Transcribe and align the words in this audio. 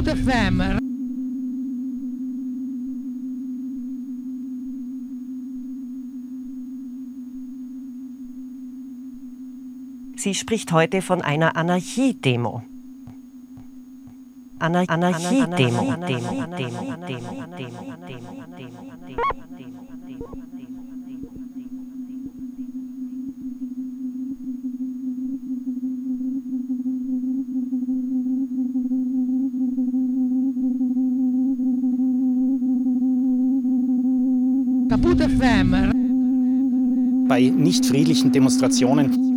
Caput 0.00 0.16
FM. 0.16 0.78
Sie 10.16 10.34
spricht 10.34 10.72
heute 10.72 11.02
von 11.02 11.20
einer 11.20 11.54
Anarchie-Demo. 11.56 12.62
Anarchie-Demo. 14.58 15.96
Bei 16.00 16.20
nicht 37.70 37.86
friedlichen 37.86 38.32
Demonstrationen 38.32 39.29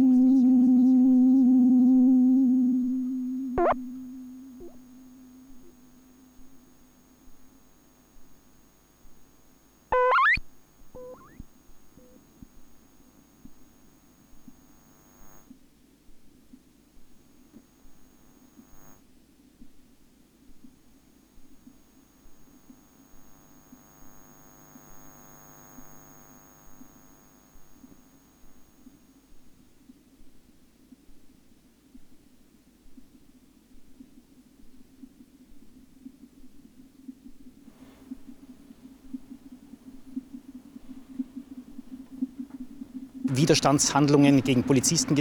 Widerstandshandlungen 43.36 44.44
gegen 44.44 44.64
Polizisten 44.64 45.16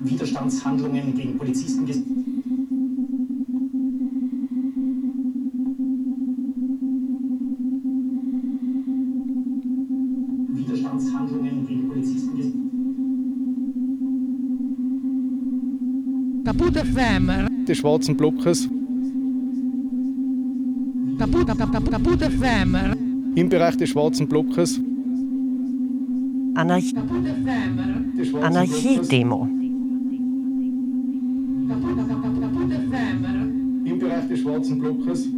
Widerstandshandlungen 0.00 1.14
gegen 1.14 1.38
Polizisten 1.38 1.86
Widerstandshandlungen 10.48 11.66
gegen 11.66 11.88
Polizisten 11.88 12.34
Kaputte 16.44 16.84
Femmer 16.84 17.48
des 17.66 17.78
schwarzen 17.78 18.16
Blockes 18.16 18.68
Kaputte 21.82 22.30
Femmer 22.30 22.94
im 23.34 23.48
Bereich 23.48 23.76
des 23.76 23.90
schwarzen 23.90 24.28
Blockes. 24.28 24.80
Anarch 26.54 26.94
Anarchiedemo. 28.40 29.48
Im 33.84 33.98
Bereich 33.98 34.28
des 34.28 34.40
schwarzen 34.40 34.78
Blockes 34.78 35.28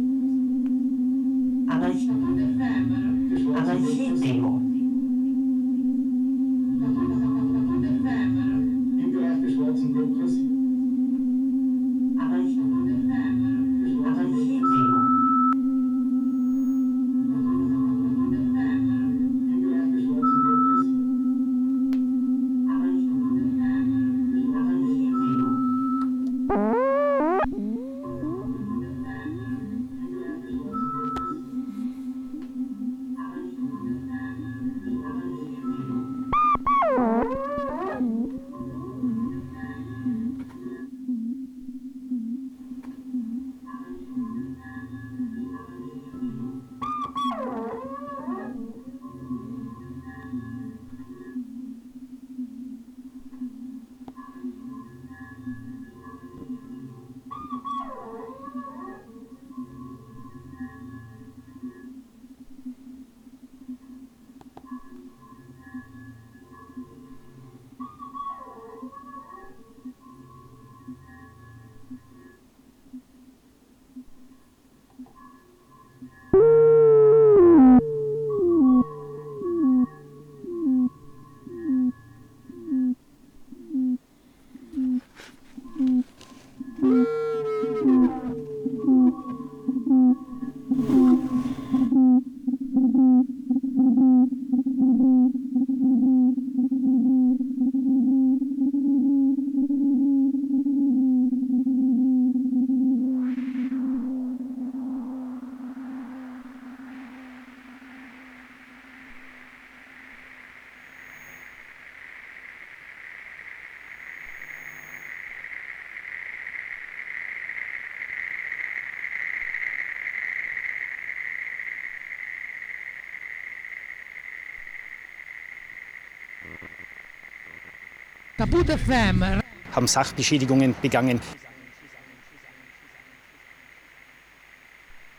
Kaputte 128.49 128.77
Femmer 128.77 129.41
haben 129.75 129.87
Sachbeschädigungen 129.87 130.73
begangen. 130.81 131.19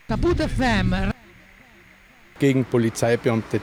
Kaputte 0.08 0.48
Femmer 0.48 1.12
gegen 2.38 2.64
Polizeibeamte. 2.64 3.60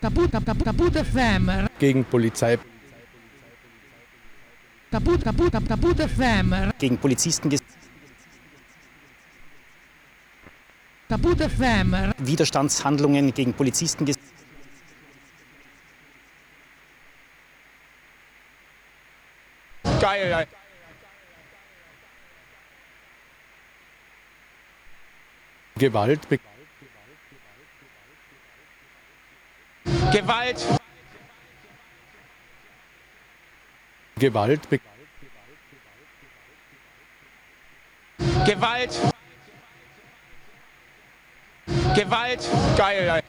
Kaputte 0.00 0.40
Kaputte 0.64 1.04
Femmer 1.04 1.66
gegen 1.76 2.04
Polizei 2.04 2.56
Kaputte 4.92 5.24
Kaputte 5.24 5.60
Kaputte 5.60 6.08
Femmer 6.08 6.70
gegen 6.78 6.98
Polizisten 6.98 7.50
Kaputte 11.08 11.50
Femmer 11.50 12.12
Widerstandshandlungen 12.18 13.34
gegen 13.34 13.52
Polizisten 13.52 14.06
Geil, 20.10 20.46
Gewalt 25.78 26.28
be 26.28 26.38
Gewalt, 30.10 30.66
Gewalt 34.18 34.68
be 34.68 34.80
Gewalt, 38.44 39.14
Gewalt, 41.94 42.48
geil. 42.76 43.22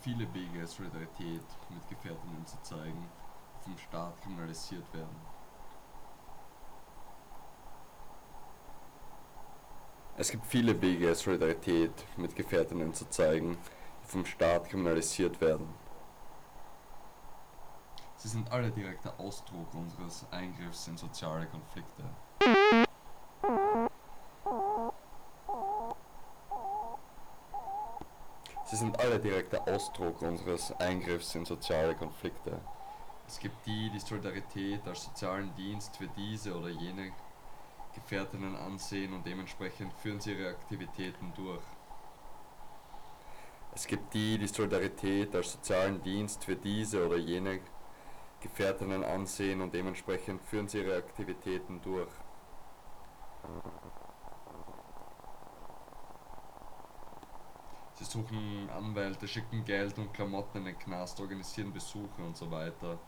Viele 0.00 0.32
Wege, 0.34 0.66
Solidarität 0.66 1.44
mit 1.68 1.88
Gefährtinnen 1.88 2.46
zu 2.46 2.60
zeigen, 2.62 3.08
vom 3.62 3.76
Staat 3.76 4.20
kriminalisiert 4.22 4.92
werden. 4.94 5.16
Es 10.16 10.30
gibt 10.30 10.46
viele 10.46 10.80
Wege, 10.80 11.14
Solidarität 11.14 11.92
mit 12.16 12.34
Gefährtinnen 12.34 12.92
zu 12.92 13.08
zeigen, 13.08 13.56
die 14.02 14.08
vom 14.08 14.24
Staat 14.26 14.68
kriminalisiert 14.68 15.40
werden. 15.40 15.68
Sie 18.16 18.28
sind 18.28 18.50
alle 18.52 18.70
direkter 18.70 19.18
Ausdruck 19.18 19.72
unseres 19.72 20.26
Eingriffs 20.30 20.88
in 20.88 20.96
soziale 20.98 21.46
Konflikte. 21.46 22.04
Sie 28.70 28.76
sind 28.76 29.00
alle 29.00 29.18
direkter 29.18 29.66
Ausdruck 29.66 30.22
unseres 30.22 30.70
Eingriffs 30.78 31.34
in 31.34 31.44
soziale 31.44 31.92
Konflikte. 31.96 32.60
Es 33.26 33.40
gibt 33.40 33.66
die, 33.66 33.90
die 33.90 33.98
Solidarität 33.98 34.86
als 34.86 35.06
sozialen 35.06 35.52
Dienst 35.56 35.96
für 35.96 36.06
diese 36.16 36.56
oder 36.56 36.68
jene 36.68 37.10
Gefährtinnen 37.96 38.54
ansehen 38.54 39.12
und 39.12 39.26
dementsprechend 39.26 39.92
führen 39.94 40.20
sie 40.20 40.34
ihre 40.34 40.50
Aktivitäten 40.50 41.32
durch. 41.34 41.64
Es 43.74 43.88
gibt 43.88 44.14
die, 44.14 44.38
die 44.38 44.46
Solidarität 44.46 45.34
als 45.34 45.50
sozialen 45.50 46.00
Dienst 46.04 46.44
für 46.44 46.54
diese 46.54 47.04
oder 47.04 47.16
jene 47.16 47.58
Gefährtinnen 48.40 49.02
ansehen 49.02 49.62
und 49.62 49.74
dementsprechend 49.74 50.40
führen 50.42 50.68
sie 50.68 50.78
ihre 50.78 50.96
Aktivitäten 50.96 51.80
durch. 51.82 52.12
Sie 58.00 58.06
suchen 58.06 58.70
Anwälte, 58.74 59.28
schicken 59.28 59.62
Geld 59.62 59.98
und 59.98 60.14
Klamotten 60.14 60.58
in 60.58 60.64
den 60.64 60.78
Knast, 60.78 61.20
organisieren 61.20 61.70
Besuche 61.70 62.22
und 62.22 62.34
so 62.34 62.50
weiter. 62.50 62.98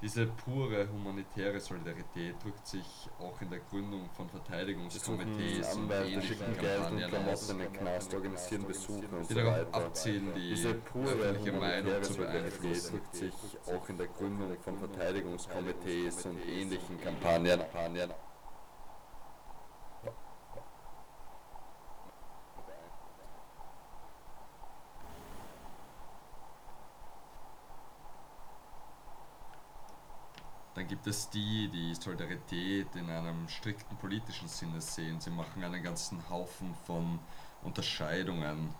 Diese 0.00 0.26
pure 0.26 0.88
humanitäre 0.88 1.58
Solidarität 1.58 2.36
drückt 2.44 2.64
sich 2.64 2.86
auch 3.18 3.40
in 3.40 3.50
der 3.50 3.58
Gründung 3.58 4.08
von 4.16 4.28
Verteidigungskomitees 4.28 5.74
und 5.74 5.90
ähnlichen 5.90 6.56
Kampagnen 6.56 7.26
aus, 7.26 7.50
in 7.50 7.58
den 7.58 7.72
Knast, 7.72 8.14
organisieren 8.14 8.66
Besuche 8.66 9.08
und 9.08 9.28
die 9.28 9.34
so 9.34 9.40
darauf 9.40 9.74
abzielen, 9.74 10.32
die 10.36 10.50
Diese 10.50 10.74
pure 10.74 11.10
öffentliche 11.10 11.58
Meinung 11.58 12.02
zu 12.04 12.14
beeinflussen. 12.14 12.92
drückt 12.92 13.16
sich 13.16 13.34
auch 13.66 13.88
in 13.88 13.98
der 13.98 14.06
Gründung 14.06 14.56
von 14.60 14.78
Verteidigungskomitees 14.78 16.26
und 16.26 16.38
ähnlichen 16.46 17.00
Kampagnen. 17.00 17.62
Es 31.08 31.30
die, 31.30 31.68
die 31.68 31.94
Solidarität 31.94 32.88
in 32.96 33.08
einem 33.08 33.48
strikten 33.48 33.96
politischen 33.96 34.48
Sinne 34.48 34.80
sehen. 34.80 35.20
Sie 35.20 35.30
machen 35.30 35.62
einen 35.62 35.80
ganzen 35.80 36.28
Haufen 36.28 36.74
von 36.84 37.20
Unterscheidungen, 37.62 38.74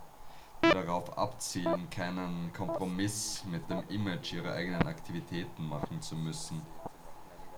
die 0.65 0.71
darauf 0.71 1.17
abzielen, 1.17 1.89
keinen 1.89 2.53
Kompromiss 2.53 3.45
mit 3.49 3.71
dem 3.71 3.85
Image 3.91 4.33
ihrer 4.33 4.55
eigenen 4.55 4.89
Aktivitäten 4.89 5.69
machen 5.69 6.03
zu 6.03 6.17
müssen. 6.17 6.63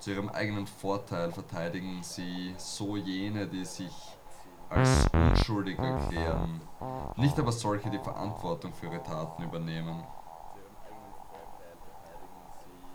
Zu 0.01 0.11
ihrem 0.11 0.29
eigenen 0.29 0.67
Vorteil 0.67 1.33
verteidigen 1.33 2.03
sie 2.03 2.55
so 2.59 2.99
jene, 2.99 3.47
die 3.47 3.65
sich 3.65 3.95
als 4.69 5.07
unschuldig 5.15 5.79
erklären, 5.79 6.61
nicht 7.17 7.39
aber 7.39 7.53
solche, 7.53 7.89
die 7.89 7.99
Verantwortung 7.99 8.75
für 8.75 8.89
ihre 8.89 9.03
Taten 9.03 9.45
übernehmen. 9.45 10.05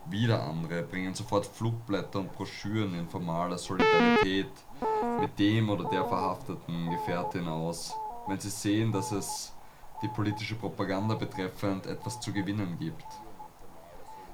Wieder 0.06 0.44
andere 0.44 0.84
bringen 0.84 1.14
sofort 1.14 1.46
Flugblätter 1.46 2.20
und 2.20 2.34
Broschüren 2.34 2.94
in 2.94 3.08
formaler 3.08 3.58
Solidarität 3.58 4.52
mit 5.20 5.40
dem 5.40 5.70
oder 5.70 5.86
der 5.86 6.04
verhafteten 6.06 6.90
Gefährtin 6.92 7.48
aus, 7.48 7.96
wenn 8.28 8.40
sie 8.40 8.50
sehen, 8.50 8.92
dass 8.92 9.12
es 9.12 9.54
die 10.02 10.10
politische 10.10 10.56
Propaganda 10.56 11.16
betreffend 11.16 11.86
etwas 11.86 12.20
zu 12.20 12.34
gewinnen 12.34 12.78
gibt. 12.78 13.06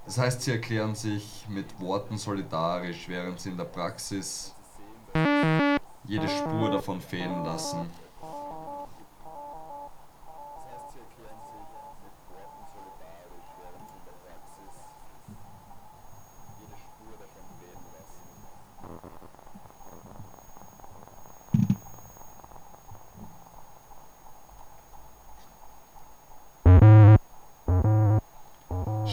Das 0.05 0.17
heißt, 0.17 0.41
sie 0.41 0.51
erklären 0.51 0.95
sich 0.95 1.45
mit 1.47 1.79
Worten 1.79 2.17
solidarisch, 2.17 3.07
während 3.07 3.39
sie 3.39 3.49
in 3.49 3.57
der 3.57 3.65
Praxis 3.65 4.55
jede 6.03 6.27
Spur 6.27 6.71
davon 6.71 6.99
fehlen 6.99 7.45
lassen. 7.45 7.89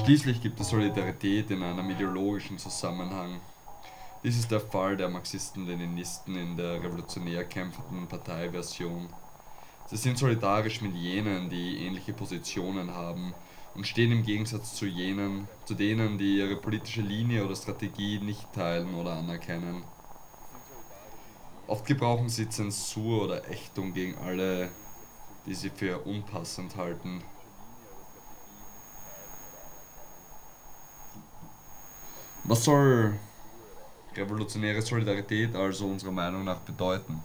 Schließlich 0.06 0.40
gibt 0.40 0.60
es 0.60 0.68
Solidarität 0.68 1.50
in 1.50 1.64
einem 1.64 1.90
ideologischen 1.90 2.58
Zusammenhang. 2.58 3.40
Dies 4.22 4.38
ist 4.38 4.52
der 4.52 4.60
Fall 4.60 4.96
der 4.96 5.08
Marxisten-Leninisten 5.08 6.36
in 6.36 6.56
der 6.56 6.80
revolutionär 6.80 7.42
kämpfenden 7.42 8.06
Parteiversion. 8.06 9.08
Sie 9.88 9.96
sind 9.96 10.16
solidarisch 10.16 10.80
mit 10.80 10.94
jenen, 10.94 11.50
die 11.50 11.84
ähnliche 11.84 12.12
Positionen 12.12 12.94
haben 12.94 13.34
und 13.74 13.84
stehen 13.84 14.12
im 14.12 14.22
Gegensatz 14.22 14.76
zu 14.76 14.86
jenen, 14.86 15.48
zu 15.64 15.74
denen, 15.74 16.18
die 16.18 16.38
ihre 16.38 16.54
politische 16.54 17.02
Linie 17.02 17.44
oder 17.44 17.56
Strategie 17.56 18.20
nicht 18.20 18.52
teilen 18.52 18.94
oder 18.94 19.14
anerkennen. 19.14 19.82
Oft 21.66 21.84
gebrauchen 21.84 22.28
sie 22.28 22.48
Zensur 22.48 23.24
oder 23.24 23.50
Ächtung 23.50 23.92
gegen 23.92 24.16
alle, 24.18 24.70
die 25.46 25.54
sie 25.54 25.70
für 25.70 25.98
unpassend 26.02 26.76
halten. 26.76 27.24
Was 32.48 32.62
soll 32.62 33.18
revolutionäre 34.14 34.80
Solidarität 34.80 35.56
also 35.56 35.86
unserer 35.86 36.12
Meinung 36.12 36.44
nach 36.44 36.60
bedeuten? 36.60 37.20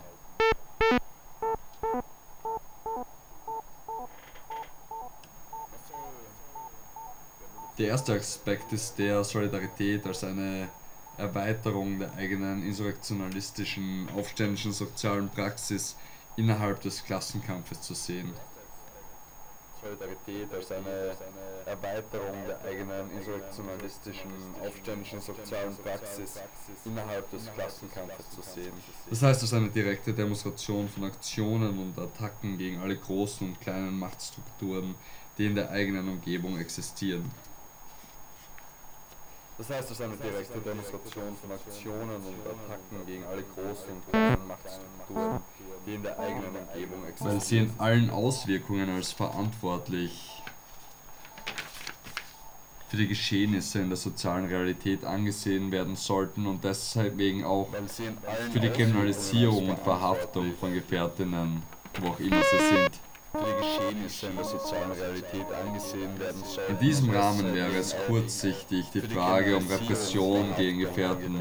Der 7.77 7.87
erste 7.87 8.13
Aspekt 8.13 8.73
ist 8.73 8.97
der 8.97 9.23
Solidarität 9.23 10.07
als 10.07 10.23
eine 10.23 10.69
Erweiterung 11.17 11.99
der 11.99 12.11
eigenen 12.15 12.63
insurrektionalistischen, 12.63 14.09
aufständischen 14.17 14.71
sozialen 14.71 15.29
Praxis 15.29 15.95
innerhalb 16.35 16.81
des 16.81 17.03
Klassenkampfes 17.03 17.81
zu 17.81 17.93
sehen. 17.93 18.33
Solidarität 19.91 20.53
als 20.53 20.71
eine 20.71 21.15
Erweiterung 21.65 22.45
der 22.47 22.61
eigenen 22.63 23.11
insurrektionalistischen, 23.11 24.31
aufständischen 24.65 25.19
sozialen 25.19 25.75
Praxis 25.75 26.39
innerhalb 26.85 27.29
des 27.29 27.51
Klassenkampfes 27.53 28.29
zu 28.29 28.41
sehen. 28.41 28.73
Das 29.09 29.21
heißt, 29.21 29.41
als 29.41 29.53
eine 29.53 29.69
direkte 29.69 30.13
Demonstration 30.13 30.87
von 30.87 31.03
Aktionen 31.03 31.77
und 31.77 31.99
Attacken 31.99 32.57
gegen 32.57 32.79
alle 32.79 32.97
großen 32.97 33.47
und 33.47 33.59
kleinen 33.59 33.97
Machtstrukturen, 33.99 34.95
die 35.37 35.47
in 35.47 35.55
der 35.55 35.69
eigenen 35.69 36.07
Umgebung 36.07 36.57
existieren. 36.57 37.29
Das 39.61 39.69
heißt, 39.69 39.91
es 39.91 39.99
ist 39.99 40.01
eine 40.01 40.17
direkte 40.17 40.59
Demonstration 40.59 41.37
von 41.39 41.51
Aktionen 41.51 42.15
und 42.15 42.35
Attacken 42.47 43.05
gegen 43.05 43.23
alle 43.25 43.43
großen 43.43 43.93
und 43.93 44.09
kleinen 44.09 44.47
Machtstrukturen, 44.47 45.39
die 45.85 45.93
in 45.93 46.01
der 46.01 46.17
eigenen 46.17 46.55
Umgebung 46.55 47.05
existieren. 47.05 47.33
weil 47.35 47.41
sie 47.41 47.57
in 47.59 47.73
allen 47.77 48.09
Auswirkungen 48.09 48.89
als 48.89 49.11
verantwortlich 49.11 50.41
für 52.89 52.97
die 52.97 53.07
Geschehnisse 53.07 53.81
in 53.81 53.89
der 53.89 53.97
sozialen 53.97 54.45
Realität 54.45 55.05
angesehen 55.05 55.71
werden 55.71 55.95
sollten 55.95 56.47
und 56.47 56.63
deswegen 56.63 57.45
auch 57.45 57.69
für 58.51 58.59
die 58.59 58.69
Kriminalisierung 58.69 59.69
und 59.69 59.79
Verhaftung 59.79 60.55
von 60.59 60.73
Gefährtinnen, 60.73 61.61
wo 61.99 62.07
auch 62.07 62.19
immer 62.19 62.41
sie 62.41 62.57
sind. 62.57 63.10
Die 63.33 63.61
Geschehnisse 63.61 64.27
in 64.27 64.35
der 64.35 64.45
sozialen 64.45 64.91
Realität 64.91 65.45
angesehen 65.51 66.19
werden 66.19 66.43
sollten. 66.43 66.73
In 66.73 66.79
diesem 66.79 67.09
Rahmen 67.09 67.53
wäre 67.53 67.77
es 67.77 67.95
kurzsichtig, 68.07 68.85
die 68.93 69.01
Frage 69.01 69.55
um 69.55 69.67
Repression 69.67 70.53
gegen 70.57 70.79
Gefährten 70.79 71.39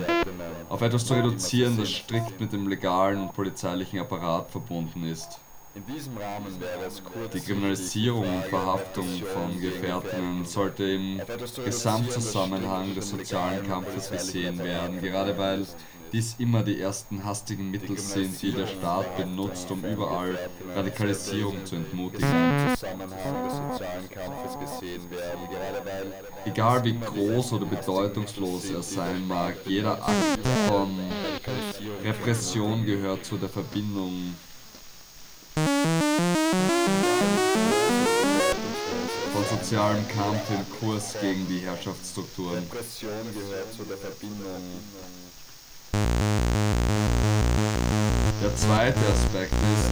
auf 0.68 0.82
etwas 0.82 1.04
zu 1.04 1.14
reduzieren, 1.14 1.76
das 1.76 1.88
strikt 1.88 2.40
mit 2.40 2.52
dem 2.52 2.68
legalen 2.68 3.22
und 3.22 3.32
polizeilichen 3.32 3.98
Apparat 3.98 4.50
verbunden 4.50 5.04
ist. 5.04 5.40
Die 7.32 7.40
Kriminalisierung 7.40 8.24
und 8.24 8.44
Verhaftung 8.46 9.06
von 9.32 9.60
Gefährtinnen 9.60 10.44
sollte 10.44 10.82
im 10.82 11.20
Gesamtzusammenhang 11.64 12.92
des 12.96 13.10
sozialen 13.10 13.64
Kampfes 13.66 14.10
gesehen 14.10 14.58
werden, 14.58 15.00
gerade 15.00 15.38
weil 15.38 15.64
dies 16.12 16.34
immer 16.38 16.62
die 16.62 16.80
ersten 16.80 17.24
hastigen 17.24 17.70
Mittel 17.70 17.98
sind, 17.98 18.40
die 18.42 18.52
der 18.52 18.66
Staat 18.66 19.16
benutzt, 19.16 19.70
um 19.70 19.84
überall 19.84 20.38
Radikalisierung 20.74 21.64
zu 21.64 21.76
entmutigen. 21.76 22.28
Egal 26.44 26.84
wie 26.84 26.98
groß 26.98 27.52
oder 27.52 27.66
bedeutungslos 27.66 28.70
er 28.70 28.82
sein 28.82 29.26
mag, 29.26 29.54
jeder 29.66 29.92
Akt 30.02 30.40
von 30.68 30.98
Repression 32.04 32.84
gehört 32.84 33.24
zu 33.24 33.36
der 33.36 33.48
Verbindung 33.48 34.34
von 39.32 39.58
sozialem 39.58 40.06
Kampf 40.08 40.50
im 40.50 40.78
Kurs 40.78 41.16
gegen 41.20 41.46
die 41.48 41.60
Herrschaftsstrukturen. 41.60 42.58
Repression 42.58 43.10
gehört 43.34 43.72
zu 43.74 43.84
der 43.84 43.96
Verbindung 43.96 44.62
Der 48.42 48.56
zweite 48.56 48.98
Aspekt 48.98 49.52
ist. 49.52 49.90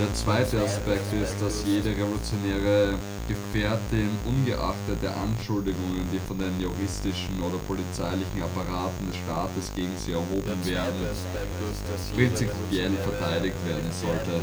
Der 0.00 0.14
zweite 0.14 0.64
Aspekt 0.64 1.12
ist, 1.12 1.36
dass 1.42 1.62
jede 1.66 1.90
revolutionäre 1.90 2.94
Gefährtin, 3.28 4.08
ungeachtet 4.24 5.02
der 5.02 5.14
Anschuldigungen, 5.16 6.08
die 6.12 6.18
von 6.26 6.38
den 6.38 6.58
juristischen 6.58 7.40
oder 7.42 7.58
polizeilichen 7.68 8.42
Apparaten 8.42 9.06
des 9.06 9.16
Staates 9.16 9.70
gegen 9.76 9.92
sie 9.98 10.12
erhoben 10.12 10.58
werden, 10.64 11.06
prinzipiell 12.16 12.92
verteidigt 13.04 13.56
werden 13.66 13.90
sollte. 13.92 14.40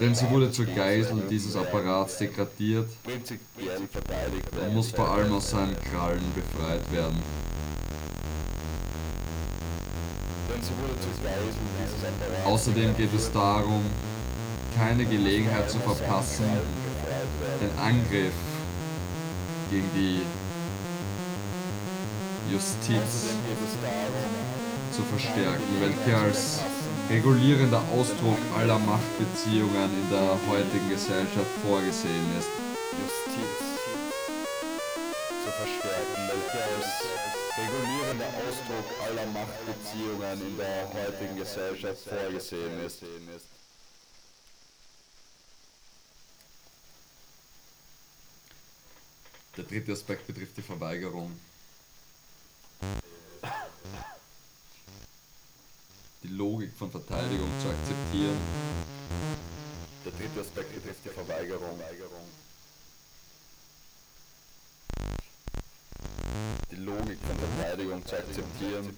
Denn 0.00 0.14
sie 0.14 0.28
wurde 0.30 0.50
zur 0.50 0.66
Geisel 0.66 1.22
dieses 1.30 1.56
Apparats 1.56 2.18
degradiert 2.18 2.88
und 3.06 4.74
muss 4.74 4.90
vor 4.90 5.10
allem 5.10 5.32
aus 5.32 5.50
seinen 5.50 5.76
Krallen 5.80 6.24
befreit 6.34 6.92
werden. 6.92 7.22
Außerdem 12.44 12.96
geht 12.96 13.14
es 13.14 13.32
darum, 13.32 13.82
keine 14.76 15.04
Gelegenheit 15.04 15.70
zu 15.70 15.78
verpassen, 15.78 16.44
den 17.60 17.78
Angriff 17.78 18.32
gegen 19.70 19.88
die 19.94 20.22
Justiz 22.52 23.28
zu 24.94 25.02
verstärken, 25.02 25.62
welche 25.80 26.18
als 26.18 26.60
regulierender 27.12 27.82
Ausdruck 27.92 28.38
aller 28.56 28.78
Machtbeziehungen 28.78 29.90
in 30.00 30.08
der 30.10 30.38
heutigen 30.48 30.88
Gesellschaft 30.88 31.50
vorgesehen 31.62 32.26
ist. 32.38 32.48
Justiz 33.00 33.58
zu 35.44 35.50
verstärken, 35.50 36.22
welche 36.28 36.58
als 36.64 37.04
regulierender 37.58 38.30
Ausdruck 38.40 38.88
aller 39.04 39.26
Machtbeziehungen 39.26 40.40
in 40.40 40.56
der 40.56 40.88
heutigen 40.94 41.36
Gesellschaft 41.36 42.00
vorgesehen 42.08 42.80
ist. 42.86 43.02
Der 49.58 49.64
dritte 49.64 49.92
Aspekt 49.92 50.26
betrifft 50.26 50.56
die 50.56 50.62
Verweigerung. 50.62 51.38
Die 56.22 56.28
Logik 56.28 56.72
von 56.76 56.90
Verteidigung 56.90 57.48
zu 57.60 57.68
akzeptieren 57.68 58.36
Der 60.04 60.12
dritte 60.12 60.40
Aspekt 60.40 60.74
betrifft 60.74 61.04
die 61.04 61.08
Verweigerung. 61.08 61.78
Die 66.70 66.76
Logik 66.76 67.18
von 67.26 67.36
Verteidigung 67.36 68.06
zu 68.06 68.16
akzeptieren. 68.16 68.96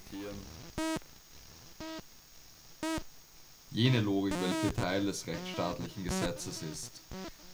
jene 3.75 4.01
Logik, 4.01 4.35
welche 4.41 4.75
Teil 4.75 5.05
des 5.05 5.27
rechtsstaatlichen 5.27 6.05
Gesetzes 6.05 6.63
ist. 6.63 7.01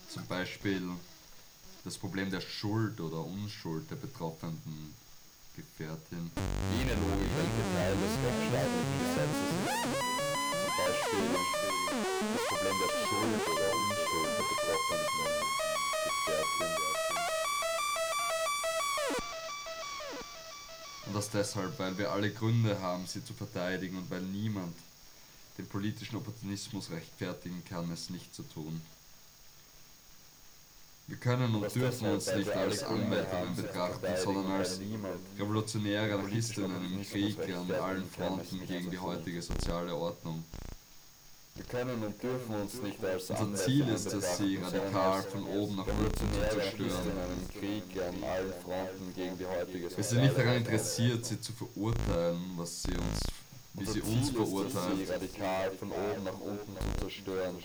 Zum 0.07 0.25
Beispiel 0.27 0.81
das 1.83 1.97
Problem 1.97 2.29
der 2.29 2.41
Schuld 2.41 3.01
oder 3.01 3.25
Unschuld 3.25 3.89
der 3.89 3.95
betroffenen 3.95 4.93
Gefährtin. 5.55 6.31
Jene 6.77 6.93
Logik, 6.93 7.29
welche 7.35 7.63
Teil 7.75 7.93
des 7.93 8.13
rechtsstaatlichen 8.23 8.99
Gesetzes 9.03 9.49
ist. 9.49 9.50
Zum 9.71 10.71
Beispiel 10.77 11.25
das 12.33 12.43
Problem 12.47 12.75
der 12.81 12.91
Schuld 13.07 13.43
oder 13.47 13.67
Unschuld 13.73 14.31
der 14.37 14.45
betroffenen. 14.49 15.11
Und 21.05 21.15
das 21.15 21.29
deshalb, 21.29 21.77
weil 21.77 21.97
wir 21.97 22.11
alle 22.11 22.31
Gründe 22.31 22.79
haben, 22.81 23.05
sie 23.05 23.23
zu 23.23 23.33
verteidigen 23.33 23.97
und 23.97 24.09
weil 24.09 24.21
niemand 24.21 24.73
den 25.57 25.67
politischen 25.67 26.15
Opportunismus 26.15 26.89
rechtfertigen 26.89 27.63
kann, 27.65 27.91
es 27.91 28.09
nicht 28.09 28.33
zu 28.33 28.43
tun. 28.43 28.81
Wir 31.07 31.17
können 31.17 31.53
und 31.55 31.75
dürfen 31.75 32.07
uns 32.07 32.33
nicht 32.35 32.49
als 32.51 32.79
zu 32.79 32.85
betrachten, 33.55 34.07
sondern 34.23 34.51
als 34.53 34.79
revolutionäre 35.37 36.13
Anarchistinnen 36.13 36.93
im 36.93 37.03
Krieg 37.03 37.37
an 37.53 37.71
allen 37.71 38.09
Fronten 38.09 38.65
gegen 38.65 38.89
die 38.89 38.99
heutige 38.99 39.41
soziale 39.41 39.93
Ordnung. 39.93 40.43
Wir 41.55 41.65
können 41.65 42.01
und 42.01 42.23
dürfen 42.23 42.55
uns 42.55 42.81
nicht 42.81 43.03
als 43.03 43.29
Unser 43.29 43.55
Ziel 43.55 43.87
ist 43.89 44.13
es, 44.13 44.37
sie 44.37 44.55
radikal 44.55 45.21
von 45.21 45.43
oben 45.43 45.75
nach 45.75 45.87
unten 45.87 46.17
zu 46.17 46.55
zerstören. 46.55 47.11
Wir 49.95 50.03
sind 50.03 50.21
nicht 50.21 50.37
daran 50.37 50.55
interessiert, 50.55 51.25
sie 51.25 51.41
zu 51.41 51.51
verurteilen, 51.51 52.41
was 52.55 52.83
sie 52.83 52.93
uns, 52.93 53.19
wie 53.73 53.85
sie 53.85 54.01
uns 54.01 54.27
Sie 54.27 54.33
verurteilt. 54.33 55.09
radikal 55.09 55.71
von 55.71 55.91
oben 55.91 56.23
nach 56.23 56.39
unten 56.39 56.75
zu 56.99 57.07
zerstören. 57.09 57.57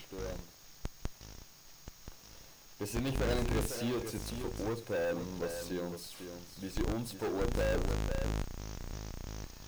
Wir 2.78 2.86
sind 2.86 3.04
nicht 3.04 3.18
daran 3.18 3.38
interessiert, 3.38 4.06
sie 4.06 4.18
zu 4.22 4.34
verurteilen, 4.54 5.22
was 5.38 5.66
sie 5.66 5.78
uns, 5.78 6.12
wie 6.60 6.68
sie 6.68 6.82
uns 6.94 7.12
verurteilt. 7.12 7.80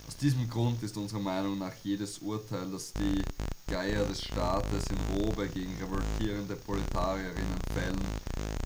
Aus 0.07 0.17
diesem 0.19 0.47
Grund 0.47 0.83
ist 0.83 0.95
unserer 0.95 1.21
Meinung 1.21 1.57
nach 1.57 1.73
jedes 1.83 2.19
Urteil, 2.19 2.71
das 2.71 2.93
die 2.93 3.23
Geier 3.67 4.05
des 4.05 4.21
Staates 4.21 4.85
in 4.91 5.23
Robe 5.23 5.49
gegen 5.49 5.75
revoltierende 5.81 6.55
Proletarierinnen 6.57 7.59
fällen, 7.73 8.05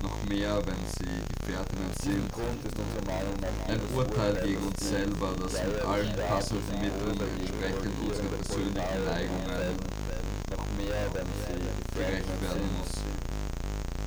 noch 0.02 0.24
mehr, 0.28 0.60
wenn 0.66 0.82
sie 0.98 1.22
Gefährtinnen 1.38 1.92
sind. 2.02 2.28
Ein 3.68 3.80
Urteil 3.94 4.42
gegen 4.44 4.62
uns 4.66 4.88
selber, 4.88 5.36
das 5.40 5.52
mit 5.52 5.80
allen 5.82 6.08
in 6.08 6.80
Mitteln 6.80 7.20
entsprechend 7.38 7.94
unseren 8.08 8.28
persönlichen 8.28 9.04
Neigungen 9.04 9.76
noch 10.50 10.66
mehr, 10.76 11.06
wenn 11.14 11.26
sie 11.46 11.94
gerecht 11.94 12.42
werden 12.42 12.68
muss. 12.80 13.31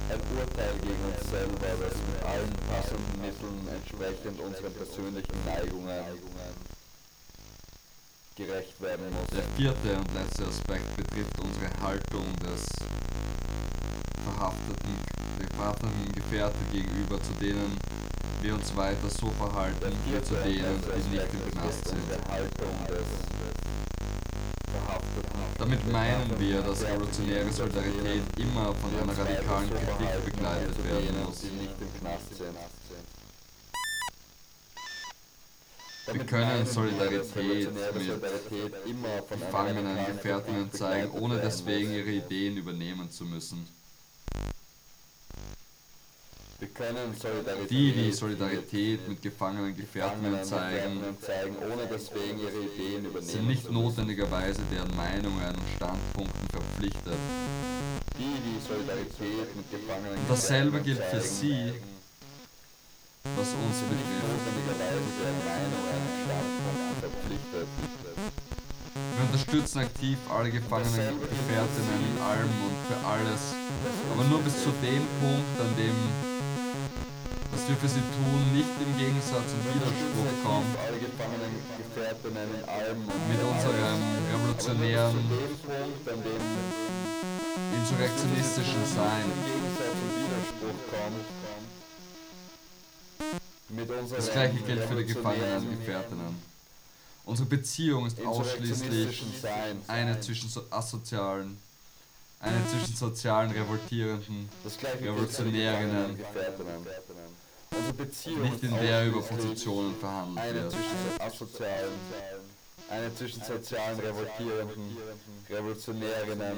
Ein 0.08 0.22
Urteil 0.38 0.74
gegen 0.82 1.04
uns 1.06 1.30
selber, 1.32 1.68
das 1.82 1.98
mit 1.98 2.22
allen 2.24 2.54
passenden 2.70 3.22
Mitteln 3.22 3.68
entsprechend 3.68 4.40
unseren 4.40 4.74
persönlichen 4.74 5.46
Neigungen 5.46 6.04
gerecht 8.36 8.80
werden 8.82 9.06
muss. 9.12 9.28
Der 9.34 9.44
vierte 9.56 9.98
und 9.98 10.14
letzte 10.14 10.46
Aspekt 10.46 10.96
betrifft 10.96 11.40
unsere 11.40 11.70
Haltung 11.82 12.26
des 12.44 12.66
verhafteten, 14.24 14.94
der 15.40 15.48
verhafteten 15.56 16.12
Gefährten 16.14 16.72
gegenüber, 16.72 17.22
zu 17.24 17.34
denen 17.42 17.78
wir 18.42 18.54
uns 18.54 18.76
weiter 18.76 19.10
so 19.10 19.28
verhalten 19.32 19.92
wie 20.06 20.22
zu 20.22 20.36
denen, 20.36 20.84
die 20.84 21.16
nicht 21.16 21.34
im 21.34 21.52
Knast 21.52 21.88
sind. 21.88 21.96
Damit 25.58 25.90
meinen 25.90 26.38
wir, 26.38 26.62
dass 26.62 26.84
revolutionäre 26.84 27.52
Solidarität 27.52 28.24
immer 28.38 28.74
von 28.76 28.92
einer 29.00 29.18
radikalen 29.18 29.70
Kritik 29.70 30.26
begleitet 30.26 30.84
werden 30.84 31.24
muss. 31.26 31.44
Wir 36.12 36.24
können 36.26 36.66
Solidarität 36.66 37.74
mit 37.74 39.30
gefangenen 39.30 40.06
Gefährtinnen 40.06 40.72
zeigen, 40.72 41.12
ohne 41.12 41.40
deswegen 41.40 41.92
ihre 41.94 42.12
Ideen 42.12 42.58
übernehmen 42.58 43.10
zu 43.10 43.24
müssen. 43.24 43.66
Wir 46.58 46.70
können 46.70 47.14
Solidarität 47.20 47.70
Die, 47.70 47.92
die 47.92 48.12
Solidarität 48.14 49.10
mit 49.10 49.22
gefangenen 49.22 49.76
Gefährtinnen 49.76 50.42
zeigen, 50.42 51.02
zeigen, 51.20 51.58
ohne 51.58 51.86
deswegen 51.92 52.40
ihre 52.40 52.64
Ideen 52.64 53.06
übernehmen 53.06 53.28
sind 53.28 53.48
nicht 53.48 53.70
notwendigerweise 53.70 54.62
deren 54.72 54.96
Meinungen 54.96 55.50
und 55.50 55.70
Standpunkten 55.76 56.48
verpflichtet. 56.48 57.18
Die, 58.18 58.24
die 58.24 58.58
Solidarität 58.66 59.54
mit 59.54 59.70
Gefangenen 59.70 60.18
Und 60.18 60.30
dasselbe 60.30 60.80
gilt 60.80 61.04
für 61.04 61.20
sie, 61.20 61.74
was 63.36 63.48
uns 63.50 63.80
betrifft. 63.92 64.16
Wir 68.96 69.26
unterstützen 69.26 69.80
aktiv 69.80 70.18
alle 70.30 70.52
gefangenen 70.52 71.20
Gefährtinnen 71.20 72.00
in 72.16 72.22
allem 72.22 72.48
und 72.48 72.78
für 72.88 73.06
alles, 73.06 73.54
aber 74.14 74.24
nur 74.24 74.40
bis 74.40 74.64
zu 74.64 74.70
dem 74.82 75.06
Punkt, 75.20 75.60
an 75.60 75.76
dem 75.76 76.35
für 77.74 77.88
sie 77.88 78.00
tun, 78.00 78.54
nicht 78.54 78.70
im 78.80 78.98
Gegensatz 78.98 79.50
und 79.50 79.66
Widerspruch 79.74 80.36
Gefährtinnen 81.78 82.50
und 82.52 83.30
mit 83.30 83.42
unserem 83.42 84.02
revolutionären, 84.34 85.24
insurrektionistischen 87.74 88.86
Sein. 88.86 89.26
Und 93.70 94.12
Das 94.16 94.32
gleiche 94.32 94.58
gilt 94.60 94.84
für 94.84 94.96
die 94.96 95.06
gefangenen 95.06 95.80
Gefährtinnen. 95.80 96.56
Unsere 97.26 97.50
Beziehung 97.50 98.06
ist 98.06 98.24
ausschließlich 98.24 99.24
eine 99.88 100.20
zwischen 100.20 100.50
so 100.50 100.64
asozialen, 100.70 101.58
eine 102.40 102.68
zwischen 102.68 102.96
sozialen 102.96 103.50
Revoltierenden, 103.50 104.50
Das 104.64 104.78
gleiche 104.78 104.98
gilt 105.00 105.32
für 105.32 105.44
die 105.46 105.64
Revolutionärinnen, 105.66 106.20
Unsere 107.78 107.94
Beziehung 107.94 108.42
nicht 108.44 108.64
in 108.64 108.72
der 108.72 109.08
über 109.08 109.22
Positionen 109.22 109.96
verhandelt 109.96 110.40
eine 110.40 110.64
wird. 110.64 110.72
zwischen 110.72 110.98
so 111.18 111.24
asozialen, 111.24 111.94
eine 112.90 113.16
zwischen 113.16 113.44
sozialen 113.44 114.00
Revoltierenden, 114.00 114.98
Revolutionärinnen, 115.50 116.58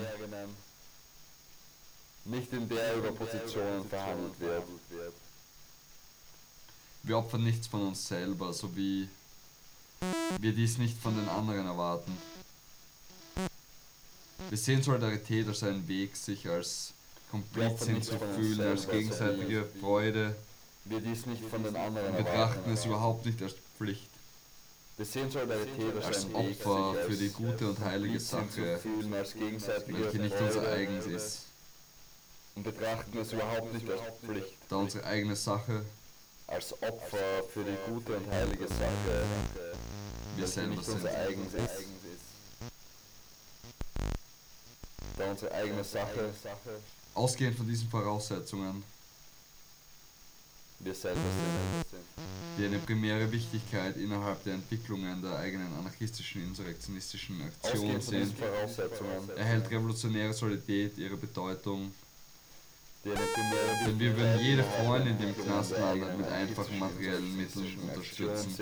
nicht 2.26 2.54
in 2.54 2.70
der 2.70 2.96
über 2.98 3.12
Positionen 3.12 3.88
verhandelt 3.88 4.40
wird. 4.40 4.64
Wir 7.04 7.18
opfern 7.18 7.44
nichts 7.44 7.68
von 7.68 7.88
uns 7.88 8.08
selber, 8.08 8.54
so 8.54 8.76
wie 8.76 9.08
wir 10.40 10.54
dies 10.54 10.78
nicht 10.78 10.98
von 11.00 11.16
den 11.16 11.28
anderen 11.30 11.66
erwarten. 11.66 12.18
Wir 14.50 14.58
sehen 14.58 14.84
Solidarität 14.84 15.48
als 15.48 15.64
einen 15.64 15.88
Weg, 15.88 16.16
sich 16.16 16.48
als 16.48 16.94
Komplizin 17.32 18.02
zu 18.02 18.18
fühlen, 18.20 18.62
als 18.62 18.88
gegenseitige 18.88 19.66
Freude 19.80 20.36
Wir 20.90 21.02
dies 21.02 21.26
nicht 21.26 21.44
von 21.44 21.64
den 21.64 21.76
anderen 21.76 22.08
und 22.08 22.18
betrachten 22.18 22.72
es 22.72 22.86
überhaupt 22.86 23.26
nicht 23.26 23.42
als 23.42 23.56
Pflicht, 23.78 24.10
Wir 24.96 25.06
sehen 25.06 25.30
Solidarität 25.30 26.04
als, 26.04 26.26
Opfer 26.34 26.96
für 27.06 27.16
die 27.16 27.30
gute 27.30 27.70
und 27.70 27.80
heilige 27.80 28.20
Sache, 28.20 28.80
welche 28.84 30.18
nicht 30.18 30.36
unser 30.40 30.68
eigens 30.72 31.06
ist, 31.06 31.42
Und 32.56 32.64
betrachten 32.64 33.18
es 33.18 33.34
überhaupt 33.34 33.74
nicht 33.74 33.90
als 33.90 34.02
Pflicht, 34.26 34.54
da 34.70 34.78
unsere 34.78 35.06
eigene 35.06 35.36
Sache 35.36 35.84
als 36.48 36.74
Opfer 36.82 37.44
für 37.54 37.64
die 37.64 37.78
gute 37.92 38.16
und 38.16 38.32
heilige 38.32 38.68
Sache, 38.68 39.26
wir 40.38 40.46
welche 40.46 40.54
selber 40.54 40.70
nicht 40.70 40.86
sind. 40.86 40.96
unser 40.96 41.18
eigens 41.18 41.54
ist. 41.54 41.86
Da 45.18 45.32
unsere 45.32 45.52
eigene 45.52 45.84
Sache 45.84 46.34
Ausgehend 47.14 47.58
von 47.58 47.68
diesen 47.68 47.90
Voraussetzungen, 47.90 48.84
wir 50.80 50.94
selber 50.94 51.20
sind. 51.90 51.96
die 52.58 52.66
eine 52.66 52.80
primäre 52.80 53.32
Wichtigkeit 53.32 53.98
innerhalb 53.98 54.44
der 54.44 54.56
Entwicklungen 54.56 55.22
der 55.22 55.38
eigenen 55.38 55.74
anarchistischen, 55.80 56.44
insurrektionistischen 56.44 57.42
Aktion 57.42 58.02
sind, 58.02 58.36
erhält 59.36 59.70
revolutionäre 59.70 60.34
Solidarität 60.34 60.98
ihre 60.98 61.18
Bedeutung, 61.18 61.92
denn 63.04 64.00
wir 64.00 64.18
würden 64.18 64.40
jede 64.42 64.64
Freundin, 64.64 65.18
die 65.18 65.26
im 65.26 65.38
Knast 65.38 65.72
landet, 65.72 66.18
mit 66.18 66.28
einfachen 66.28 66.80
materiellen 66.80 67.38
Mitteln 67.38 67.78
unterstützen. 67.82 68.56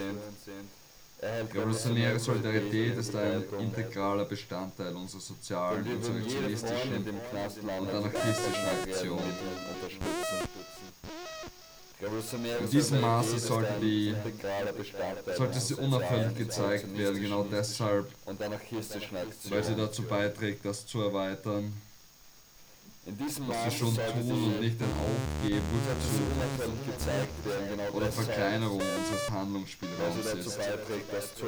Revolutionäre 1.22 2.20
Solidarität 2.20 2.98
ist 2.98 3.16
ein 3.16 3.44
integraler 3.60 4.26
Bestandteil 4.26 4.94
unserer 4.96 5.22
sozialen, 5.22 5.86
insurrektionistischen 5.86 6.94
und 6.94 7.90
anarchistischen 7.90 8.66
Aktion. 8.84 9.20
In 12.02 12.70
diesem 12.70 13.00
Maße 13.02 13.40
sollte 13.40 13.74
die- 13.82 14.14
sollte 15.38 15.60
sie 15.62 15.76
unauffällig 15.76 16.38
gezeigt 16.38 16.98
werden, 16.98 17.22
genau 17.22 17.44
deshalb, 17.44 18.12
weil 18.26 19.64
sie 19.64 19.76
dazu 19.76 20.04
beiträgt, 20.04 20.66
das 20.66 20.86
zu 20.86 21.02
erweitern, 21.02 21.74
was 23.06 23.38
wir 23.66 23.72
schon 23.72 23.96
tun 23.96 24.24
sie, 24.24 24.32
und 24.32 24.60
nicht 24.62 24.82
ein 24.82 24.92
Aufgeben, 24.92 25.64
sie 26.02 27.46
werden, 27.46 27.70
genau 27.70 27.90
oder 27.94 28.12
Verkleinerung 28.12 28.82
unseres 28.82 29.26
sie 29.28 29.32
Handlungsspielraums 29.32 30.26
ist. 30.26 31.38
zu 31.38 31.46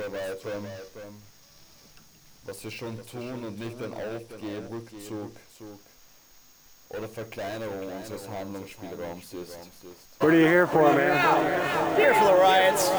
was 2.45 2.63
wir 2.63 2.71
schon 2.71 3.05
tun 3.05 3.43
und 3.43 3.60
nicht 3.60 3.77
ein 3.81 3.93
Aufgeben, 3.93 4.67
Rückzug 4.71 5.31
oder 6.89 7.08
Verkleinerung 7.08 7.91
unseres 7.97 8.28
Handlungsspielraums 8.30 9.34
ist. 9.34 9.58
What 10.19 10.32
are 10.32 10.39
you 10.39 10.47
here 10.47 10.67
for, 10.67 10.93
man? 10.93 11.17
Here 11.95 12.13
for 12.13 12.26
the 12.26 12.41
riots. 12.41 12.89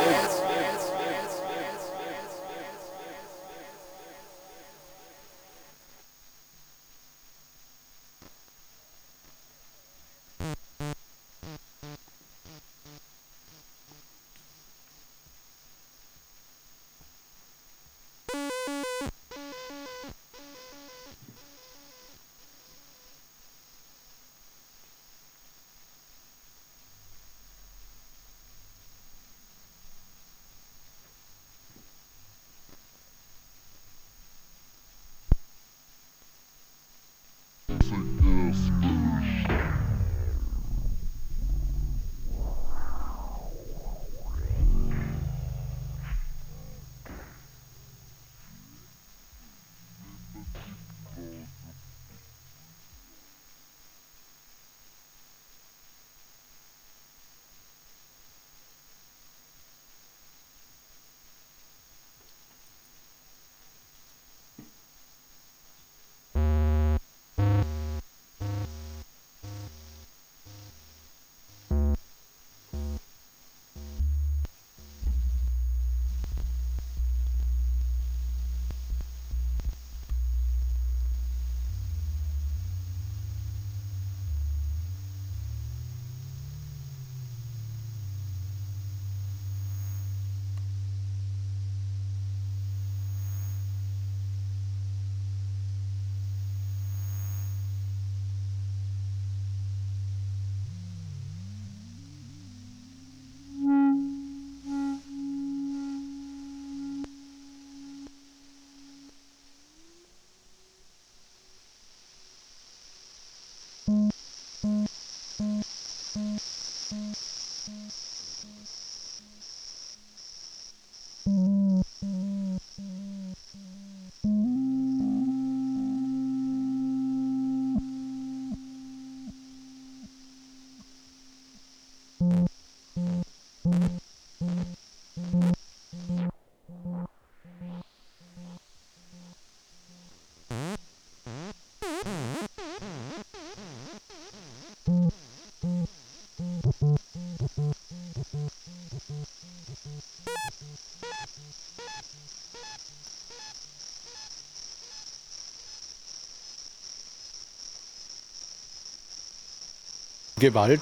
Gewalt, 160.38 160.80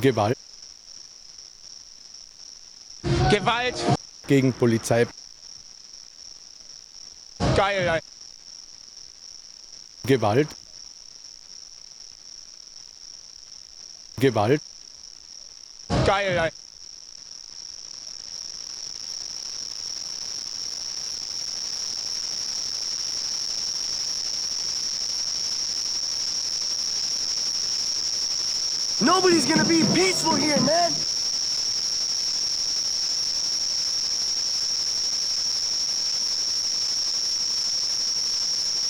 Gewalt 0.00 0.36
Gewalt, 3.30 3.78
gegen 4.26 4.52
Polizei, 4.52 5.06
geil, 7.56 8.00
Gewalt, 10.04 10.48
Gewalt, 14.18 14.60
geil, 16.04 16.50
Nobody's 29.44 29.62
gonna 29.62 29.68
be 29.68 29.94
peaceful 29.94 30.36
here, 30.36 30.60
man. 30.60 30.92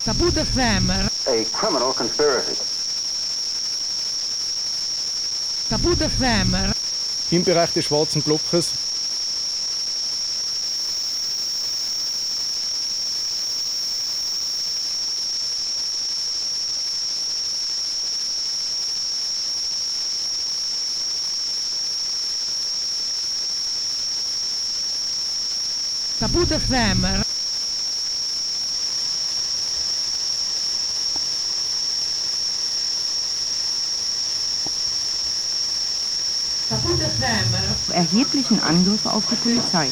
Kaput 0.05 0.35
FM, 0.35 0.91
A 1.27 1.45
criminal 1.47 1.93
conspiracy. 1.93 2.57
Kaput 5.71 5.99
FM, 5.99 6.73
im 7.31 7.43
Bereich 7.43 7.73
des 7.73 7.83
schwarzen 7.83 8.23
Blockes, 8.23 8.73
Kaput 26.35 26.49
FM, 26.49 27.07
erheblichen 37.91 38.61
Angriff 38.61 39.07
auf 39.07 39.23
die 39.31 39.37
Polizei. 39.37 39.91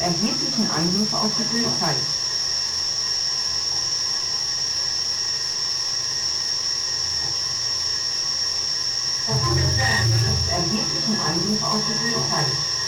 Erheblichen 0.00 0.70
Angriff 0.70 1.12
auf 1.12 1.30
die 1.38 1.44
Polizei. 1.44 2.21
Saat. 11.58 12.81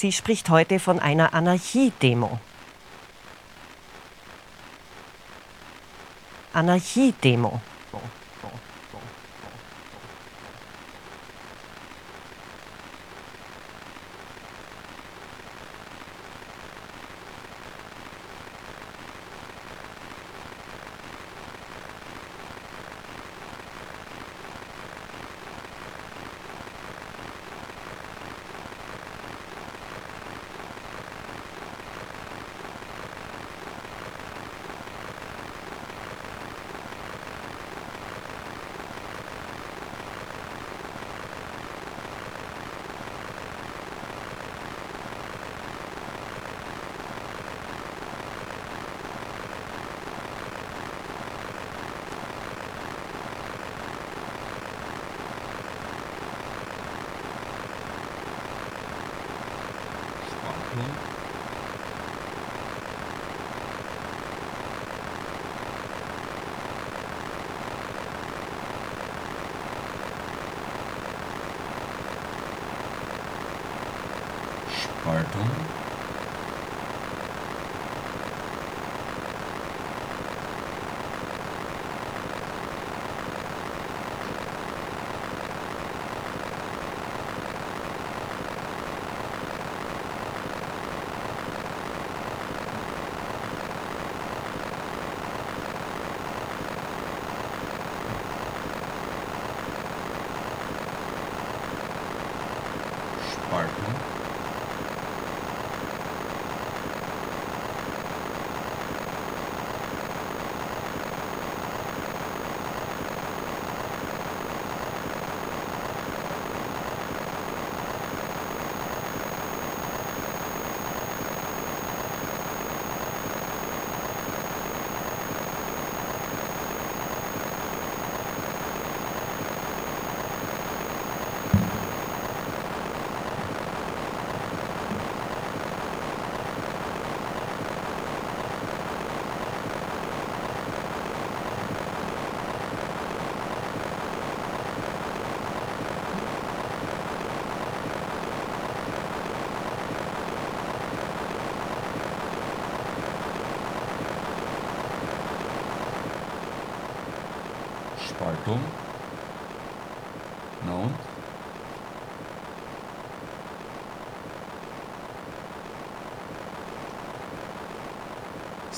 Sie 0.00 0.12
spricht 0.12 0.48
heute 0.48 0.80
von 0.80 0.98
einer 0.98 1.34
Anarchiedemo. 1.34 2.40
Anarchiedemo. 6.54 7.60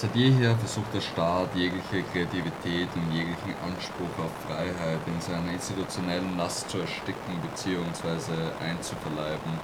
Seit 0.02 0.16
jeher 0.16 0.56
versucht 0.56 0.92
der 0.92 1.00
Staat 1.00 1.54
jegliche 1.54 2.02
Kreativität 2.02 2.88
und 2.96 3.12
jeglichen 3.12 3.54
Anspruch 3.64 4.18
auf 4.18 4.32
Freiheit 4.48 4.98
in 5.06 5.20
seiner 5.20 5.52
institutionellen 5.52 6.36
Last 6.36 6.68
zu 6.70 6.78
ersticken 6.78 7.38
bzw. 7.40 8.32
einzuverleiben. 8.58 9.60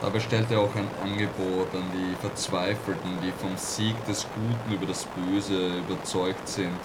Dabei 0.00 0.20
stellt 0.20 0.48
er 0.52 0.60
auch 0.60 0.74
ein 0.76 0.86
Angebot 1.02 1.74
an 1.74 1.90
die 1.92 2.14
Verzweifelten, 2.20 3.18
die 3.20 3.32
vom 3.32 3.56
Sieg 3.56 3.96
des 4.06 4.24
Guten 4.36 4.72
über 4.72 4.86
das 4.86 5.04
Böse 5.04 5.78
überzeugt 5.78 6.46
sind 6.46 6.78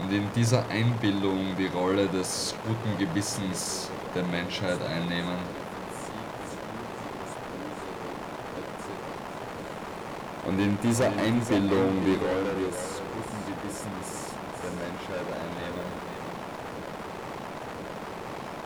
und 0.00 0.12
in 0.12 0.30
dieser 0.36 0.68
Einbildung 0.68 1.56
die 1.58 1.66
Rolle 1.66 2.06
des 2.06 2.54
guten 2.64 2.96
Gewissens 2.96 3.90
der 4.14 4.22
Menschheit 4.22 4.78
einnehmen. 4.82 5.61
Und 10.44 10.58
in 10.58 10.76
dieser 10.82 11.06
Einbildung 11.06 12.02
die 12.04 12.18
Rolle 12.18 12.52
des 12.66 13.00
guten 13.14 13.40
Gewissens 13.46 14.34
der 14.62 14.72
Menschheit 14.74 15.26
einnehmen 15.26 16.02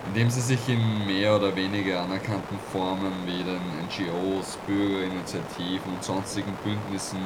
indem 0.06 0.30
sie 0.30 0.40
sich 0.40 0.68
in 0.68 1.06
mehr 1.06 1.36
oder 1.36 1.54
weniger 1.54 2.00
anerkannten 2.00 2.58
Formen 2.72 3.12
wie 3.26 3.42
den 3.42 3.60
NGOs, 3.84 4.56
Bürgerinitiativen 4.66 5.92
und 5.92 6.02
sonstigen 6.02 6.52
Bündnissen 6.64 7.18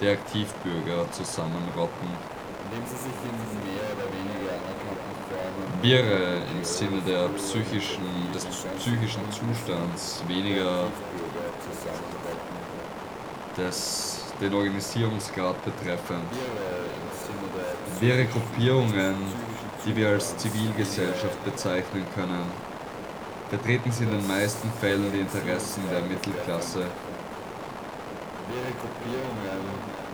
der 0.00 0.12
Aktivbürger 0.12 1.10
zusammenrotten. 1.10 2.08
Indem 2.64 2.86
sie 2.86 2.96
sich 2.96 3.18
in 3.28 3.36
mehr 3.66 3.84
oder 3.92 4.08
weniger 4.08 4.52
anerkannten 4.56 5.14
Formen 5.28 5.82
Wirre 5.82 6.42
im 6.56 6.64
Sinne 6.64 7.02
der 7.06 7.28
psychischen, 7.36 8.06
des 8.32 8.46
psychischen 8.78 9.30
Zustands, 9.30 10.22
weniger 10.26 10.86
des, 13.56 14.18
den 14.40 14.54
Organisierungsgrad 14.54 15.56
betreffend. 15.64 16.24
Wirre 18.00 18.24
Gruppierungen 18.26 19.14
die 19.84 19.96
wir 19.96 20.08
als 20.08 20.36
Zivilgesellschaft 20.36 21.44
bezeichnen 21.44 22.04
können, 22.14 22.44
vertreten 23.50 23.92
sie 23.92 24.04
in 24.04 24.10
den 24.10 24.26
meisten 24.26 24.70
Fällen 24.80 25.12
die 25.12 25.20
Interessen 25.20 25.82
der 25.90 26.00
Mittelklasse. 26.02 26.86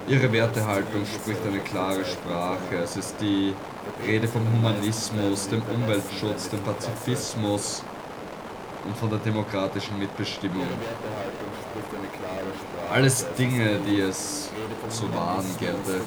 Ihre 0.09 0.33
Wertehaltung 0.33 1.05
spricht 1.07 1.41
eine 1.47 1.61
klare 1.61 2.05
Sprache. 2.05 2.77
Es 2.83 2.97
ist 2.97 3.17
die 3.21 3.55
Rede 4.07 4.27
vom 4.27 4.43
Humanismus, 4.53 5.49
dem 5.49 5.63
Umweltschutz, 5.63 6.49
dem 6.49 6.61
Pazifismus 6.61 7.85
und 8.91 8.97
von 8.97 9.09
der 9.11 9.21
demokratischen 9.21 9.99
Mitbestimmung. 9.99 10.67
Alles 12.93 13.25
Dinge, 13.39 13.79
die 13.87 14.01
es 14.01 14.51
zu 14.89 15.15
wahren 15.15 15.47
gelte. 15.61 16.01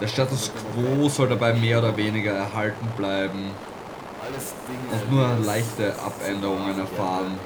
Der 0.00 0.06
Status 0.06 0.50
quo 0.52 1.08
soll 1.08 1.28
dabei 1.28 1.54
mehr 1.54 1.78
oder 1.78 1.96
weniger 1.96 2.32
erhalten 2.32 2.86
bleiben 2.98 3.50
und 4.92 5.10
nur 5.10 5.28
leichte 5.42 5.94
Abänderungen 5.98 6.78
erfahren. 6.78 7.38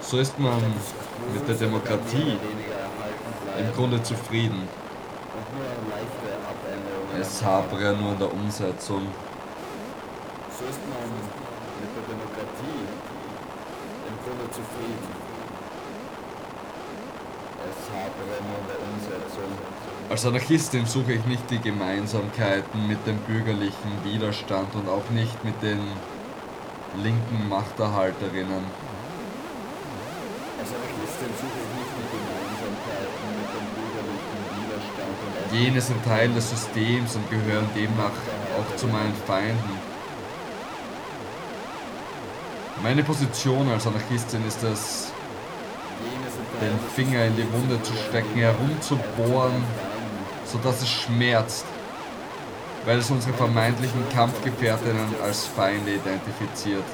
So 0.00 0.18
ist 0.18 0.38
man 0.38 0.62
mit 1.34 1.46
der 1.46 1.56
Demokratie 1.56 2.38
im 3.58 3.74
Grunde 3.74 4.02
zufrieden. 4.02 4.66
Es 7.20 7.44
hapere 7.44 7.94
nur 7.96 8.12
in 8.12 8.18
der 8.18 8.32
Umsetzung. 8.32 9.02
So 10.58 10.64
ist 10.64 10.80
man 10.90 11.06
mit 11.78 11.90
der 11.94 12.02
Demokratie 12.10 12.82
im 14.08 14.16
Grunde 14.24 14.50
zufrieden. 14.50 15.10
Es 17.62 17.78
hapere 17.94 18.34
nur 18.42 18.58
in 18.58 18.66
der 18.66 18.80
Umsetzung. 18.82 19.50
Als 20.10 20.26
Anarchistin 20.26 20.86
suche 20.86 21.12
ich 21.12 21.24
nicht 21.26 21.48
die 21.48 21.60
Gemeinsamkeiten 21.60 22.88
mit 22.88 23.06
dem 23.06 23.18
bürgerlichen 23.18 24.02
Widerstand 24.02 24.74
und 24.74 24.88
auch 24.88 25.08
nicht 25.10 25.44
mit 25.44 25.62
den 25.62 25.78
linken 27.04 27.48
Machterhalterinnen. 27.48 28.64
Als 30.58 30.70
Anarchistin 30.74 31.30
suche 31.38 31.54
ich 31.54 31.70
nicht 31.78 31.94
die 32.02 32.08
Gemeinsamkeiten 32.18 33.26
mit 33.38 33.48
dem 33.54 33.66
bürgerlichen 33.78 34.42
Widerstand 34.58 35.16
und 35.22 35.38
auch 35.38 35.54
Jene 35.54 35.80
sind 35.80 36.04
Teil 36.04 36.30
des 36.34 36.50
Systems 36.50 37.14
und 37.14 37.30
gehören 37.30 37.70
demnach 37.76 38.18
auch 38.58 38.74
zu 38.74 38.88
meinen 38.88 39.14
Feinden. 39.24 39.87
Meine 42.82 43.02
Position 43.02 43.68
als 43.70 43.86
Anarchistin 43.86 44.46
ist 44.46 44.62
es, 44.62 45.12
den 46.60 46.78
Finger 46.94 47.24
in 47.24 47.36
die 47.36 47.52
Wunde 47.52 47.82
zu 47.82 47.92
stecken, 48.08 48.38
herumzubohren 48.38 49.64
sodass 50.50 50.82
es 50.82 50.88
schmerzt, 50.88 51.66
weil 52.84 52.98
es 52.98 53.10
unsere 53.10 53.34
vermeintlichen 53.34 54.08
Kampfgefährtinnen 54.14 55.14
als 55.22 55.46
Feinde 55.46 55.94
identifiziert. 55.94 56.84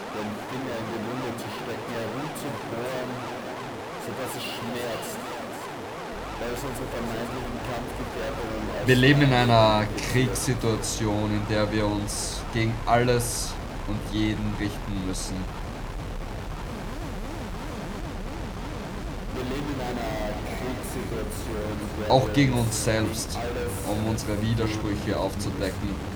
Wir 8.86 8.96
leben 8.96 9.22
in 9.22 9.32
einer 9.32 9.86
Kriegssituation, 10.12 11.30
in 11.30 11.46
der 11.48 11.70
wir 11.72 11.86
uns 11.86 12.42
gegen 12.52 12.74
alles 12.86 13.54
und 13.86 13.98
jeden 14.12 14.54
richten 14.58 15.06
müssen. 15.06 15.36
Auch 22.08 22.32
gegen 22.32 22.52
uns 22.52 22.84
selbst, 22.84 23.38
um 23.88 24.10
unsere 24.10 24.40
Widersprüche 24.40 25.18
aufzudecken. 25.18 26.14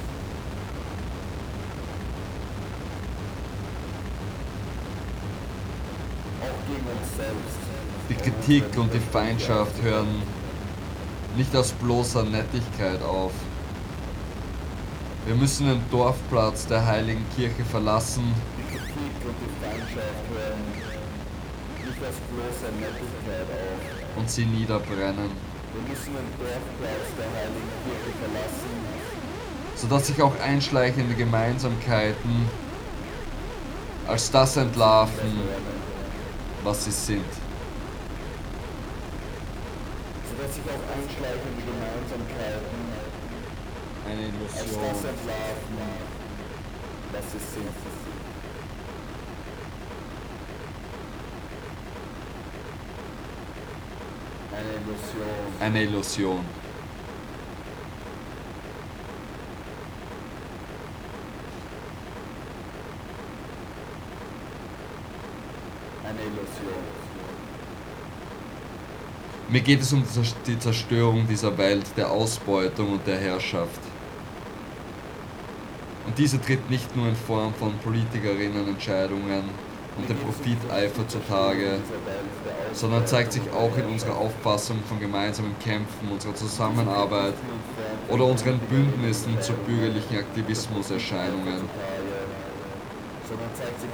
Die 8.08 8.14
Kritik 8.14 8.64
und 8.78 8.92
die 8.92 9.00
Feindschaft 9.00 9.82
hören 9.82 10.22
nicht 11.36 11.54
aus 11.54 11.72
bloßer 11.72 12.24
Nettigkeit 12.24 13.02
auf. 13.02 13.32
Wir 15.26 15.34
müssen 15.34 15.66
den 15.66 15.82
Dorfplatz 15.90 16.66
der 16.66 16.86
heiligen 16.86 17.24
Kirche 17.36 17.64
verlassen 17.64 18.32
Die 18.56 18.76
Kritik 18.76 19.12
und 19.26 19.34
die 19.42 19.64
Feindschaft 19.64 20.24
hören 20.32 20.97
nicht 21.88 22.02
als 22.04 22.16
bloße 22.30 22.68
Nettigkeit 22.78 23.48
auf. 23.48 24.16
und 24.18 24.30
sie 24.30 24.44
niederbrennen, 24.46 25.30
Wir 25.74 25.82
müssen 25.88 26.12
den 26.14 26.30
Dorfplatz 26.38 27.08
der 27.18 27.28
heiligen 27.36 27.72
Kirche 27.84 28.12
verlassen, 28.20 28.72
sodass 29.76 30.06
sich 30.06 30.20
auch 30.22 30.38
einschleichende 30.40 31.14
Gemeinsamkeiten 31.14 32.48
als 34.06 34.30
das 34.30 34.56
entlarven, 34.56 35.32
was 36.64 36.84
sie 36.84 36.90
sind. 36.90 37.24
sodass 40.30 40.54
sich 40.54 40.64
auch 40.64 40.84
einschleichende 40.96 41.62
Gemeinsamkeiten 41.68 42.78
Eine 44.06 44.24
als 44.24 44.54
das 44.54 44.62
Illusion. 44.64 44.94
entlarven, 45.12 45.78
was 47.12 47.24
sie 47.32 47.38
sind. 47.54 48.17
Eine 54.58 54.70
Illusion. 54.70 55.60
Eine 55.60 55.82
Illusion. 55.84 56.44
Eine 66.04 66.20
Illusion. 66.22 66.82
Mir 69.48 69.60
geht 69.60 69.80
es 69.80 69.92
um 69.92 70.02
die 70.02 70.08
Zers- 70.08 70.34
die 70.46 70.58
Zerstörung 70.58 71.28
dieser 71.28 71.56
Welt, 71.56 71.86
der 71.96 72.10
Ausbeutung 72.10 72.94
und 72.94 73.06
der 73.06 73.18
Herrschaft. 73.18 73.80
Und 76.06 76.18
diese 76.18 76.40
tritt 76.40 76.68
nicht 76.68 76.96
nur 76.96 77.08
in 77.08 77.16
Form 77.16 77.54
von 77.54 77.78
Politikerinnenentscheidungen 77.78 79.44
und 79.98 80.08
dem 80.08 80.16
Profiteifer 80.18 81.06
zutage, 81.08 81.78
sondern 82.72 83.06
zeigt 83.06 83.32
sich 83.32 83.42
auch 83.52 83.76
in 83.76 83.84
unserer 83.86 84.16
Auffassung 84.16 84.78
von 84.88 85.00
gemeinsamen 85.00 85.58
Kämpfen, 85.58 86.08
unserer 86.10 86.34
Zusammenarbeit 86.34 87.34
oder 88.08 88.24
unseren 88.24 88.58
Bündnissen 88.60 89.40
zu 89.40 89.52
bürgerlichen 89.52 90.18
Aktivismuserscheinungen. 90.18 91.62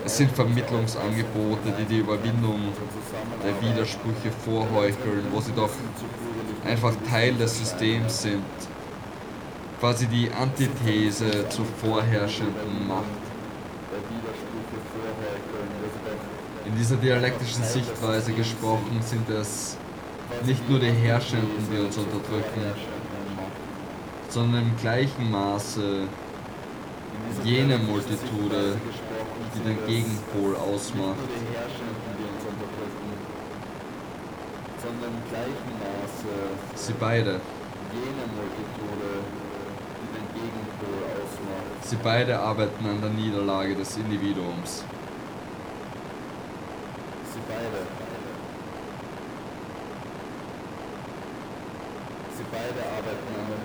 Es 0.05 0.17
sind 0.17 0.31
Vermittlungsangebote, 0.31 1.73
die 1.79 1.85
die 1.87 1.99
Überwindung 1.99 2.61
der 3.43 3.61
Widersprüche 3.61 4.31
vorheucheln, 4.45 5.25
wo 5.33 5.41
sie 5.41 5.53
doch 5.53 5.71
einfach 6.65 6.93
Teil 7.11 7.35
des 7.35 7.59
Systems 7.59 8.23
sind. 8.23 8.45
Quasi 9.81 10.07
die 10.07 10.31
Antithese 10.31 11.49
zur 11.49 11.65
vorherrschenden 11.65 12.87
Macht. 12.87 13.24
In 16.75 16.81
dieser 16.81 16.97
dialektischen 16.97 17.63
Sichtweise 17.63 18.33
gesprochen 18.33 19.01
sind 19.01 19.31
es 19.31 19.77
nicht 20.45 20.69
nur 20.69 20.81
die 20.81 20.91
Herrschenden, 20.91 21.69
die 21.71 21.79
uns 21.79 21.97
unterdrücken, 21.97 22.63
sondern 24.29 24.63
im 24.63 24.77
gleichen 24.79 25.31
Maße 25.31 26.09
jene 27.45 27.79
Multitude, 27.79 28.75
die 29.55 29.61
den 29.61 29.87
Gegenpol 29.87 30.57
ausmacht. 30.57 31.15
Sie 36.75 36.95
beide, 36.99 37.41
sie 41.85 41.97
beide 42.03 42.41
arbeiten 42.41 42.85
an 42.85 43.01
der 43.01 43.11
Niederlage 43.11 43.77
des 43.77 43.97
Individuums. 43.97 44.83
Sie 47.35 47.41
beide. 47.49 47.83
Sie 52.37 52.45
beide 52.53 52.81
arbeiten 52.95 53.35
an 53.35 53.64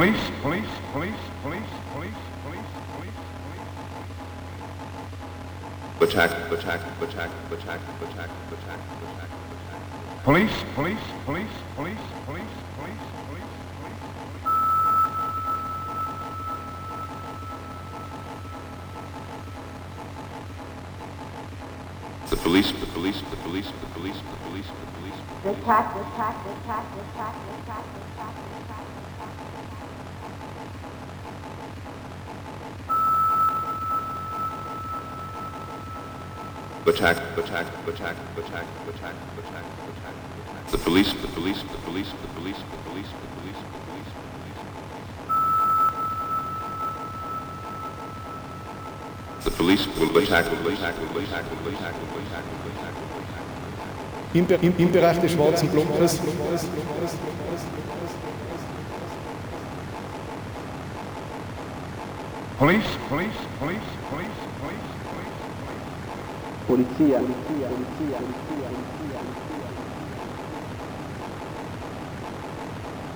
Police, 0.00 0.30
police, 0.40 0.64
police, 0.94 1.14
police, 1.42 1.70
police, 1.92 2.20
police, 2.40 2.70
police, 2.96 3.12
police. 3.12 3.20
Attack, 6.00 6.30
attack, 6.50 6.80
attack, 7.02 7.30
attack, 7.52 7.80
attack, 8.00 8.30
attack, 8.48 8.80
attack. 9.04 9.30
Police, 10.24 10.64
police, 10.74 11.04
police, 11.26 11.52
police, 11.76 11.98
police, 12.24 12.48
police, 12.78 12.80
police, 12.80 13.02
police. 13.28 13.52
The 22.30 22.36
police, 22.36 22.72
the 22.72 22.86
police, 22.86 23.20
the 23.20 23.36
police, 23.36 23.66
the 23.68 23.86
police, 23.92 24.16
the 24.16 24.16
police, 24.16 24.16
the 24.16 24.36
police, 24.48 24.66
the 24.80 24.86
police. 24.96 25.18
Attack, 25.44 25.94
attack, 25.94 26.36
attack, 26.46 26.86
attack, 26.96 27.34
attack, 36.90 37.16
attack, 37.38 37.66
attack. 37.86 38.16
The 40.70 40.78
police, 40.78 41.12
the 41.12 41.28
police, 41.28 41.62
the 41.62 41.78
police, 41.86 42.10
the 42.10 42.28
police, 42.34 42.58
the 42.58 42.78
police, 42.90 43.06
the 43.10 43.18
police, 43.30 43.58
the 43.62 43.68
police, 43.70 43.70
the 43.72 43.80
police. 43.86 44.10
The 49.44 49.50
police 49.50 49.86
will 49.98 50.18
attack, 50.18 50.44
will 50.50 50.68
attack, 50.72 50.94
will 51.00 51.22
attack, 51.22 51.44
will 51.50 51.72
attack, 51.72 51.94
will 51.94 52.22
attack, 52.22 52.44
will 52.64 52.72
attack. 52.72 52.94
Im, 54.34 54.46
im, 54.62 54.74
Im 54.78 54.92
Bereich 54.92 55.18
des 55.20 55.32
schwarzen 55.32 55.68
Blockes 55.70 55.90
Police, 55.90 56.18
police, 56.18 56.58
police, 56.58 56.76
police, 62.58 62.86
police, 63.08 63.38
police. 63.58 63.89
Polizia, 66.70 67.18
polizia, 67.18 67.68
polizia, 67.68 68.18
polizia, 68.20 69.20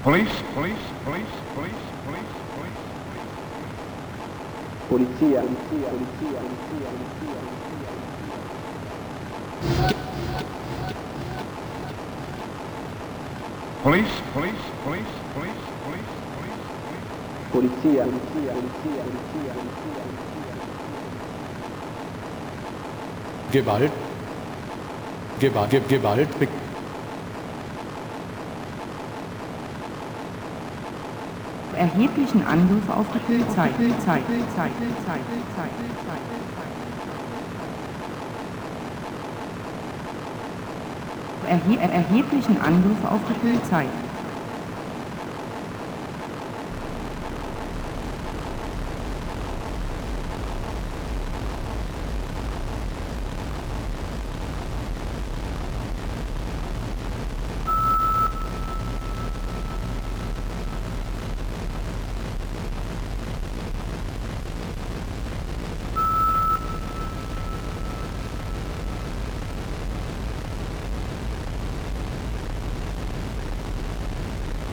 Police, 0.02 0.42
police, 0.54 0.86
police, 1.04 1.34
police, 1.54 1.82
police, 2.04 2.34
police, 2.34 2.34
police. 2.56 2.82
polizia, 4.88 5.40
polizia, 5.40 5.90
polizia, 5.94 6.40
polizia, 6.50 6.90
polizia. 6.98 7.42
Police, 13.84 14.14
police, 14.34 14.64
police, 14.82 15.14
police, 15.32 15.62
police, 15.84 15.84
police, 15.84 16.10
police. 16.34 16.58
Polizia, 17.52 18.02
polizia, 18.04 18.52
polizia, 18.52 19.04
polizia, 19.04 19.54
polizia. 19.54 20.33
Gewalt, 23.54 23.92
Gewalt, 25.38 25.70
Ge- 25.70 25.80
Gewalt, 25.88 26.38
be- 26.40 26.48
Erheblichen 31.76 32.44
Angriff 32.44 32.88
auf 32.90 33.06
die 33.14 33.18
Polizei, 33.20 33.68
Polizei, 33.68 34.18
Polizei, 34.26 34.70
Polizei. 34.80 35.18
erhe 41.48 41.92
erheblichen 41.92 42.60
Angriff 42.60 43.04
auf 43.04 43.20
die 43.28 43.34
Polizei. 43.34 43.86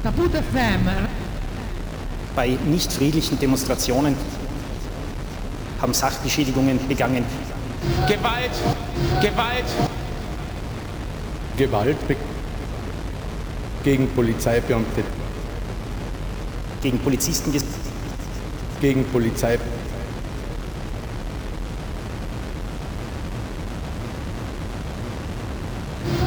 Kaput 0.04 0.32
FM. 0.32 0.41
Bei 2.36 2.58
nicht 2.66 2.91
friedlichen 2.91 3.39
Demonstrationen 3.39 4.16
haben 5.82 5.93
Sachbeschädigungen 5.93 6.88
begangen. 6.88 7.24
Gewalt! 8.08 8.52
Gewalt! 9.22 9.66
Gewalt 11.58 11.97
gegen 13.84 14.08
Polizeibeamte, 14.10 15.04
Gegen 16.82 16.99
Polizisten 16.99 17.52
gegen 18.82 19.06
Polizei 19.06 19.58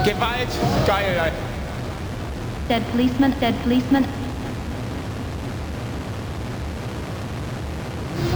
Gewalt! 0.05 0.49
Geil! 0.87 1.33
Dead 2.69 2.83
policeman, 2.93 3.35
dead 3.41 3.55
policeman, 3.63 4.05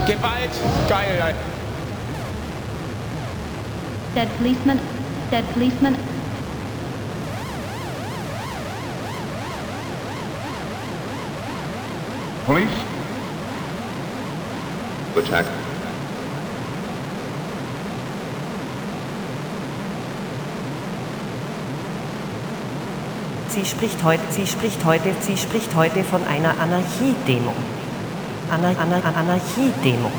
Gewalt! 0.06 0.52
Geil! 0.88 1.34
dead 4.14 4.28
policeman, 4.38 4.80
dead 5.30 5.44
policeman, 5.54 5.96
Police? 12.48 12.87
Sie 23.58 23.64
spricht 23.64 24.04
heute, 24.04 24.22
sie 24.30 24.46
spricht 24.46 24.84
heute, 24.84 25.12
sie 25.20 25.36
spricht 25.36 25.74
heute 25.74 26.04
von 26.04 26.24
einer 26.28 26.54
Anarchiedemo. 26.60 27.52
Anar 28.52 28.78
Anar 28.78 29.02
Anarchiedemo. 29.04 30.12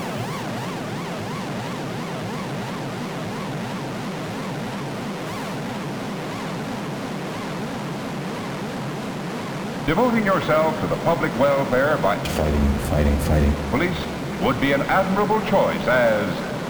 Devoting 9.88 10.26
yourself 10.26 10.78
to 10.82 10.88
the 10.88 10.98
public 11.06 11.32
welfare 11.40 11.98
by 12.02 12.18
Fighting, 12.36 12.70
fighting, 12.90 13.18
fighting. 13.20 13.54
police 13.72 14.06
would 14.44 14.60
be 14.60 14.74
an 14.74 14.82
admirable 14.90 15.40
choice 15.50 15.88
as 15.88 16.28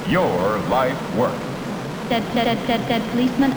your 0.08 0.60
life 0.70 1.00
work. 1.18 1.34
dead, 2.10 2.24
dead, 2.36 2.46
dead, 2.46 2.68
dead, 2.68 2.88
dead 2.88 3.02
policeman, 3.12 3.54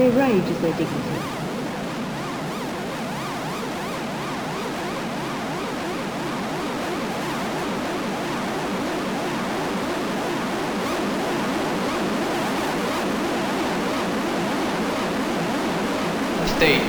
Their 0.00 0.12
rage 0.12 0.44
is 0.44 0.58
their 0.62 0.72
dignity. 0.78 0.96
State. 16.46 16.80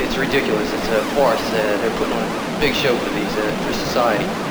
It's 0.00 0.16
ridiculous. 0.16 0.72
It's 0.72 0.88
a 0.88 1.04
farce. 1.14 1.38
Uh, 1.40 1.76
they're 1.82 1.98
putting 1.98 2.14
on 2.14 2.22
a 2.22 2.58
big 2.58 2.74
show 2.74 2.96
for 2.96 3.10
these 3.10 3.36
uh, 3.36 3.66
for 3.66 3.74
society. 3.74 4.45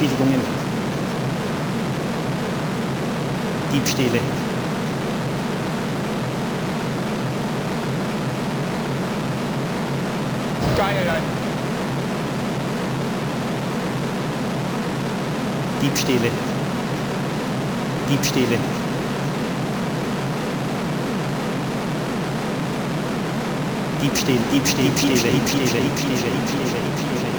Entschädigungen, 0.00 0.40
Diebstähle. 3.72 4.20
Geil, 10.76 10.96
Diebstähle. 15.82 16.30
Diebstähle. 18.08 18.58
Diebstähle, 24.00 24.38
Diebstähle, 24.52 24.88
Diebstähle, 24.92 24.92
Diebstähle, 24.92 25.32
Diebstähle, 25.32 25.80
Diebstähle, 25.82 26.80
Diebstähle. 26.96 27.37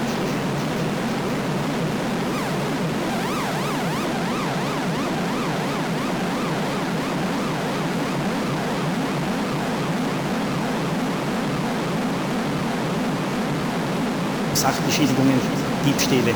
Sachbeschädigungen, 14.90 15.40
Diebstähle, 15.86 16.34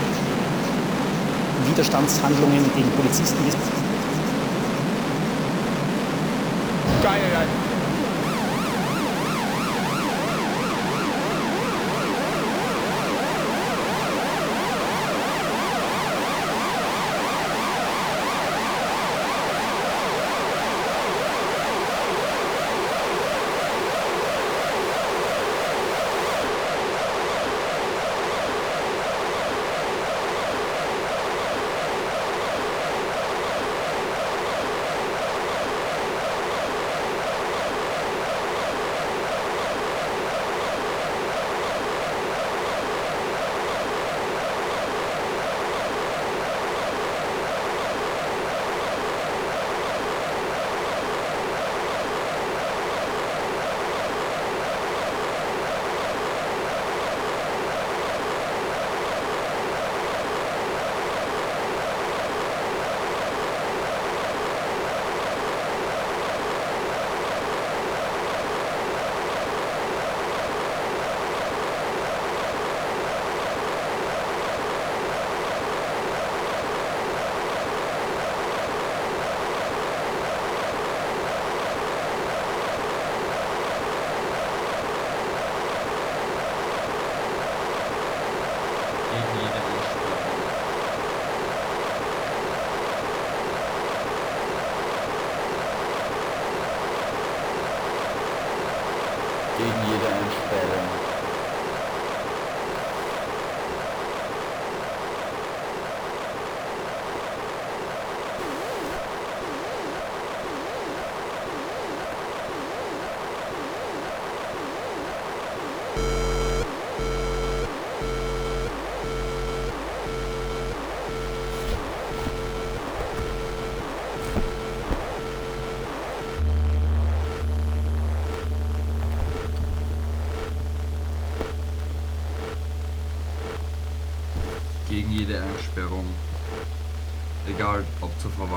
Widerstandshandlungen 1.68 2.64
gegen 2.76 2.90
Polizisten. 2.92 3.83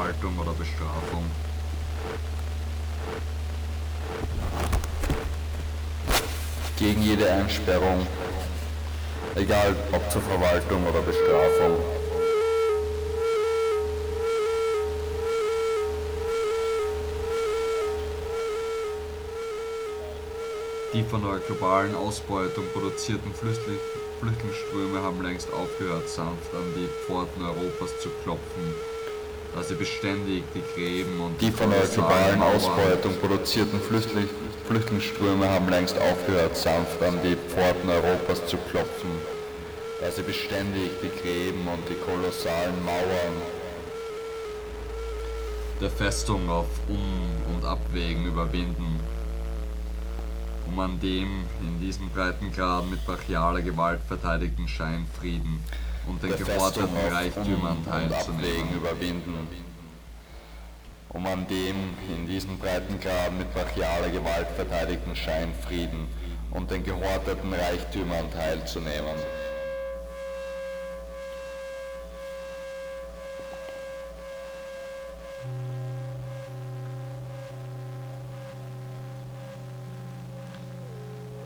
Zur 0.07 0.13
Verwaltung 0.13 0.39
oder 0.39 0.53
Bestrafung. 0.53 1.25
gegen 6.79 7.03
jede 7.03 7.33
Einsperrung, 7.33 8.07
egal 9.35 9.75
ob 9.93 10.11
zur 10.11 10.21
Verwaltung 10.21 10.87
oder 10.87 11.01
Bestrafung. 11.01 11.79
Die 20.93 21.03
von 21.03 21.23
der 21.23 21.39
globalen 21.39 21.95
Ausbeutung 21.95 22.67
produzierten 22.75 23.33
Flüchtling 23.33 23.79
Flüchtlingsströme 24.21 25.03
haben 25.03 25.23
längst 25.23 25.51
aufgehört, 25.53 26.09
sanft 26.09 26.55
an 26.55 26.75
die 26.75 26.89
Pforten 27.07 27.43
Europas 27.43 27.99
zu 28.01 28.11
klopfen, 28.23 28.75
sie 29.63 29.75
beständig 29.75 30.45
die 30.55 30.63
Gräben 30.75 31.21
und 31.21 31.41
Die 31.41 31.51
von 31.51 31.71
der 31.71 31.87
globalen 31.87 32.43
Ausbeutung 32.43 33.17
produzierten 33.21 33.81
Flüchtling 33.81 34.29
Flüchtlingsströme 34.67 35.49
haben 35.49 35.69
längst 35.69 35.97
aufgehört, 35.97 36.57
sanft 36.57 37.01
an 37.01 37.19
die 37.23 37.37
Pforten 37.37 37.89
Europas 37.89 38.45
zu 38.47 38.57
klopfen, 38.57 39.11
da 40.01 40.11
sie 40.11 40.23
beständig 40.23 40.91
die 41.01 41.23
Gräben 41.23 41.67
und 41.69 41.89
die 41.89 41.95
kolossalen 41.95 42.85
Mauern. 42.85 43.37
Der 45.81 45.91
Festung 45.91 46.49
auf 46.51 46.67
Um- 46.89 47.55
und 47.55 47.65
Abwägen 47.65 48.27
überwinden, 48.27 48.99
um 50.67 50.81
an 50.81 50.99
dem 50.99 51.45
in 51.61 51.81
diesen 51.81 52.11
Breitengraden 52.11 52.91
mit 52.91 53.07
brachialer 53.07 53.63
Gewalt 53.63 54.01
verteidigten 54.09 54.67
Scheinfrieden 54.67 55.61
und 56.07 56.23
den 56.23 56.33
auf 56.33 56.79
Reichtümern 57.13 57.85
teilzunehmen. 57.85 58.75
überwinden, 58.75 59.49
um 61.11 61.27
an 61.27 61.47
dem 61.49 61.77
in 62.15 62.27
diesen 62.27 62.59
Breitengraden 62.59 63.39
mit 63.39 63.53
brachialer 63.53 64.11
Gewalt 64.11 64.49
verteidigten 64.55 65.17
Scheinfrieden 65.17 66.09
und 66.51 66.71
den 66.71 66.85
gehorteten 66.85 67.53
Reichtümern 67.53 68.31
teilzunehmen. 68.31 69.17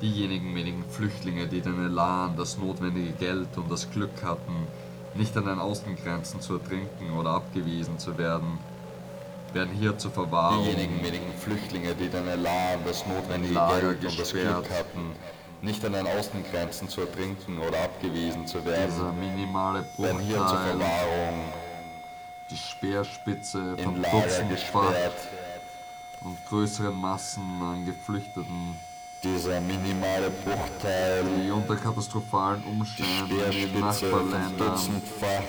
Diejenigen 0.02 0.54
wenigen 0.54 0.84
Flüchtlinge, 0.88 1.46
die 1.46 1.60
den 1.60 1.84
Elan, 1.84 2.34
das 2.36 2.56
notwendige 2.56 3.12
Geld 3.12 3.48
und 3.56 3.70
das 3.70 3.90
Glück 3.90 4.22
hatten, 4.22 4.66
nicht 5.14 5.36
an 5.36 5.44
den 5.44 5.58
Außengrenzen 5.58 6.40
zu 6.40 6.54
ertrinken 6.54 7.12
oder 7.18 7.30
abgewiesen 7.32 7.98
zu 7.98 8.16
werden, 8.16 8.58
werden 9.52 9.74
hier 9.74 9.98
zur 9.98 10.10
Verwahrung 10.10 10.64
Diejenigen 10.64 11.04
wenigen 11.04 11.32
Flüchtlinge, 11.38 11.94
die 11.94 12.08
den 12.08 12.26
Elan, 12.28 12.80
das 12.86 13.06
notwendige 13.06 13.54
Lager 13.54 13.94
Geld 13.94 14.04
und 14.04 14.20
das. 14.20 14.32
Glück 14.32 14.70
hatten, 14.70 15.12
nicht 15.62 15.84
an 15.84 15.92
den 15.92 16.06
Außengrenzen 16.06 16.88
zu 16.88 17.02
ertrinken 17.02 17.58
oder 17.58 17.82
abgewiesen 17.84 18.46
zu 18.46 18.60
dieser 18.60 18.72
werden, 18.72 19.20
minimale 19.20 19.84
werden 19.98 20.20
hier 20.20 20.38
zur 20.38 20.58
Verwahrung 20.58 21.52
die 22.50 22.56
Speerspitze 22.56 23.76
von 23.76 24.02
gesperrt. 24.48 25.28
und 26.22 26.36
größeren 26.48 26.98
Massen 26.98 27.42
an 27.62 27.84
Geflüchteten, 27.84 28.76
Dieser 29.22 29.60
minimale 29.60 30.30
Bruchteil 30.30 31.24
die 31.36 31.50
unter 31.50 31.76
katastrophalen 31.76 32.64
Umständen 32.64 33.38
in 33.52 33.72
den 33.72 33.80
Nachbarländern 33.80 34.78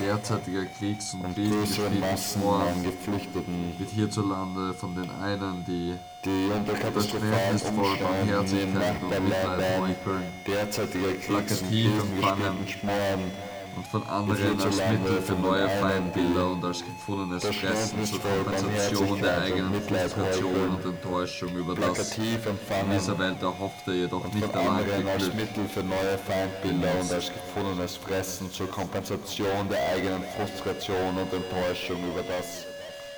derzeitiger 0.01 0.65
Kriegs- 0.65 1.13
und 1.13 1.37
und 1.37 2.83
Geflüchteten, 2.83 3.73
wird 3.77 3.89
hierzulande 3.89 4.73
von 4.73 4.93
den 4.93 5.09
einen, 5.11 5.63
die 5.65 5.97
die 6.25 6.51
unter 6.53 6.73
katastrophalen 6.73 7.61
Umständen 7.61 8.57
in 8.57 8.73
Mitleid 8.73 9.95
Nachbarländern 10.03 10.21
derzeitiger 10.45 11.13
Kriegs- 11.13 11.61
und 11.61 12.69
schmoren, 12.69 13.31
und 13.75 13.87
von 13.87 14.03
anderen 14.07 14.59
als 14.59 14.77
Mittel 14.77 15.21
für 15.21 15.33
neue 15.33 15.69
Feindbilder 15.69 16.51
und 16.51 16.63
als 16.63 16.83
gefundenes 16.83 17.45
Fressen 17.45 18.05
zur 18.05 18.19
Kompensation 18.19 19.21
der 19.21 19.41
eigenen 19.41 19.81
Frustration 19.81 20.69
und 20.69 20.85
Enttäuschung 20.85 21.55
über 21.55 21.75
das 21.75 22.17
in 22.17 22.91
dieser 22.91 23.17
Welt 23.17 23.41
erhoffte, 23.41 23.91
jedoch 23.93 24.25
nicht 24.33 24.53
erlangte 24.53 25.03
Glück. 25.03 25.35
Mittel 25.35 25.67
für 25.67 25.83
neue 25.83 26.17
Feindbilder 26.17 26.91
und 26.99 27.11
als 27.11 27.31
gefundenes 27.31 27.97
Fressen 27.97 28.51
zur 28.51 28.69
Kompensation 28.69 29.69
der 29.69 29.89
eigenen 29.89 30.23
Frustration 30.35 31.17
und 31.17 31.33
Enttäuschung 31.33 31.97
über 32.11 32.23
das 32.23 32.65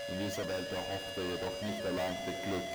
in 0.10 0.20
dieser 0.20 0.48
Welt 0.48 0.68
erhoffte, 0.72 1.22
jedoch 1.22 1.62
nicht 1.62 1.84
erlangte 1.84 2.32
Glück 2.46 2.70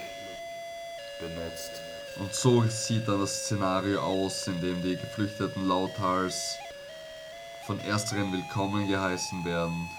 benutzt. 1.21 1.83
Und 2.19 2.35
so 2.35 2.65
sieht 2.65 3.07
dann 3.07 3.21
das 3.21 3.45
Szenario 3.45 4.01
aus, 4.01 4.49
in 4.49 4.61
dem 4.61 4.83
die 4.83 4.97
Geflüchteten 4.97 5.69
lauthals 5.69 6.57
von 7.69 7.81
ersteren 7.81 8.33
willkommen 8.33 8.89
geheißen 8.89 9.45
werden, 9.45 9.91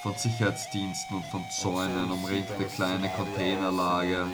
von 0.00 0.14
Sicherheitsdiensten 0.14 1.16
und 1.16 1.26
von 1.26 1.44
Zäunen 1.50 2.08
umringte 2.08 2.66
kleine 2.66 3.08
Containerlager, 3.08 4.28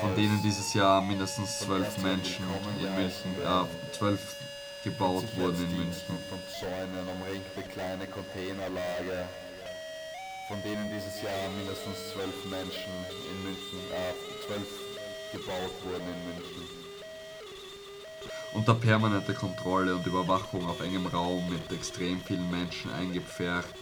von 0.00 0.16
denen 0.16 0.42
dieses 0.42 0.72
Jahr 0.72 1.02
mindestens 1.02 1.58
zwölf 1.58 1.98
Menschen 1.98 2.46
in 2.80 2.94
München, 2.94 3.30
äh, 3.44 3.92
zwölf 3.92 4.36
gebaut 4.84 5.26
wurden 5.36 5.62
in 5.62 5.76
München. 5.76 6.16
Von 6.30 6.40
Zäunen 6.58 7.06
umringte 7.06 7.60
kleine 7.70 8.06
Containerlager, 8.06 9.28
von 10.48 10.62
denen 10.62 10.88
dieses 10.88 11.20
Jahr 11.20 11.50
mindestens 11.58 12.08
zwölf 12.14 12.44
Menschen 12.46 12.94
in 13.28 13.42
München, 13.42 13.80
äh, 13.92 14.46
zwölf 14.46 14.68
gebaut 15.30 15.76
wurden 15.84 16.08
in 16.08 16.24
München. 16.24 16.61
Unter 18.54 18.74
permanenter 18.74 19.32
Kontrolle 19.32 19.94
und 19.94 20.06
Überwachung 20.06 20.68
auf 20.68 20.80
engem 20.80 21.06
Raum 21.06 21.48
mit 21.48 21.72
extrem 21.72 22.20
vielen 22.20 22.50
Menschen 22.50 22.92
eingepfercht, 22.92 23.74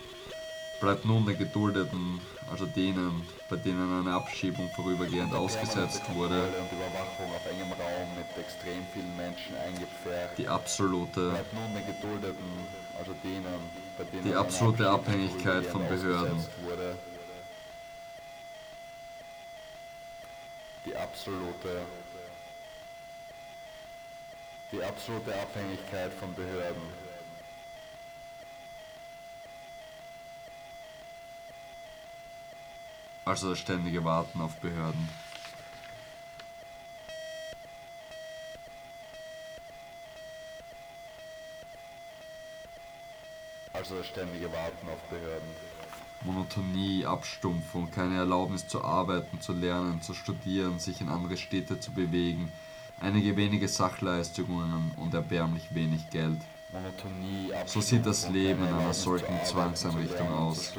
bleibt 0.80 1.04
nun 1.04 1.26
den 1.26 1.36
Geduldeten, 1.36 2.20
also 2.50 2.66
denen, 2.66 3.26
bei 3.48 3.56
denen 3.56 4.00
eine 4.00 4.14
Abschiebung 4.14 4.70
vorübergehend 4.76 5.34
ausgesetzt 5.34 6.02
wurde, 6.14 6.40
und 6.40 6.70
Überwachung 6.72 7.34
auf 7.34 7.46
engem 7.50 7.72
Raum 7.72 8.08
mit 8.16 8.38
extrem 8.38 8.86
vielen 8.92 9.16
Menschen 9.16 9.56
eingepfercht. 9.56 10.38
die 10.38 10.48
absolute, 10.48 11.30
Bleibt 11.30 11.52
nun 11.52 11.74
den 11.74 11.86
Geduldeten, 11.86 12.50
also 12.96 13.12
denen, 13.24 13.44
bei 13.98 14.04
denen 14.04 14.24
die 14.24 14.34
absolute 14.34 14.88
Abhängigkeit 14.88 15.66
von 15.66 15.86
Behörden. 15.88 16.38
Wurde. 16.62 16.96
Die 20.86 20.96
absolute 20.96 21.82
die 24.72 24.82
absolute 24.82 25.34
Abhängigkeit 25.34 26.12
von 26.12 26.34
Behörden. 26.34 26.82
also 33.30 33.50
das 33.50 33.60
ständige 33.60 34.04
Warten 34.04 34.40
auf 34.40 34.56
Behörden. 34.56 35.08
Also 43.72 43.98
das 43.98 44.08
ständige 44.08 44.52
Warten 44.52 44.88
auf 44.88 44.98
Behörden. 45.08 45.48
Monotonie, 46.22 47.06
Abstumpfung, 47.06 47.90
keine 47.92 48.16
Erlaubnis 48.16 48.66
zu 48.66 48.84
arbeiten, 48.84 49.40
zu 49.40 49.52
lernen, 49.52 50.02
zu 50.02 50.12
studieren, 50.12 50.80
sich 50.80 51.00
in 51.00 51.08
andere 51.08 51.36
Städte 51.36 51.78
zu 51.78 51.92
bewegen, 51.92 52.52
einige 53.00 53.36
wenige 53.36 53.68
Sachleistungen 53.68 54.92
und 54.96 55.14
erbärmlich 55.14 55.74
wenig 55.74 56.08
Geld. 56.10 56.38
So 57.66 57.80
sieht 57.80 58.06
das 58.06 58.28
Leben 58.28 58.62
in 58.66 58.72
einer 58.72 58.94
solchen 58.94 59.34
Zwangseinrichtung 59.44 60.28
aus. 60.28 60.72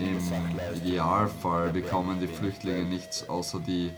Im 0.00 0.76
Idealfall 0.82 1.70
bekommen 1.70 2.18
die 2.20 2.26
Flüchtlinge 2.26 2.82
nichts 2.82 3.28
außer 3.28 3.60
die 3.60 3.92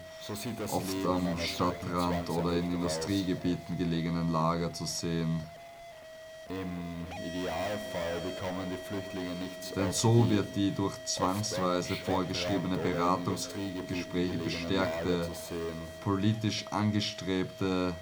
oft 0.70 1.06
am 1.06 1.38
Stadtrand 1.38 2.28
oder 2.28 2.52
in 2.52 2.74
Industriegebieten 2.74 3.78
gelegenen 3.78 4.30
Lager 4.32 4.72
zu 4.72 4.84
sehen. 4.84 5.40
Im 6.48 7.06
Idealfall 7.10 8.20
bekommen 8.24 8.70
die 8.70 8.76
Flüchtlinge 8.76 9.34
nichts 9.42 9.72
Denn 9.72 9.92
so 9.92 10.28
wird 10.30 10.54
die 10.54 10.72
durch 10.72 10.94
zwangsweise 11.04 11.96
vorgeschriebene 11.96 12.76
Beratungsgespräche 12.76 14.38
bestärkte, 14.38 15.28
politisch 16.04 16.64
angestrebte 16.70 17.94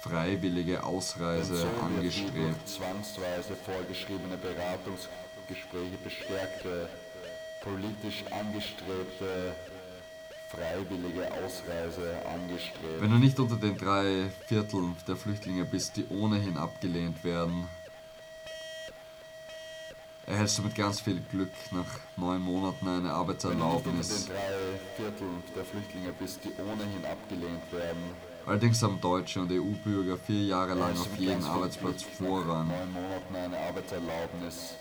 freiwillige 0.00 0.84
Ausreise 0.84 1.56
so 1.56 1.66
angestrebt. 1.84 2.68
zwangsweise 2.68 3.56
vorgeschriebene 3.56 4.36
Beratungsgespräche 4.36 5.98
bestärkte, 6.04 6.88
politisch 7.62 8.24
angestrebte, 8.30 9.54
freiwillige 10.48 11.30
Ausreise 11.32 12.14
angestrebt. 12.26 13.00
Wenn 13.00 13.10
du 13.10 13.18
nicht 13.18 13.38
unter 13.38 13.56
den 13.56 13.76
drei 13.76 14.30
Vierteln 14.46 14.96
der 15.06 15.16
Flüchtlinge 15.16 15.64
bist, 15.64 15.96
die 15.96 16.06
ohnehin 16.08 16.56
abgelehnt 16.56 17.22
werden, 17.24 17.68
erhältst 20.26 20.58
du 20.58 20.62
mit 20.62 20.74
ganz 20.74 21.00
viel 21.00 21.20
Glück 21.30 21.50
nach 21.70 21.86
neun 22.16 22.40
Monaten 22.42 22.86
eine 22.86 22.96
Wenn 22.96 23.02
du 23.02 23.04
nicht 23.04 23.12
unter 23.12 23.14
Arbeitserlaubnis. 23.14 24.26
den 24.26 24.34
drei 24.34 24.54
Vierteln 24.96 25.42
der 25.56 25.64
Flüchtlinge 25.64 26.12
bist, 26.18 26.40
die 26.44 26.52
ohnehin 26.62 27.04
abgelehnt 27.04 27.72
werden, 27.72 28.28
Allerdings 28.46 28.82
haben 28.82 28.98
Deutsche 28.98 29.40
und 29.40 29.52
EU-Bürger 29.52 30.16
vier 30.16 30.44
Jahre 30.44 30.72
lang 30.72 30.92
auf 30.98 31.18
jeden 31.18 31.44
Arbeitsplatz 31.44 32.02
nach 32.04 32.26
Vorrang. 32.26 32.68
neun 32.68 32.92
Monaten 32.94 33.36
eine 33.36 33.58
Arbeitserlaubnis. 33.58 34.76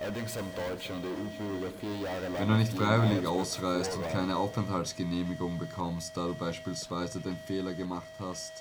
Allerdings 0.00 0.36
haben 0.36 0.50
Deutsche 0.54 0.92
und 0.92 1.04
EU-Bürger 1.04 1.72
vier 1.80 1.96
Jahre 1.96 2.28
lang 2.28 2.40
Wenn 2.40 2.48
du 2.48 2.54
nicht 2.54 2.72
freiwillig 2.72 3.26
ausreist 3.26 3.96
und 3.96 4.08
keine 4.08 4.36
Aufenthaltsgenehmigung 4.36 5.58
bekommst, 5.58 6.16
da 6.16 6.26
du 6.26 6.34
beispielsweise 6.34 7.20
den 7.20 7.36
Fehler 7.46 7.72
gemacht 7.74 8.10
hast, 8.18 8.52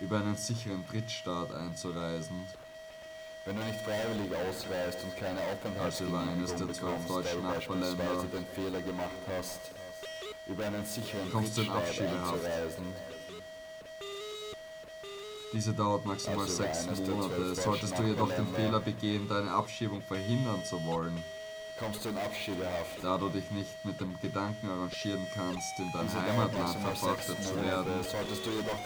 über 0.00 0.18
einen 0.18 0.36
sicheren 0.36 0.84
Drittstaat 0.86 1.52
einzureisen, 1.52 2.44
Wenn 3.44 3.56
du 3.56 3.62
nicht 3.64 3.80
freiwillig 3.80 4.32
ausreist 4.34 4.98
und 5.04 5.16
keine 5.16 5.40
Also 5.82 6.04
über 6.04 6.20
eines 6.20 6.54
Aufenthaltsgenehmigung 6.54 6.56
zwölf 6.56 6.80
bekommst, 6.80 7.10
da 7.10 7.20
du 7.20 7.42
beispielsweise 7.42 8.26
den 8.32 8.46
Fehler 8.54 8.80
gemacht 8.80 9.10
hast, 9.36 9.60
über 10.46 10.66
einen 10.66 10.84
sicheren 10.84 11.30
kommst 11.30 11.58
Drittstaat 11.58 12.00
einzureisen, 12.00 12.86
Diese 15.54 15.72
dauert 15.72 16.04
maximal 16.04 16.40
Also 16.40 16.52
sechs 16.52 16.86
Monate. 17.08 17.54
Solltest 17.54 17.96
du 17.96 18.02
jedoch 18.02 18.28
den. 18.32 18.46
Fehler 18.48 18.80
begehen, 18.80 19.28
deine 19.28 19.52
Abschiebung 19.52 20.02
verhindern 20.02 20.64
zu 20.64 20.84
wollen, 20.84 21.16
kommst 21.78 22.04
du 22.04 22.08
in 22.10 22.18
Abschiebehaft. 22.18 23.02
da 23.02 23.18
du 23.18 23.28
dich 23.28 23.50
nicht 23.50 23.84
mit 23.84 24.00
dem 24.00 24.18
Gedanken 24.20 24.68
arrangieren 24.68 25.26
kannst, 25.34 25.78
in 25.78 25.90
dein 25.92 26.06
Diese 26.06 26.16
dauert 26.16 26.30
Heimatland 26.30 26.78
verfrachtet 26.78 27.42
zu 27.42 27.54
werden, 27.56 27.92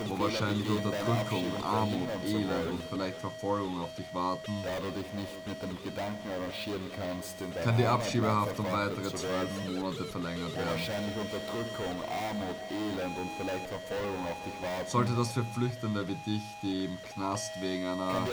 wo 0.07 0.19
wahrscheinlich 0.19 0.69
Unterdrückung, 0.69 1.45
Armut, 1.63 2.09
Elend 2.25 2.71
und 2.71 2.83
vielleicht 2.89 3.19
Verfolgung 3.19 3.81
auf 3.83 3.95
dich 3.95 4.07
warten, 4.13 4.53
da 4.65 4.81
du 4.81 4.91
dich 4.91 5.13
nicht 5.13 5.47
mit 5.47 5.61
dem 5.63 5.77
Gedanken 5.85 6.29
arrangieren 6.31 6.91
kannst, 6.97 7.41
in 7.41 7.53
dein 7.53 7.65
kann 7.65 7.77
die 7.77 7.87
Abschiebehaft 7.87 8.59
um 8.59 8.67
weitere 8.67 9.15
zwölf 9.15 9.51
Monate 9.67 10.05
verlängert 10.05 10.55
werden. 10.55 10.71
wahrscheinlich 10.73 11.15
Unterdrückung, 11.17 11.97
Armut, 12.09 12.59
Elend 12.71 13.17
und 13.19 13.31
vielleicht 13.37 13.67
Verfolgung 13.69 14.25
auf 14.25 14.41
dich 14.45 14.57
warten. 14.63 14.89
Sollte 14.91 15.13
das 15.15 15.33
für 15.33 15.45
Flüchtende 15.45 16.09
wie 16.09 16.17
dich, 16.25 16.43
die 16.63 16.87
im 16.87 16.99
Knast 17.13 17.53
wegen 17.61 17.87
einer 17.87 18.27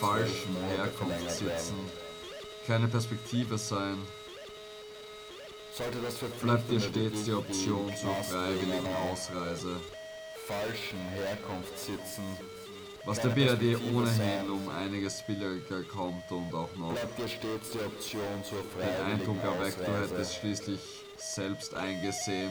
falschen 0.00 0.56
Herkunft 0.76 1.30
sitzen, 1.30 2.05
keine 2.66 2.88
Perspektive 2.88 3.58
sein, 3.58 3.96
Sollte 5.72 5.98
das 5.98 6.16
bleibt 6.40 6.70
dir 6.70 6.80
stets 6.80 7.24
die 7.24 7.32
Option 7.34 7.94
zur 7.94 8.14
freiwilligen 8.14 8.86
Ausreise, 9.12 9.76
falschen 10.46 10.98
Herkunft 11.14 11.78
sitzen, 11.78 12.24
was 13.04 13.20
der 13.20 13.28
BRD 13.28 13.76
ohnehin 13.92 14.48
um 14.50 14.68
einiges 14.70 15.22
billiger 15.26 15.82
kommt 15.82 16.32
und 16.32 16.54
auch 16.54 16.74
noch 16.76 16.94
bleibt 16.94 17.18
dir 17.18 17.28
stets 17.28 17.70
die 17.72 17.80
Option 17.80 18.42
zur 18.42 18.62
den 18.62 18.70
freiwilligen 18.70 19.20
Eindruck 19.20 19.44
erweckt, 19.44 19.86
du 19.86 19.92
hättest 19.92 20.36
schließlich 20.36 20.80
selbst 21.18 21.74
eingesehen, 21.74 22.50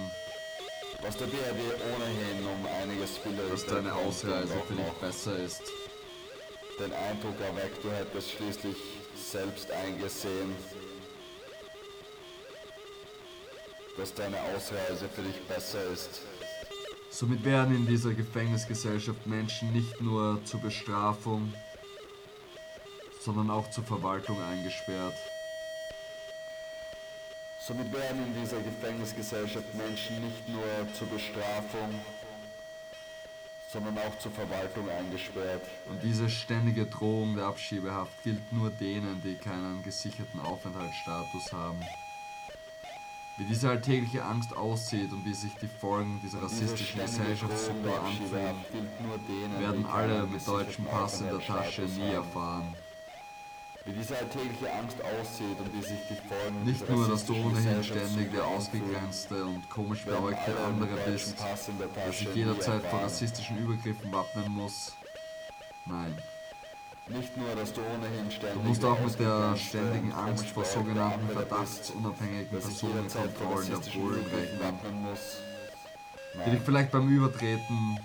Was 1.01 1.17
der 1.17 1.25
BRD 1.25 1.59
ohnehin 1.95 2.45
um 2.45 2.65
einiges 2.83 3.17
billiger 3.17 3.49
dass 3.49 3.65
deine 3.65 3.93
Ausreise 3.93 4.53
noch 4.53 4.93
besser 5.01 5.35
ist. 5.39 5.63
den 6.79 6.93
Eindruck 6.93 7.41
erweckt, 7.41 7.83
du 7.83 7.89
hättest 7.89 8.33
schließlich 8.33 8.77
selbst 9.17 9.71
eingesehen, 9.71 10.55
dass 13.97 14.13
deine 14.13 14.37
Ausreise 14.41 15.07
für 15.09 15.21
dich 15.21 15.41
besser 15.47 15.83
ist. 15.91 16.21
Somit 17.09 17.45
werden 17.45 17.75
in 17.75 17.87
dieser 17.87 18.13
Gefängnisgesellschaft 18.13 19.25
Menschen 19.25 19.71
nicht 19.71 20.01
nur 20.01 20.43
zur 20.43 20.59
Bestrafung, 20.59 21.53
sondern 23.21 23.49
auch 23.49 23.69
zur 23.71 23.85
Verwaltung 23.85 24.41
eingesperrt. 24.41 25.15
Somit 27.59 27.91
werden 27.93 28.21
in 28.27 28.41
dieser 28.41 28.61
Gefängnisgesellschaft 28.61 29.73
Menschen 29.73 30.23
nicht 30.23 30.47
nur 30.49 30.93
zur 30.93 31.07
Bestrafung, 31.07 31.99
sondern 33.75 33.97
auch 33.97 34.17
zur 34.19 34.31
Verwaltung 34.31 34.89
eingesperrt. 34.89 35.61
Und 35.89 36.01
diese 36.01 36.29
ständige 36.29 36.85
Drohung 36.85 37.35
der 37.35 37.47
Abschiebehaft 37.47 38.23
gilt 38.23 38.53
nur 38.53 38.69
denen, 38.69 39.21
die 39.21 39.35
keinen 39.35 39.83
gesicherten 39.83 40.39
Aufenthaltsstatus 40.39 41.51
haben. 41.51 41.81
Wie 43.37 43.43
diese 43.43 43.69
alltägliche 43.69 44.23
Angst 44.23 44.55
aussieht 44.55 45.11
und 45.11 45.25
wie 45.25 45.33
sich 45.33 45.53
die 45.55 45.67
Folgen 45.67 46.21
dieser 46.23 46.37
Diese 46.37 46.45
rassistischen 46.45 47.05
ständige 47.05 47.17
Gesellschaftssuppe 47.19 47.99
anfühlen, 47.99 48.55
werden 49.59 49.85
alle 49.85 50.25
mit 50.25 50.47
deutschem 50.47 50.85
Pass 50.85 51.19
in 51.19 51.27
der 51.27 51.39
Tasche 51.39 51.81
nie 51.81 52.13
erfahren. 52.13 52.73
Wie 53.85 53.93
diese 53.93 54.17
alltägliche 54.17 54.73
Angst 54.73 54.97
aussieht 54.99 55.59
und 55.59 55.71
wie 55.71 55.81
sich 55.81 55.99
die 56.09 56.15
Folgen 56.27 56.63
Nicht 56.63 56.89
nur, 56.89 57.07
dass 57.07 57.23
du 57.23 57.35
ohnehin 57.35 57.83
ständig 57.83 58.31
der 58.31 58.43
ausgegrenzte 58.43 59.45
und 59.45 59.69
komisch 59.69 60.03
beäugte 60.05 60.57
andere 60.65 60.97
bist, 61.05 61.35
der 61.95 62.11
sich 62.11 62.33
jederzeit 62.33 62.81
vor 62.87 63.01
rassistischen 63.01 63.59
Übergriffen 63.59 64.11
wappnen 64.11 64.51
muss. 64.51 64.95
Nein. 65.85 66.17
Nicht 67.07 67.37
nur, 67.37 67.55
dass 67.55 67.71
du 67.71 67.81
ohnehin 67.81 68.25
Du 68.25 68.31
ständig 68.31 68.63
musst 68.63 68.83
auch 68.83 68.99
mit 68.99 69.19
der 69.19 69.55
ständigen 69.55 70.11
Angst 70.13 70.47
vor 70.47 70.65
sogenannten 70.65 71.29
verdachtsunabhängigen 71.29 72.59
Personenkontrollen 72.59 73.67
der 73.67 73.77
Übergriffen 73.77 74.33
rechnen, 74.33 75.17
die 76.43 76.49
dich 76.49 76.61
vielleicht 76.61 76.91
beim 76.91 77.07
Übertreten 77.07 77.99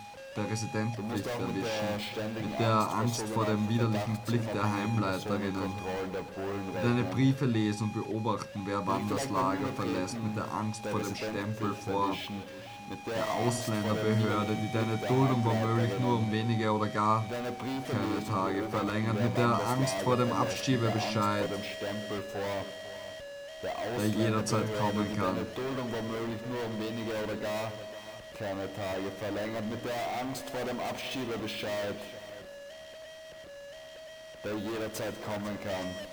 der 0.45 0.85
mit 0.85 1.27
der 1.27 1.33
erwischen, 1.33 2.35
mit 2.35 2.59
der 2.59 2.95
Angst 2.95 3.23
vor 3.29 3.45
dem 3.45 3.69
widerlichen 3.69 4.19
Blick 4.27 4.53
der 4.53 4.63
Heimleiterinnen, 4.63 5.73
die 6.73 6.87
deine. 6.87 7.05
Briefe 7.11 7.45
lesen 7.45 7.85
und 7.85 7.95
beobachten, 7.95 8.63
wer 8.65 8.87
wann 8.87 9.09
das 9.09 9.29
Lager 9.31 9.67
verlässt, 9.75 10.23
mit 10.23 10.37
der 10.37 10.51
Angst 10.53 10.87
vor 10.87 11.01
dem 11.01 11.15
Stempel 11.15 11.75
vor 11.75 12.15
der 13.07 13.25
Ausländerbehörde, 13.47 14.57
die 14.57 14.73
deine 14.73 14.97
Duldung 15.07 15.45
womöglich 15.45 15.99
nur 16.01 16.19
um 16.19 16.33
wenige 16.33 16.73
oder 16.73 16.89
gar 16.89 17.25
keine 17.29 18.25
Tage 18.29 18.69
verlängert, 18.69 19.23
mit 19.23 19.37
der 19.37 19.61
Angst 19.69 19.95
vor 20.03 20.17
dem 20.17 20.33
Abschiebebescheid, 20.33 21.49
der 23.63 24.07
jederzeit 24.07 24.67
kommen 24.79 25.07
kann. 25.17 25.37
Keine 28.41 28.75
Tage 28.75 29.11
verlängert, 29.21 29.69
mit 29.69 29.85
der 29.85 30.19
Angst 30.19 30.49
vor 30.49 30.65
dem 30.65 30.81
Abschiebebescheid, 30.81 31.95
der 34.43 34.55
jederzeit 34.55 35.15
kommen 35.25 35.59
kann. 35.63 36.10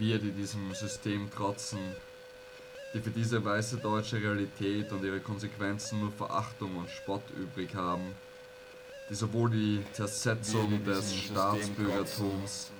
Wir, 0.00 0.18
die 0.18 0.32
diesem 0.32 0.72
System 0.72 1.30
trotzen, 1.30 1.78
die 2.94 3.00
für 3.00 3.10
diese 3.10 3.44
weiße 3.44 3.76
deutsche 3.76 4.16
Realität 4.16 4.90
und 4.92 5.04
ihre 5.04 5.20
Konsequenzen 5.20 6.00
nur 6.00 6.10
Verachtung 6.10 6.74
und 6.78 6.88
Spott 6.88 7.22
übrig 7.36 7.74
haben, 7.74 8.14
die 9.10 9.14
sowohl 9.14 9.50
die 9.50 9.84
Zersetzung 9.92 10.70
Wir, 10.70 10.78
die 10.78 10.84
des 10.84 11.14
Staatsbürgertums 11.14 12.70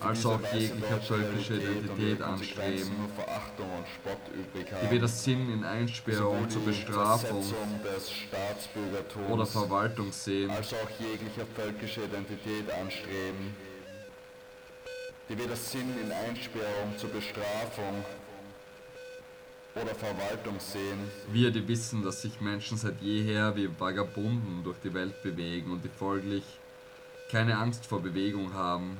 als 0.00 0.26
auch 0.26 0.40
deutsche 0.52 1.00
völkische 1.00 1.54
Identität 1.54 2.20
anstreben, 2.20 2.90
die 4.82 4.90
weder 4.90 5.08
Sinn 5.08 5.52
in 5.52 5.62
Einsperrung 5.62 6.50
zur 6.50 6.64
Bestrafung 6.64 7.44
oder 9.30 9.46
Verwaltung 9.46 10.10
sehen, 10.10 10.50
als 10.50 10.74
auch 10.74 10.90
jeglicher 10.98 11.46
völkische 11.54 12.00
Identität 12.02 12.68
anstreben, 12.72 13.69
die 15.30 15.38
weder 15.38 15.54
Sinn 15.54 15.94
in 16.02 16.10
Einsperrung 16.10 16.98
zur 16.98 17.10
Bestrafung 17.10 18.04
oder 19.76 19.94
Verwaltung 19.94 20.58
sehen, 20.58 21.08
Wir, 21.32 21.52
die 21.52 21.66
wissen, 21.68 22.02
dass 22.02 22.22
sich 22.22 22.40
Menschen 22.40 22.76
seit 22.76 23.00
jeher 23.00 23.54
wie 23.54 23.68
Vagabunden 23.78 24.64
durch 24.64 24.78
die 24.82 24.92
Welt 24.92 25.22
bewegen 25.22 25.70
und 25.70 25.84
die 25.84 25.88
folglich 25.88 26.42
keine 27.30 27.56
Angst 27.56 27.86
vor 27.86 28.02
Bewegung 28.02 28.52
haben, 28.52 28.98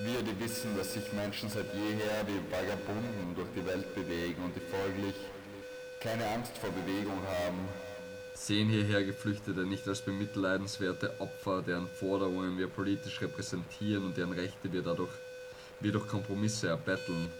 wir, 0.00 0.22
die 0.22 0.38
wissen, 0.40 0.76
dass 0.76 0.94
sich 0.94 1.12
Menschen 1.12 1.48
seit 1.48 1.72
jeher 1.72 2.26
wie 2.26 2.40
Vagabunden 2.52 3.36
durch 3.36 3.46
die 3.54 3.64
Welt 3.64 3.94
bewegen 3.94 4.42
und 4.42 4.52
die 4.56 4.60
folglich 4.60 5.14
keine 6.00 6.28
Angst 6.30 6.58
vor 6.58 6.70
Bewegung 6.70 7.16
haben, 7.44 7.68
sehen 8.34 8.68
hierher 8.68 9.04
Geflüchtete 9.04 9.64
nicht 9.64 9.86
als 9.88 10.02
bemitleidenswerte 10.02 11.20
Opfer, 11.20 11.62
deren 11.62 11.88
Forderungen 11.88 12.58
wir 12.58 12.66
politisch 12.66 13.20
repräsentieren 13.22 14.04
und 14.04 14.16
deren 14.16 14.32
Rechte 14.32 14.72
wir 14.72 14.82
dadurch 14.82 15.12
wir 15.80 15.92
durch 15.92 16.06
Kompromisse 16.08 16.68
erbetteln. 16.68 17.30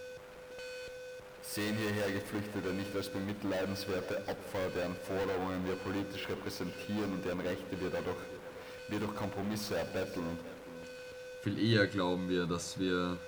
sehen 1.43 1.77
hierher 1.77 2.11
Geflüchtete 2.13 2.73
nicht 2.75 2.95
als 2.97 3.09
bemitleidenswerte 3.09 4.17
Opfer, 4.27 4.71
deren 4.75 4.97
Forderungen 4.97 5.67
wir 5.67 5.77
politisch 5.77 6.29
repräsentieren 6.29 7.13
und 7.13 7.25
deren 7.25 7.41
Rechte 7.41 7.81
wir 7.81 7.91
dadurch 7.91 8.17
wir 8.89 8.99
durch 8.99 9.15
Kompromisse 9.15 9.77
erbetteln. 9.77 10.39
Viel 11.43 11.59
eher 11.59 11.87
glauben 11.87 12.29
wir, 12.29 12.47
dass 12.47 12.79
wir 12.79 13.19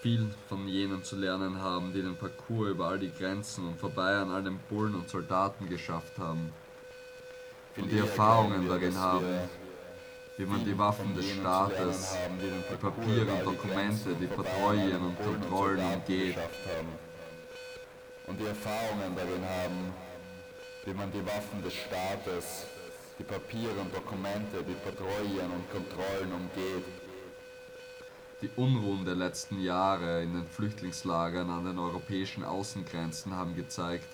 viel 0.00 0.28
von 0.48 0.68
jenen 0.68 1.02
zu 1.02 1.16
lernen 1.16 1.60
haben, 1.60 1.92
die 1.92 2.02
den 2.02 2.16
Parcours 2.16 2.70
über 2.70 2.88
all 2.88 2.98
die 2.98 3.12
Grenzen 3.12 3.66
und 3.66 3.78
vorbei 3.78 4.16
an 4.16 4.30
all 4.30 4.42
den 4.42 4.58
Bullen 4.68 4.94
und 4.94 5.08
Soldaten 5.08 5.68
geschafft 5.68 6.18
haben. 6.18 6.52
Und 7.76 7.92
die 7.92 7.98
Erfahrungen 7.98 8.68
darin 8.68 8.96
haben, 8.96 9.26
wie 10.36 10.46
man 10.46 10.64
die 10.64 10.78
Waffen 10.78 11.14
des 11.16 11.30
Staates, 11.30 12.16
die 12.40 12.76
Papiere 12.76 13.32
und 13.32 13.44
Dokumente, 13.44 14.14
die 14.20 14.26
Patrouillen 14.26 15.02
und 15.02 15.16
Kontrollen 15.20 15.84
umgeht. 15.94 16.36
Und 18.26 18.38
die 18.38 18.46
Erfahrungen 18.46 19.16
darin 19.16 19.44
haben, 19.44 19.94
wie 20.84 20.94
man 20.94 21.10
die 21.10 21.24
Waffen 21.26 21.62
des 21.62 21.74
Staates, 21.74 22.66
die 23.18 23.24
Papiere 23.24 23.80
und 23.80 23.94
Dokumente, 23.94 24.62
die 24.62 24.74
Patrouillen 24.74 25.50
und 25.50 25.70
Kontrollen 25.70 26.32
umgeht. 26.32 26.84
Die 28.40 28.50
Unruhen 28.54 29.04
der 29.04 29.16
letzten 29.16 29.60
Jahre 29.60 30.22
in 30.22 30.34
den 30.34 30.46
Flüchtlingslagern 30.46 31.50
an 31.50 31.64
den 31.64 31.78
europäischen 31.80 32.44
Außengrenzen 32.44 33.34
haben 33.34 33.56
gezeigt, 33.56 34.06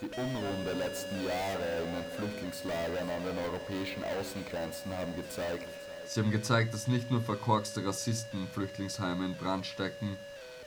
Die 0.00 0.06
Unruhen 0.06 0.64
der 0.64 0.76
letzten 0.76 1.14
Jahre 1.26 1.84
in 1.84 1.92
den 1.92 2.04
Flüchtlingslagern 2.16 3.10
an 3.10 3.22
den 3.22 3.36
europäischen 3.36 4.02
Außengrenzen 4.02 4.96
haben 4.96 5.14
gezeigt, 5.14 5.66
sie 6.06 6.20
haben 6.20 6.30
gezeigt, 6.30 6.72
dass 6.72 6.88
nicht 6.88 7.10
nur 7.10 7.20
verkorkste 7.20 7.84
Rassisten 7.84 8.48
Flüchtlingsheime 8.54 9.26
in 9.26 9.34
Brand 9.34 9.66
stecken, 9.66 10.16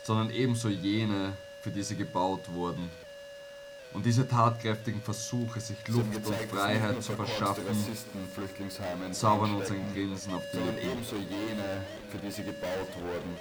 sondern 0.04 0.30
ebenso 0.30 0.70
jene, 0.70 1.34
für 1.62 1.72
die 1.72 1.82
sie 1.82 1.96
gebaut 1.96 2.42
wurden. 2.54 2.92
Und 3.94 4.06
diese 4.06 4.28
tatkräftigen 4.28 5.02
Versuche, 5.02 5.60
sich 5.60 5.78
Luft 5.88 6.06
und 6.06 6.14
gezeigt, 6.14 6.54
dass 6.54 6.60
Freiheit 6.60 7.02
zu 7.04 7.14
verschaffen, 7.14 7.66
zaubern 9.14 9.56
uns 9.56 9.72
ein 9.72 9.94
Grinsen 9.96 10.34
auf 10.36 10.44
die 10.54 10.58
Lippen. 10.58 10.92
ebenso 10.92 11.16
jene, 11.16 11.82
für 12.12 12.18
die 12.20 12.30
sie 12.30 12.44
gebaut 12.44 12.90
wurden. 13.02 13.38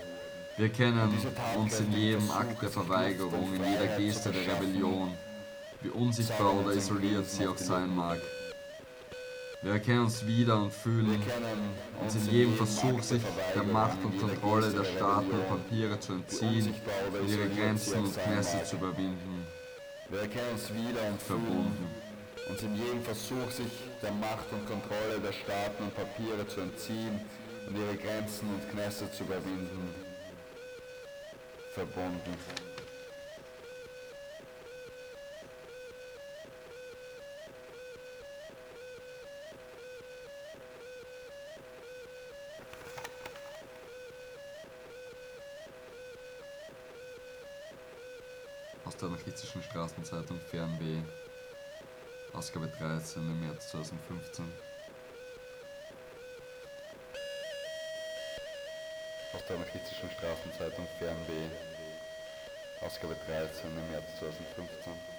Wir 0.56 0.70
kennen 0.70 0.98
Und 1.00 1.58
uns 1.58 1.80
in 1.80 1.92
jedem 1.92 2.30
Akt 2.30 2.62
der 2.62 2.70
Verweigerung, 2.70 3.44
und 3.44 3.56
in 3.56 3.72
jeder 3.72 3.98
Geste 3.98 4.30
der 4.32 4.54
Rebellion, 4.54 5.14
wie 5.82 5.90
unsichtbar 5.90 6.54
oder 6.54 6.72
isoliert 6.72 7.28
sie 7.28 7.46
auch 7.46 7.58
sein 7.58 7.94
mag. 7.94 8.18
Wir 9.62 9.74
erkennen 9.74 10.00
uns 10.00 10.26
wieder 10.26 10.60
und 10.60 10.72
fühlen 10.72 11.22
uns 12.02 12.14
in 12.16 12.30
jedem 12.30 12.54
Versuch, 12.56 13.00
sich 13.00 13.22
der 13.54 13.62
Macht 13.62 14.04
und 14.04 14.18
Kontrolle 14.18 14.70
der 14.70 14.84
Staaten 14.84 15.30
und 15.30 15.48
Papiere 15.48 16.00
zu 16.00 16.14
entziehen 16.14 16.74
und 17.20 17.28
ihre 17.28 17.48
Grenzen 17.48 18.00
und 18.00 18.16
mag. 18.16 18.66
zu 18.66 18.76
überwinden. 18.76 19.46
Wir 20.08 20.20
erkennen 20.20 20.52
uns 20.52 20.68
wieder 20.74 21.06
und 21.08 21.22
Verbunden. 21.22 21.86
uns 22.50 22.62
in 22.62 22.74
jedem 22.74 23.02
Versuch, 23.02 23.50
sich 23.52 23.72
der 24.02 24.12
Macht 24.12 24.52
und 24.52 24.66
Kontrolle 24.66 25.20
der 25.24 25.32
Staaten 25.32 25.84
und 25.84 25.94
Papiere 25.94 26.46
zu 26.48 26.60
entziehen 26.60 27.20
und 27.68 27.76
ihre 27.76 27.96
Grenzen 27.96 28.48
und 28.48 28.68
Knässe 28.72 29.10
zu 29.12 29.22
überwinden. 29.22 29.94
Verbunden. 31.72 32.71
Der 49.02 49.08
anarchistischen 49.08 49.62
Straßenzeitung 49.64 50.38
Fernweh, 50.48 51.02
Ausgabe 52.32 52.68
13 52.68 53.20
im 53.20 53.40
März 53.40 53.70
2015. 53.70 54.44
Aus 59.34 59.44
der 59.48 59.56
anarchistischen 59.56 60.08
Straßenzeitung 60.10 60.86
Fernweh. 61.00 61.50
Ausgabe 62.80 63.16
13 63.26 63.70
im 63.76 63.90
März 63.90 64.06
2015. 64.20 65.11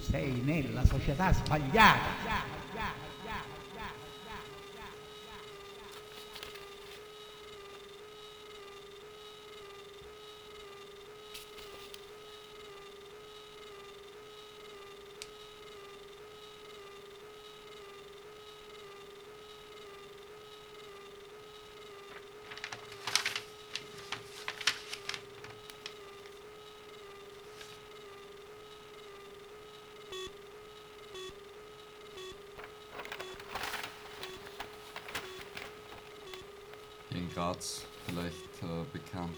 Sei 0.00 0.40
nella 0.44 0.84
società 0.84 1.32
sbagliata. 1.32 2.19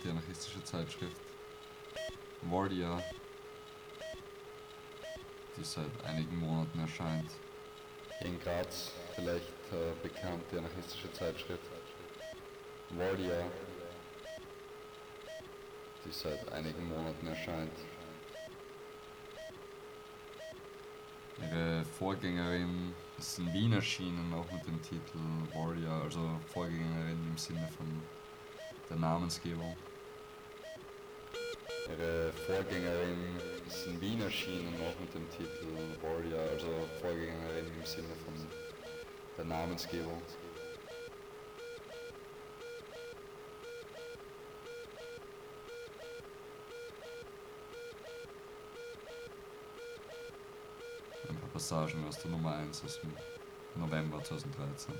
Die 0.02 0.10
anarchistische 0.10 0.62
Zeitschrift. 0.64 1.16
Warrior, 2.42 3.02
die 5.56 5.64
seit 5.64 6.04
einigen 6.04 6.38
Monaten 6.38 6.80
erscheint. 6.80 7.30
In 8.20 8.40
Graz 8.40 8.92
vielleicht 9.14 9.46
äh, 9.72 9.92
bekannt, 10.02 10.42
die 10.50 10.58
anarchistische 10.58 11.12
Zeitschrift 11.12 11.62
Warrior, 12.96 13.44
die 16.04 16.12
seit 16.12 16.52
einigen 16.52 16.88
Monaten 16.88 17.26
erscheint. 17.26 17.72
Ihre 21.40 21.84
Vorgängerin 21.98 22.94
ist 23.18 23.38
in 23.38 23.52
Wien 23.52 23.72
erschienen, 23.72 24.32
auch 24.34 24.50
mit 24.52 24.66
dem 24.66 24.80
Titel 24.82 25.18
Warrior, 25.54 26.02
also 26.02 26.38
Vorgängerin 26.52 27.26
im 27.30 27.38
Sinne 27.38 27.68
von 27.76 27.86
der 28.90 28.96
Namensgebung. 28.98 29.74
Ihre 31.88 32.32
Vorgängerin 32.46 33.40
ist 33.66 33.86
in 33.86 34.00
Wien 34.00 34.20
erschienen, 34.20 34.74
auch 34.80 35.00
mit 35.00 35.12
dem 35.14 35.28
Titel 35.30 35.66
Warrior, 36.00 36.48
also 36.50 36.88
Vorgängerin 37.00 37.66
im 37.76 37.84
Sinne 37.84 38.14
von 38.24 38.34
der 39.36 39.44
Namensgebung. 39.44 40.22
Ein 51.28 51.36
paar 51.36 51.48
Passagen 51.52 52.06
aus 52.06 52.18
der 52.20 52.30
Nummer 52.30 52.56
1 52.56 52.84
aus 52.84 53.00
dem 53.00 53.12
November 53.74 54.22
2013. 54.22 54.94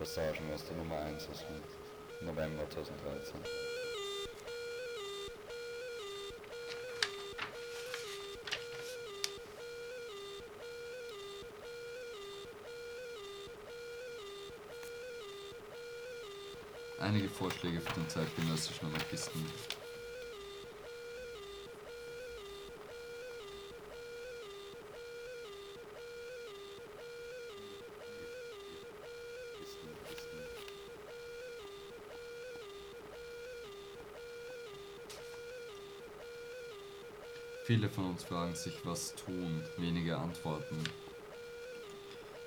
Passagen 0.00 0.50
aus 0.54 0.64
der 0.64 0.78
Nummer 0.78 0.98
1 0.98 1.28
aus 1.28 1.40
dem 1.40 2.26
November 2.26 2.62
2013. 2.70 3.38
Einige 16.98 17.28
Vorschläge 17.28 17.82
für 17.82 17.92
den 17.92 18.08
zeitgenössischen 18.08 18.86
Anarchisten. 18.86 19.44
Viele 37.70 37.88
von 37.88 38.06
uns 38.06 38.24
fragen 38.24 38.52
sich, 38.56 38.74
was 38.82 39.14
tun, 39.14 39.62
wenige 39.76 40.18
antworten. 40.18 40.76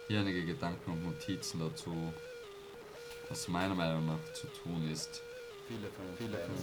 Hier 0.09 0.19
einige 0.19 0.43
Gedanken 0.43 0.91
und 0.91 1.05
Notizen 1.05 1.61
dazu, 1.61 1.95
was 3.29 3.47
meiner 3.47 3.73
Meinung 3.73 4.05
nach 4.05 4.33
zu 4.33 4.47
tun 4.47 4.85
ist. 4.91 5.21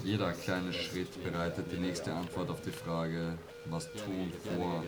Jeder 0.05 0.33
kleine 0.35 0.75
Schritt 0.75 1.25
bereitet 1.25 1.73
die 1.73 1.79
nächste 1.79 2.13
Antwort 2.13 2.51
auf 2.51 2.61
die 2.61 2.71
Frage, 2.71 3.39
was 3.65 3.91
tun, 3.93 4.31
vor. 4.55 4.85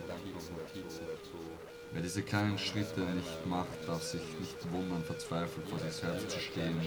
Wer 1.92 2.02
diese 2.02 2.22
kleinen 2.22 2.58
Schritte 2.58 3.00
nicht 3.00 3.46
macht, 3.46 3.88
darf 3.88 4.02
sich 4.02 4.38
nicht 4.38 4.70
wundern, 4.70 5.02
verzweifelt 5.02 5.66
vor 5.66 5.78
sich 5.78 5.94
selbst 5.94 6.30
zu 6.30 6.40
stehen, 6.40 6.78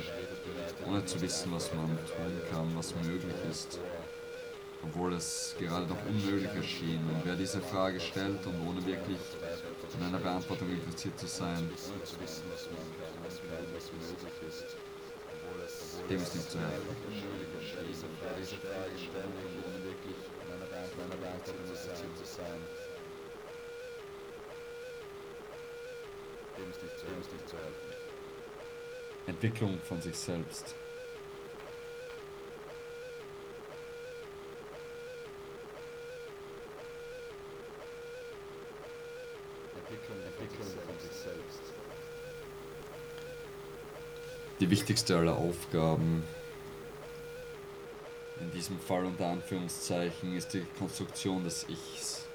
ohne 0.86 1.04
zu 1.04 1.20
wissen, 1.20 1.52
was 1.52 1.74
man 1.74 1.88
tun 1.88 2.42
kann, 2.52 2.78
was 2.78 2.94
möglich 2.98 3.34
ist, 3.50 3.80
obwohl 4.86 5.14
es 5.14 5.56
gerade 5.60 5.88
noch 5.88 6.06
unmöglich 6.06 6.52
erschien. 6.52 7.00
Und 7.10 7.22
wer 7.26 7.36
diese 7.36 7.62
Frage 7.62 8.00
stellt 8.00 8.46
und 8.46 8.68
ohne 8.68 8.86
wirklich 8.86 9.18
an 10.00 10.08
einer 10.08 10.20
Beantwortung 10.20 10.70
interessiert 10.70 11.18
zu 11.20 11.28
sein, 11.28 11.70
dem 16.10 16.22
ist 16.22 16.36
nicht 16.36 16.50
zu 16.50 16.60
helfen. 16.60 16.96
Entwicklung 29.28 29.80
von 29.82 30.02
sich 30.02 30.16
selbst. 30.16 30.76
Die 44.66 44.72
wichtigste 44.72 45.16
aller 45.16 45.38
Aufgaben, 45.38 46.24
in 48.42 48.52
diesem 48.52 48.80
Fall 48.80 49.06
unter 49.06 49.28
Anführungszeichen, 49.28 50.36
ist 50.36 50.56
die 50.56 50.66
Konstruktion 50.80 51.44
des 51.44 51.68
Ichs. 51.70 52.26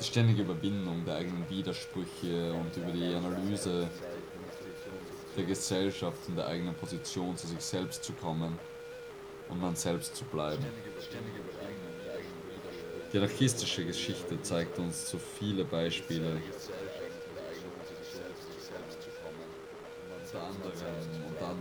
Die 0.00 0.04
ständige 0.04 0.42
Überwindung 0.42 1.04
der 1.04 1.18
eigenen 1.18 1.48
Widersprüche 1.48 2.52
und 2.52 2.76
über 2.76 2.90
die 2.90 3.14
Analyse 3.14 3.88
der 5.36 5.44
Gesellschaft 5.44 6.18
und 6.26 6.34
der 6.34 6.48
eigenen 6.48 6.74
Position 6.74 7.36
zu 7.36 7.46
sich 7.46 7.60
selbst 7.60 8.02
zu 8.02 8.12
kommen 8.12 8.58
und 9.48 9.60
man 9.60 9.76
selbst 9.76 10.16
zu 10.16 10.24
bleiben. 10.24 10.66
Die 13.12 13.18
anarchistische 13.18 13.84
Geschichte 13.84 14.42
zeigt 14.42 14.80
uns 14.80 15.08
so 15.08 15.18
viele 15.38 15.64
Beispiele. 15.64 16.42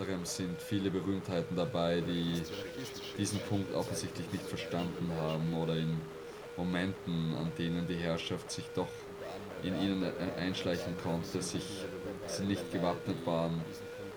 Anderem, 0.07 0.25
sind 0.25 0.61
viele 0.61 0.89
Berühmtheiten 0.89 1.55
dabei, 1.55 2.01
die 2.01 2.41
diesen 3.17 3.39
Punkt 3.41 3.73
offensichtlich 3.73 4.31
nicht 4.31 4.45
verstanden 4.45 5.11
haben 5.19 5.53
oder 5.53 5.75
in 5.75 5.99
Momenten, 6.55 7.35
an 7.35 7.51
denen 7.57 7.85
die 7.87 7.95
Herrschaft 7.95 8.49
sich 8.51 8.65
doch 8.73 8.87
in 9.63 9.79
ihnen 9.81 10.05
einschleichen 10.37 10.95
konnte, 11.03 11.41
sich 11.41 11.85
sie 12.27 12.45
nicht 12.45 12.71
gewappnet 12.71 13.17
waren 13.25 13.61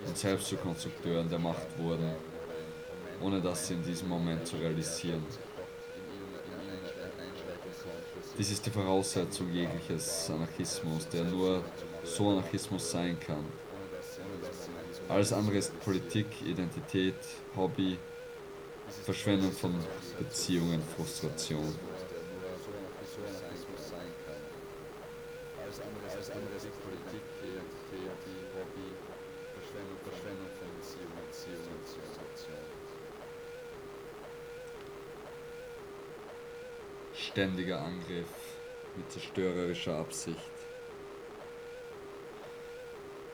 und 0.06 0.16
selbst 0.16 0.48
zu 0.48 0.56
Konstrukteuren 0.56 1.28
der 1.28 1.38
Macht 1.38 1.78
wurden, 1.78 2.12
ohne 3.20 3.40
das 3.40 3.70
in 3.70 3.82
diesem 3.82 4.08
Moment 4.08 4.46
zu 4.46 4.56
realisieren. 4.56 5.24
Dies 8.38 8.52
ist 8.52 8.64
die 8.64 8.70
Voraussetzung 8.70 9.52
jegliches 9.52 10.30
Anarchismus, 10.30 11.08
der 11.08 11.24
nur 11.24 11.62
so 12.04 12.30
Anarchismus 12.30 12.90
sein 12.90 13.18
kann. 13.18 13.44
Alles 15.10 15.32
andere 15.32 15.56
ist 15.56 15.78
Politik, 15.80 16.26
Identität, 16.46 17.16
Hobby, 17.56 17.98
Verschwendung 19.04 19.50
von 19.50 19.74
Beziehungen, 20.16 20.80
Frustration. 20.96 21.74
Ständiger 37.12 37.80
Angriff 37.80 38.28
mit 38.96 39.10
zerstörerischer 39.10 39.96
Absicht. 39.96 40.59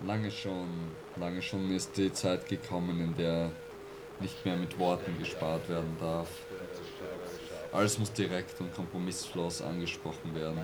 Lange 0.06 0.30
schon, 0.30 0.68
lange 1.16 1.42
schon 1.42 1.68
ist 1.72 1.96
die 1.96 2.12
Zeit 2.12 2.48
gekommen, 2.48 3.00
in 3.00 3.16
der 3.16 3.50
nicht 4.20 4.44
mehr 4.44 4.56
mit 4.56 4.78
Worten 4.78 5.18
gespart 5.18 5.68
werden 5.68 5.96
darf. 5.98 6.28
Alles 7.72 7.98
muss 7.98 8.12
direkt 8.12 8.60
und 8.60 8.72
kompromisslos 8.72 9.60
angesprochen 9.62 10.32
werden. 10.34 10.62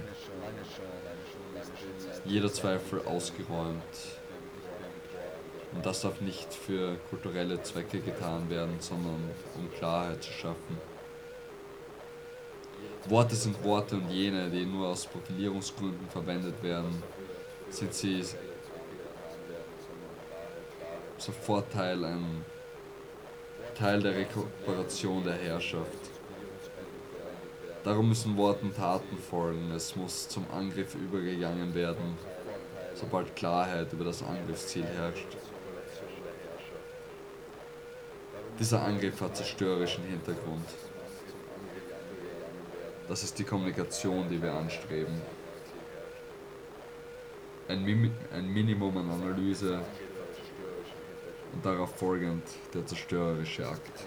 Jeder 2.25 2.53
Zweifel 2.53 3.01
ausgeräumt. 3.05 3.83
Und 5.75 5.85
das 5.85 6.03
darf 6.03 6.21
nicht 6.21 6.55
für 6.55 6.97
kulturelle 7.11 7.61
Zwecke 7.63 7.99
getan 8.01 8.49
werden, 8.49 8.77
sondern 8.79 9.31
um 9.57 9.73
Klarheit 9.73 10.23
zu 10.23 10.31
schaffen. 10.31 10.79
Worte 13.09 13.35
sind 13.35 13.63
Worte 13.65 13.97
und 13.97 14.09
jene, 14.09 14.49
die 14.51 14.65
nur 14.65 14.89
aus 14.89 15.07
Profilierungsgründen 15.07 16.09
verwendet 16.09 16.63
werden, 16.63 17.03
sind 17.71 17.93
sie 17.93 18.23
sofort 21.23 21.73
Teil, 21.73 22.05
ein 22.05 22.45
Teil 23.77 24.03
der 24.03 24.17
Rekuperation 24.17 25.23
der 25.25 25.35
Herrschaft. 25.35 26.11
Darum 27.85 28.09
müssen 28.09 28.37
Worten 28.37 28.75
Taten 28.75 29.19
folgen, 29.19 29.71
es 29.73 29.97
muss 29.97 30.29
zum 30.29 30.45
Angriff 30.53 30.95
übergegangen 30.95 31.75
werden, 31.75 32.17
sobald 32.95 33.35
Klarheit 33.37 33.93
über 33.93 34.05
das 34.05 34.23
Angriffsziel 34.23 34.85
herrscht. 34.85 35.37
Dieser 38.59 38.83
Angriff 38.83 39.21
hat 39.21 39.37
zerstörerischen 39.37 40.05
Hintergrund. 40.05 40.67
Das 43.09 43.23
ist 43.23 43.39
die 43.39 43.45
Kommunikation, 43.45 44.29
die 44.29 44.41
wir 44.41 44.53
anstreben. 44.53 45.21
Ein, 47.69 47.85
Mim 47.85 48.11
ein 48.33 48.53
Minimum 48.53 48.97
an 48.99 49.11
Analyse 49.11 49.81
und 51.53 51.65
darauf 51.65 51.95
folgend 51.97 52.43
der 52.75 52.87
zerstörerische 52.87 53.69
Akt. 53.69 54.07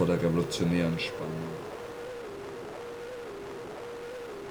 Vor 0.00 0.06
der 0.06 0.16
revolutionären 0.16 0.98
Spannung. 0.98 1.52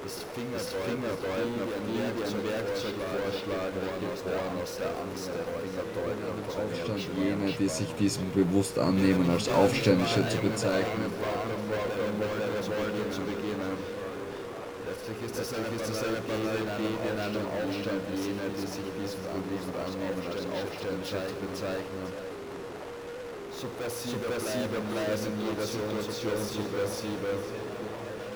Das 0.06 0.22
Fingerdeuten 0.30 1.58
auf 1.58 1.74
die 1.90 1.98
ein 2.06 2.38
Werkzeug 2.46 2.94
vorschlagen, 2.94 3.82
geboren 3.98 4.54
aus 4.62 4.78
der 4.78 4.94
Angst 5.02 5.26
der 5.26 5.42
Fingerdeuten. 5.58 6.22
Aufstand 6.54 7.02
jene, 7.18 7.50
die 7.50 7.66
sich 7.66 7.90
diesem 7.98 8.30
bewusst 8.30 8.78
annehmen, 8.78 9.28
als 9.28 9.48
Aufständische 9.50 10.22
zu 10.28 10.38
bezeichnen. 10.38 11.10
Letztlich 14.86 15.18
ist 15.26 15.34
es 15.34 15.50
eine, 15.50 15.66
ist 15.74 15.90
es 15.90 15.98
eine 15.98 16.22
Banalität 16.30 17.00
in 17.10 17.18
einem 17.18 17.46
Aufstand 17.58 18.06
jener, 18.14 18.54
die 18.54 18.70
sich 18.70 18.86
diesem 19.02 19.18
bewusst 19.34 19.74
annehmen, 19.82 20.22
als 20.30 20.46
Aufständische 20.46 21.18
zu 21.26 21.34
bezeichnen. 21.42 22.29
Subversive 23.60 24.80
bleiben 24.88 25.26
in 25.28 25.36
jeder 25.44 25.66
Situation 25.68 26.40
subversive 26.48 27.28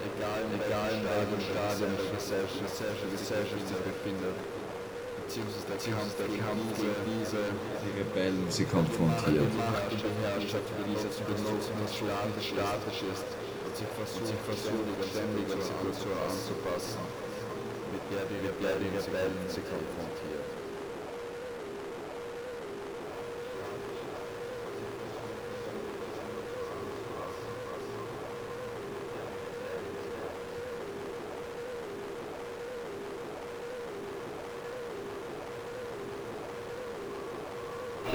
egal, 0.05 0.41
in 0.45 0.61
welchem 0.61 1.41
Stadium 1.41 1.93
der 1.97 2.13
Gesellschaft, 2.13 2.77
sich 2.77 3.81
befindet. 3.89 4.37
Beziehungsweise 5.25 5.65
der 5.73 5.81
Kampf, 5.81 6.13
der 6.21 6.29
Kampf 6.45 6.69
gegen 6.77 7.05
diese 7.09 7.41
die 7.81 7.93
Rebellen 7.97 8.45
sie 8.53 8.69
konfrontiert. 8.69 9.49
Die 9.49 9.57
Macht 9.57 9.89
und 9.89 10.05
die 10.05 10.17
Herrschaft 10.21 10.69
für 10.69 10.85
diese 10.85 11.09
zu 11.09 11.25
benutzen, 11.25 11.73
was 11.81 11.93
statisch, 11.97 13.01
ist 13.09 13.29
und 13.65 13.73
sich 13.73 13.89
an 13.89 15.33
die 15.33 15.49
Situation 15.65 16.17
anzupassen, 16.21 17.01
mit 17.97 18.05
der 18.13 18.29
die 18.29 18.45
Rebellen 18.45 19.41
sie 19.49 19.65
konfrontiert. 19.65 20.34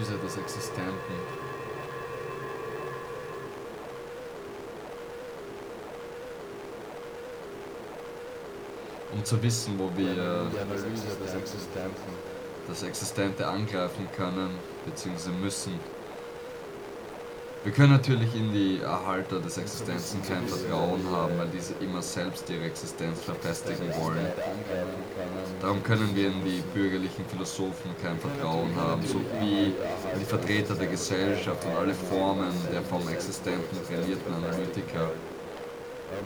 Analyse 0.00 0.18
des 0.18 0.36
Existenten. 0.38 1.14
Um 9.12 9.24
zu 9.24 9.42
wissen, 9.42 9.78
wo 9.78 9.90
wir 9.96 10.50
das 12.66 12.82
Existente 12.82 13.46
angreifen 13.46 14.08
können 14.16 14.50
bzw. 14.86 15.30
müssen. 15.42 15.78
Wir 17.62 17.72
können 17.72 17.92
natürlich 17.92 18.34
in 18.34 18.52
die 18.54 18.80
Erhalter 18.80 19.38
des 19.38 19.58
Existenzen 19.58 20.22
kein 20.22 20.46
Vertrauen 20.48 21.04
haben, 21.10 21.36
weil 21.36 21.48
diese 21.48 21.74
immer 21.74 22.00
selbst 22.00 22.48
ihre 22.48 22.64
Existenz 22.64 23.20
verfestigen 23.20 23.86
wollen. 24.00 24.26
Darum 25.60 25.82
können 25.82 26.08
wir 26.14 26.28
in 26.28 26.42
die 26.42 26.62
bürgerlichen 26.72 27.26
Philosophen 27.26 27.90
kein 28.02 28.18
Vertrauen 28.18 28.74
haben, 28.76 29.06
so 29.06 29.20
wie 29.40 29.74
in 30.14 30.20
die 30.20 30.24
Vertreter 30.24 30.74
der 30.74 30.86
Gesellschaft 30.86 31.62
und 31.66 31.76
alle 31.76 31.92
Formen 31.92 32.52
der 32.72 32.80
vom 32.80 33.06
Existenten 33.10 33.76
trainierten 33.86 34.32
Analytiker. 34.32 35.10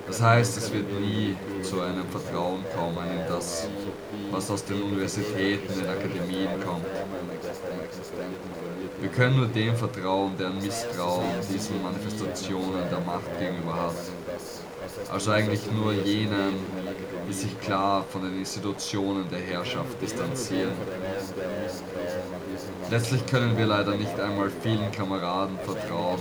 Das 0.07 0.23
heißt, 0.23 0.57
es 0.57 0.73
wird 0.73 0.89
nie 1.01 1.37
zu 1.63 1.81
einem 1.81 2.07
Vertrauen 2.09 2.65
kommen 2.77 3.11
in 3.11 3.27
das, 3.29 3.69
was 4.31 4.51
aus 4.51 4.65
den 4.65 4.83
Universitäten, 4.83 5.75
den 5.75 5.89
Akademien 5.89 6.61
kommt. 6.65 6.87
Wir 9.01 9.11
können 9.11 9.37
nur 9.37 9.49
dem 9.49 9.77
vertrauen, 9.77 10.37
der 10.39 10.49
ein 10.49 10.63
Misstrauen 10.63 11.25
diesen 11.53 11.83
Manifestationen 11.83 12.89
der 12.91 13.01
Macht 13.01 13.39
gegenüber 13.39 13.75
hat. 13.75 13.95
Also 15.11 15.33
eigentlich 15.33 15.61
nur 15.73 15.93
jenen, 15.93 16.55
die 17.29 17.33
sich 17.33 17.59
klar 17.61 18.05
von 18.11 18.23
den 18.23 18.39
Institutionen 18.39 19.29
der 19.31 19.41
Herrschaft 19.41 20.01
distanzieren. 20.01 20.73
Letztlich 22.91 23.27
können 23.27 23.57
wir 23.57 23.67
leider 23.67 23.97
nicht 23.97 24.19
einmal 24.21 24.51
vielen 24.63 24.91
Kameraden 24.93 25.59
vertrauen. 25.65 26.19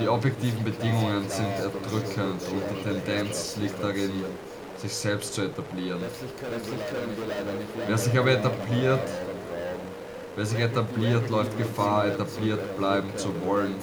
Die 0.00 0.08
objektiven 0.08 0.64
Bedingungen 0.64 1.28
sind 1.28 1.48
erdrückend 1.58 2.42
und 2.50 2.62
die 2.70 2.82
Tendenz 2.82 3.56
liegt 3.56 3.82
darin, 3.82 4.10
sich 4.76 4.92
selbst 4.92 5.34
zu 5.34 5.42
etablieren. 5.42 6.00
Wer 7.86 7.98
sich 7.98 8.18
aber 8.18 8.30
etabliert, 8.30 9.00
wer 10.36 10.46
sich 10.46 10.58
etabliert, 10.60 11.28
läuft 11.30 11.56
Gefahr, 11.58 12.06
etabliert 12.06 12.76
bleiben 12.76 13.10
zu 13.16 13.28
wollen 13.44 13.74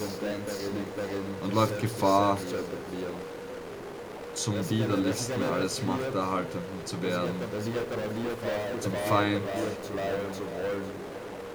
und 1.44 1.54
läuft 1.54 1.82
Gefahr, 1.82 2.38
zum 4.34 4.70
Widerlichsten 4.70 5.44
alles 5.54 5.84
Machterhaltenden 5.84 6.86
zu 6.86 7.02
werden, 7.02 7.36
zum 8.80 8.94
Feind 9.08 9.42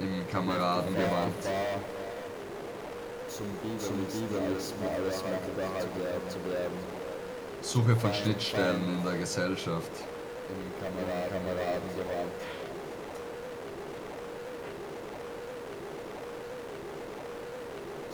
im 0.01 0.29
Kameradengewand. 0.31 1.35
Suche 7.61 7.97
von 7.97 8.15
Schnittstellen 8.15 8.99
in 8.99 9.05
der 9.05 9.19
Gesellschaft. 9.19 9.91
im 10.49 10.73
Kameradengewand. 10.81 12.58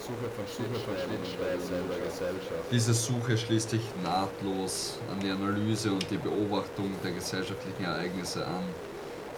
Suche 0.04 0.28
von 0.36 0.44
Schnittstellen 0.44 1.08
in 1.08 1.88
der 1.88 1.98
Gesellschaft. 2.04 2.68
Diese 2.70 2.92
Suche 2.92 3.38
schließt 3.38 3.70
sich 3.70 3.80
nahtlos 4.02 4.98
an 5.10 5.18
die 5.18 5.30
Analyse 5.30 5.92
und 5.92 6.04
die 6.10 6.18
Beobachtung 6.18 6.92
der 7.02 7.12
gesellschaftlichen 7.12 7.84
Ereignisse 7.84 8.46
an. 8.46 8.64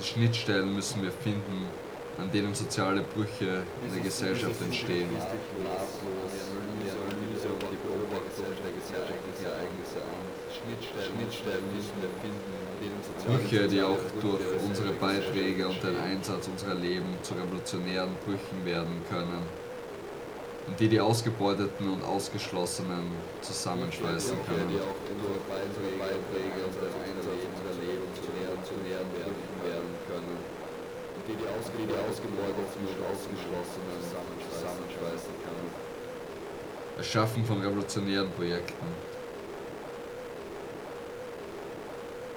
Die 0.00 0.04
Schnittstellen 0.04 0.74
müssen 0.74 1.04
wir 1.04 1.12
finden, 1.12 1.66
an 2.18 2.32
denen 2.32 2.52
soziale 2.52 3.02
Brüche 3.02 3.62
in 3.86 3.94
der 3.94 4.02
Gesellschaft 4.02 4.60
entstehen. 4.60 5.08
Brüche, 13.24 13.68
die 13.68 13.82
auch 13.82 13.98
durch 14.20 14.42
unsere 14.68 14.92
Beiträge 14.94 15.68
und 15.68 15.80
den 15.80 15.96
Einsatz 15.96 16.48
unserer 16.48 16.74
Leben 16.74 17.16
zu 17.22 17.34
revolutionären 17.34 18.16
Brüchen 18.24 18.64
werden 18.64 19.00
können 19.08 19.65
die 20.78 20.88
die 20.88 21.00
Ausgebeuteten 21.00 21.88
und 21.88 22.02
Ausgeschlossenen 22.02 23.10
zusammenschweißen 23.40 24.36
können. 24.46 24.68
die 31.28 31.34
die 31.34 31.48
Ausgebeuteten 32.08 32.86
und 32.86 32.98
Ausgeschlossenen 33.10 33.98
zusammenschweißen 34.50 35.34
können. 35.42 35.70
Erschaffen 36.98 37.44
von 37.44 37.60
revolutionären 37.60 38.30
Projekten. 38.30 38.86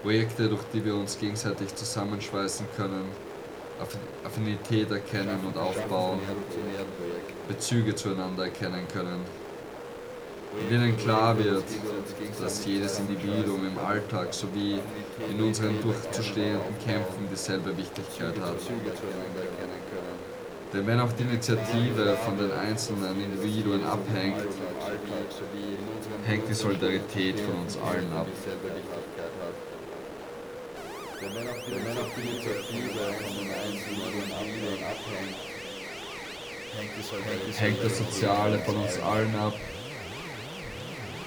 Projekte, 0.02 0.50
durch 0.50 0.64
die 0.74 0.84
wir 0.84 0.96
uns 0.96 1.20
gegenseitig 1.20 1.76
zusammenschweißen 1.76 2.66
können, 2.76 3.06
Affinität 4.26 4.92
erkennen 4.92 5.40
und 5.46 5.58
aufbauen, 5.58 6.20
Bezüge 7.48 7.96
zueinander 7.96 8.46
erkennen 8.46 8.86
können, 8.92 9.22
in 10.62 10.70
denen 10.70 10.98
klar 10.98 11.38
wird, 11.38 11.64
dass 12.42 12.66
jedes 12.66 13.00
Individuum 13.00 13.66
im 13.68 13.78
Alltag 13.78 14.34
sowie 14.34 14.80
in 15.30 15.42
unseren 15.42 15.82
durchzustehenden 15.82 16.78
Kämpfen 16.86 17.28
dieselbe 17.32 17.76
Wichtigkeit 17.78 18.40
hat. 18.40 18.58
Denn 20.72 20.86
wenn 20.86 21.00
auch 21.00 21.12
die 21.14 21.24
Initiative 21.24 22.16
von 22.24 22.38
den 22.38 22.52
einzelnen 22.52 23.20
Individuen 23.20 23.84
abhängt, 23.86 24.38
hängt 26.26 26.48
die 26.48 26.54
Solidarität 26.54 27.40
von 27.40 27.56
uns 27.62 27.78
allen 27.78 28.12
ab. 28.14 28.28
Denn 31.22 31.36
wenn 31.36 31.48
auch 31.50 31.64
die 31.66 31.72
Initiative 31.74 33.14
von 33.20 33.32
den 33.36 33.52
einzelnen 33.52 34.08
Individuen 34.14 34.84
abhängt, 34.84 35.36
hängt 37.60 37.84
das 37.84 37.98
Soziale 37.98 38.60
von 38.60 38.78
uns 38.78 39.00
allen 39.00 39.36
ab. 39.36 39.54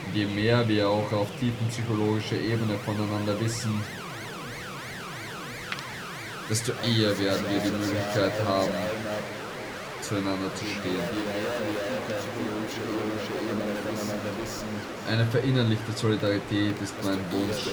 Und 0.07 0.15
je 0.17 0.25
mehr 0.25 0.67
wir 0.67 0.89
auch 0.89 1.13
auf 1.13 1.29
tiefenpsychologischer 1.39 2.37
Ebene 2.37 2.79
voneinander 2.85 3.39
wissen, 3.39 3.83
desto 6.49 6.73
eher 6.73 7.19
werden 7.19 7.45
wir 7.51 7.61
die 7.61 7.71
Möglichkeit 7.71 8.33
haben, 8.47 8.71
zueinander 10.01 10.55
zu 10.55 10.65
stehen. 10.65 11.03
Eine 15.09 15.27
verinnerlichte 15.27 15.93
Solidarität 15.95 16.81
ist 16.81 16.95
mein 17.03 17.19
Wunsch, 17.31 17.69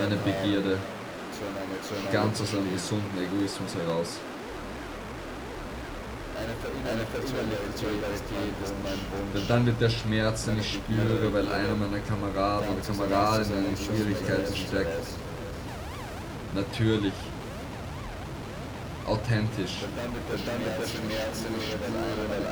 meine 0.00 0.16
Begierde, 0.16 0.78
ganz 2.12 2.40
aus 2.40 2.54
einem 2.54 2.72
gesunden 2.72 3.18
Egoismus 3.18 3.74
heraus. 3.74 4.18
Eine. 6.36 6.54
Denn 9.34 9.48
dann 9.48 9.66
wird 9.66 9.80
der 9.80 9.90
Schmerz, 9.90 10.44
den 10.46 10.58
ich 10.58 10.74
spüre, 10.74 11.32
weil 11.32 11.46
einer 11.48 11.74
meiner 11.74 12.00
Kameraden 12.00 12.68
oder 12.70 12.80
Kameradinnen 12.86 13.66
in 13.70 13.76
Schwierigkeiten 13.76 14.54
steckt, 14.54 15.06
natürlich, 16.54 17.12
authentisch. 19.06 19.84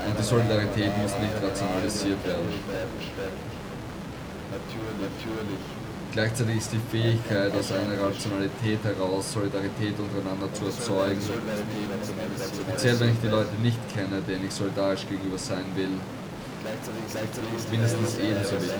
Und 0.07 0.19
die 0.19 0.23
Solidarität 0.23 0.97
muss 0.99 1.19
nicht 1.19 1.35
rationalisiert 1.43 2.25
werden. 2.25 2.49
Gleichzeitig 6.13 6.59
ist 6.59 6.73
die 6.73 6.81
Fähigkeit, 6.91 7.57
aus 7.57 7.73
einer 7.73 7.99
Rationalität 7.99 8.85
heraus 8.85 9.33
Solidarität 9.33 9.95
untereinander 9.99 10.53
zu 10.53 10.67
erzeugen, 10.67 11.19
speziell 12.69 13.01
wenn 13.01 13.13
ich 13.13 13.21
die 13.23 13.29
Leute 13.29 13.55
nicht 13.63 13.79
kenne, 13.95 14.21
denen 14.21 14.45
ich 14.45 14.53
solidarisch 14.53 15.07
gegenüber 15.09 15.39
sein 15.39 15.65
will, 15.75 15.89
mindestens 17.71 18.19
ebenso 18.19 18.53
wichtig. 18.61 18.77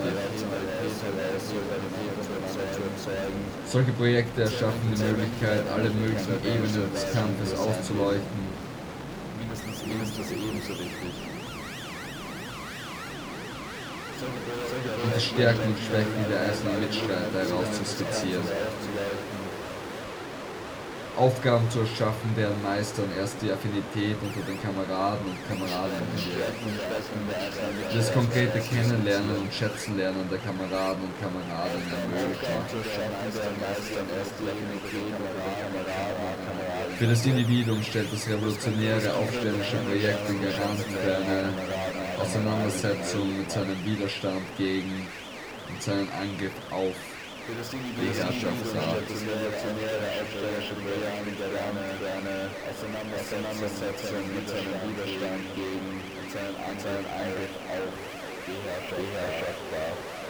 Solche 3.67 3.93
Projekte 3.93 4.43
erschaffen 4.43 4.93
die 4.95 5.03
Möglichkeit, 5.03 5.63
alle 5.75 5.89
möglichen 5.89 6.37
Ebenen 6.45 6.93
des 6.93 7.13
Kampfes 7.13 7.59
auszuleuchten. 7.59 8.43
Mindestens 9.39 10.31
ebenso 10.31 10.71
wichtig. 10.71 11.32
Die 15.15 15.21
Stärken 15.21 15.69
und 15.69 15.79
Schwächen 15.79 16.25
der 16.31 16.41
einzelnen 16.43 16.81
Mitstreiter 16.81 17.39
herauszuskizzieren. 17.39 18.43
Aufgaben 21.19 21.71
zu 21.71 21.81
erschaffen, 21.81 22.35
deren 22.37 22.61
Meistern 22.63 23.05
erst 23.19 23.37
die 23.43 23.53
Affinität 23.53 24.17
unter 24.23 24.41
den 24.49 24.57
Kameraden 24.63 25.27
und 25.29 25.37
Kameradinnen 25.47 26.09
bewirkt. 26.17 26.57
Das 27.95 28.13
konkrete 28.15 28.59
Kennenlernen 28.61 29.37
und 29.37 29.53
Schätzenlernen 29.53 30.25
der 30.31 30.39
Kameraden 30.39 31.05
und 31.05 31.13
Kameradinnen 31.21 31.87
ermöglichen. 31.93 32.65
Für 36.99 37.07
das 37.07 37.27
Individuum 37.27 37.83
stellt 37.83 38.11
das 38.11 38.27
revolutionäre 38.29 39.15
aufständische 39.15 39.77
Projekt 39.85 40.29
den 40.29 40.41
Garanten 40.41 40.97
für 40.97 41.17
eine 41.17 41.53
Auseinandersetzung 42.19 43.39
mit 43.39 43.51
seinem 43.51 43.79
Widerstand 43.85 44.43
gegen 44.57 45.07
und 45.69 45.83
seinen 45.83 46.09
Angriff 46.11 46.53
auf 46.71 46.95
die 47.49 48.13
Herrschaft 48.19 48.63
dar. 48.75 48.97
Das 49.03 49.21
revolutionäre 49.23 50.07
aufständische 50.21 50.75
Projekt 50.79 51.27
mit 51.27 51.39
der 51.41 51.51
Wärme 51.53 51.83
für 51.99 52.11
eine 52.11 52.51
Auseinandersetzung 52.71 54.23
mit 54.35 54.47
seinem 54.49 54.77
Widerstand 54.87 55.43
gegen 55.55 55.91
und 55.99 56.29
seinen 56.31 57.07
Angriff 57.11 57.55
auf 57.67 57.93
die 58.47 59.09
Herrschaft 59.17 60.22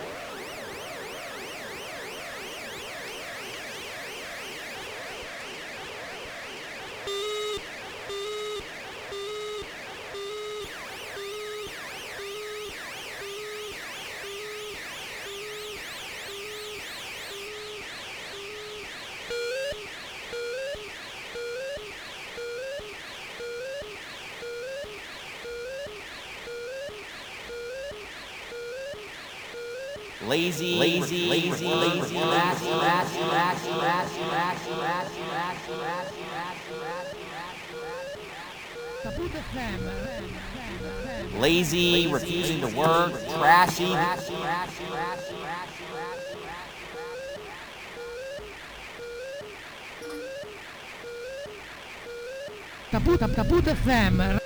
lazy, 30.32 30.76
lazy, 30.76 31.26
lazy, 31.28 31.68
lazy, 31.68 31.68
lazy, 31.68 32.16
lazy, 32.16 32.70
lazy, 32.72 33.20
lazy, 33.20 33.20
lazy, 33.32 34.22
lazy, 34.32 34.72
lazy, 34.72 35.12
lazy, 35.12 35.68
lazy, 35.84 36.48
Lazy, 41.38 41.92
lazy, 41.92 42.12
refusing 42.12 42.60
to 42.62 42.68
work, 42.68 43.12
trashy. 43.28 43.92
Caput, 52.90 53.20
caput 53.20 53.64
FM. 53.64 54.41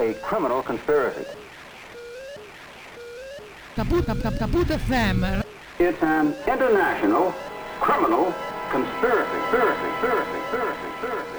A 0.00 0.14
criminal 0.14 0.62
conspiracy. 0.62 1.26
It's 5.78 6.02
an 6.02 6.34
international 6.48 7.34
criminal 7.80 8.32
conspiracy, 8.70 9.38
conspiracy, 9.50 9.90
conspiracy, 9.90 10.38
conspiracy, 10.50 11.38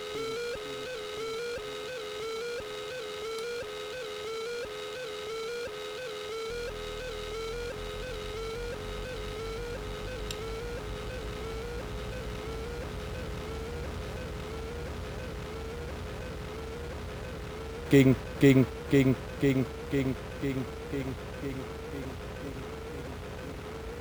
gegen, 17.91 18.15
gegen, 18.39 18.65
gegen, 18.89 19.15
gegen, 19.41 19.65
gegen, 19.91 20.15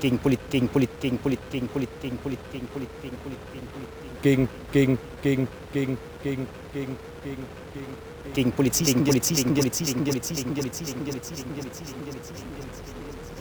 gegen 0.00 0.18
Polit, 0.18 0.40
gegen 0.48 0.68
Polit, 0.68 0.90
gegen 1.00 1.18
Polit, 1.18 1.40
gegen 1.50 1.66
Polit, 1.68 1.88
gegen 2.00 2.16
Polit, 2.18 2.38
gegen 2.52 2.66
Polit, 2.68 2.88
gegen 3.02 3.16
Polit, 3.18 3.38
gegen 3.52 3.66
Polit, 3.66 3.88
gegen, 4.22 4.48
gegen, 4.72 4.98
gegen, 5.22 5.48
gegen, 5.72 5.98
gegen, 6.22 6.46
gegen, 6.72 6.96
gegen, 7.22 7.46
gegen, 7.74 7.96
gegen 8.32 8.52
Polizisten, 8.52 9.04
Polizisten, 9.04 9.54
Polizisten, 9.54 10.04
Polizisten, 10.04 10.54
Polizisten, 10.54 10.54
Polizisten, 10.54 11.04
Polizisten, 11.04 11.94
Polizisten. 12.04 12.54
gegen 12.54 13.39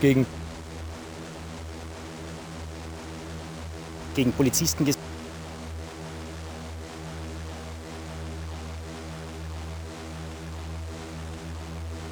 gegen 0.00 0.26
gegen 4.14 4.32
Polizisten 4.32 4.84
ges 4.84 4.96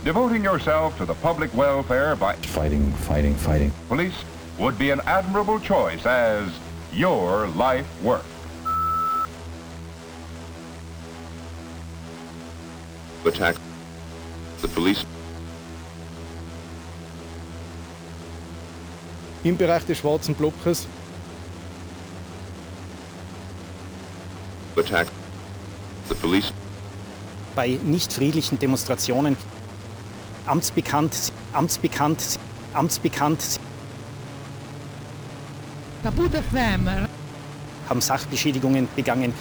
Devoting 0.04 0.44
yourself 0.44 0.96
to 0.98 1.04
the 1.04 1.14
public 1.14 1.52
welfare 1.52 2.14
by 2.14 2.36
fighting, 2.36 2.92
fighting, 2.92 3.34
fighting. 3.34 3.72
police 3.88 4.14
would 4.56 4.78
be 4.78 4.90
an 4.90 5.00
admirable 5.04 5.58
choice 5.58 6.06
as 6.06 6.48
your 6.92 7.48
life 7.48 7.86
work. 8.02 8.24
Attack 13.24 13.56
the 14.62 14.68
police. 14.68 15.04
Im 19.48 19.56
Bereich 19.56 19.84
des 19.84 19.98
schwarzen 19.98 20.34
Blockes 20.34 20.86
Attack 24.76 25.06
the 26.08 26.14
police. 26.14 26.52
bei 27.54 27.78
nicht 27.84 28.12
friedlichen 28.12 28.58
Demonstrationen 28.58 29.36
amtsbekannt, 30.46 31.32
amtsbekannt, 31.52 32.38
amtsbekannt 32.72 33.60
Kaput 36.02 36.30
FM. 36.32 37.08
haben 37.88 38.00
Sachbeschädigungen 38.00 38.88
begangen. 38.94 39.32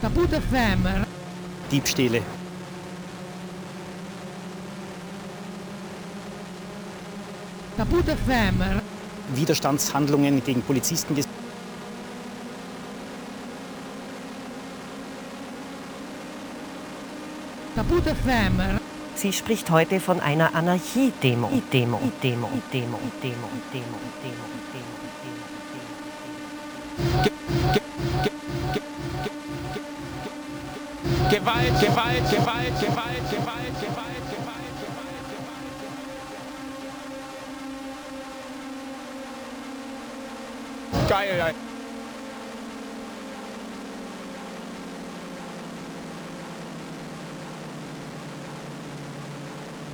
Kaput 0.00 0.28
FM. 0.30 1.04
Diebstähle, 1.72 2.22
Kaput 7.88 8.04
FM. 8.04 8.82
Widerstandshandlungen 9.34 10.44
gegen 10.44 10.60
Polizisten 10.60 11.14
ges 11.14 11.26
Kaput 17.74 18.02
FM. 18.04 18.78
Sie 19.14 19.32
spricht 19.32 19.70
heute 19.70 20.00
von 20.00 20.20
einer 20.20 20.54
Anarchiedemo. 20.54 21.48
Demo, 21.48 21.58
Demo, 21.72 21.98
Demo, 22.22 22.50
Demo, 22.70 22.98
Demo, 23.22 23.48
Demo, 23.72 23.98
Demo, 24.22 24.44
Gewalt, 31.30 31.80
Gewalt, 31.80 31.80
Gewalt, 31.80 32.30
Gewalt, 32.30 32.80
Gewalt, 32.80 33.30
Gewalt, 33.30 33.80
Gewalt. 33.80 34.17
Geil, 41.08 41.40
ey. 41.40 41.54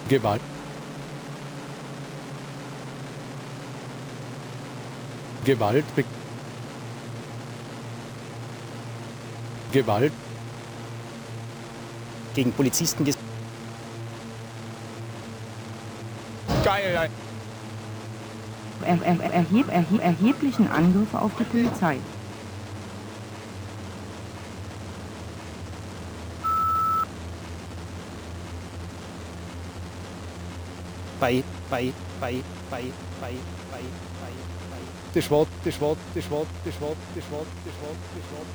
Gewalt 0.08 0.40
Gewalt 5.44 5.94
be 5.94 6.04
Gewalt 9.72 10.12
gegen 12.34 12.52
Polizisten 12.52 13.04
ges 13.04 13.16
Geil, 16.64 16.96
ey. 16.96 17.23
Er, 18.84 18.98
er, 19.02 19.32
erheb, 19.32 19.68
erheb, 19.68 20.02
erheblichen 20.02 20.70
Angriffe 20.70 21.20
auf 21.20 21.32
die 21.38 21.44
Polizei. 21.44 21.98
bei, 31.20 31.42
bei, 31.70 31.92
bei, 32.20 32.42
bei, 32.70 32.82
bei, 33.20 33.30
bei, 33.70 33.80
bei, 34.20 34.30
bei. 34.70 35.14
des 35.14 35.24
schwarz 35.24 35.48
des 35.64 35.74
schwarz 35.74 35.98
des 36.14 36.24
schwarz 36.24 36.46
des 36.64 36.74
schwarz 36.74 36.96
des 37.14 37.24
schwarz 37.24 37.46
des 37.64 37.74
schwarz 37.74 37.98
des 38.14 38.24
schwarz 38.28 38.48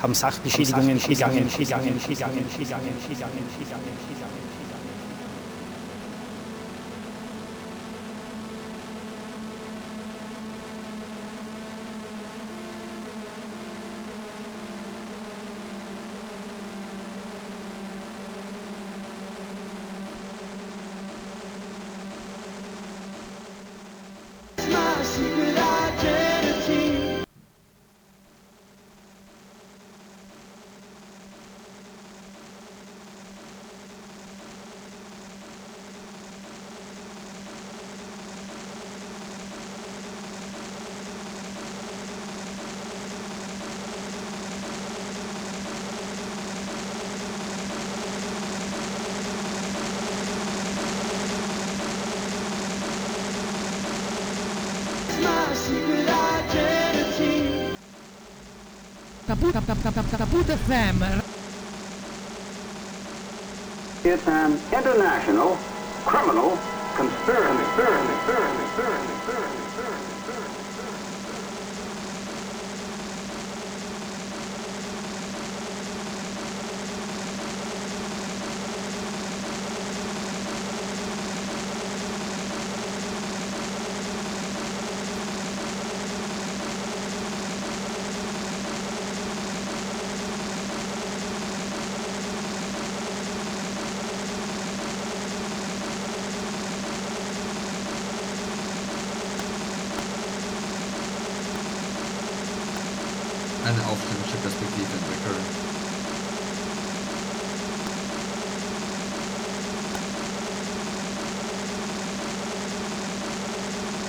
haben 0.02 0.14
Sachbeschädigungen 0.14 0.98
begangen, 0.98 1.48
begangen, 1.48 2.01
begangen, 2.01 2.01
begangen, 2.09 2.44
begangen, 2.59 2.97
begangen, 3.09 3.47
begangen. 3.59 4.51
FM. 60.72 61.22
It's 64.04 64.26
an 64.26 64.58
international 64.72 65.58
criminal 66.06 66.56
conspiracy. 66.96 67.62
conspiracy, 67.76 68.14
conspiracy, 68.24 69.06
conspiracy. 69.06 69.61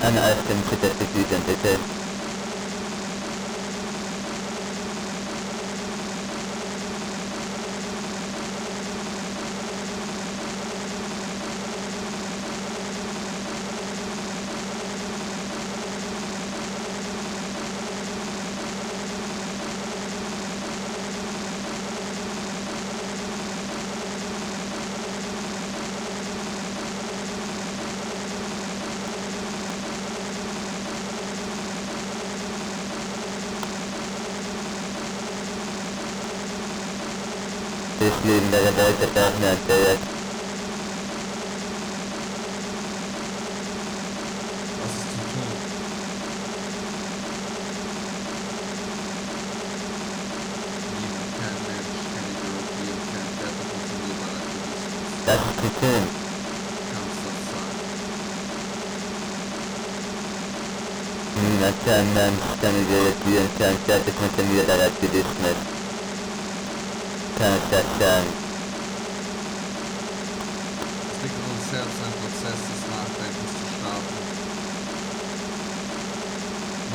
أنا 0.04 0.32
أستمتع 0.34 0.88
تسديدا 1.00 1.40
تسديد 1.48 2.03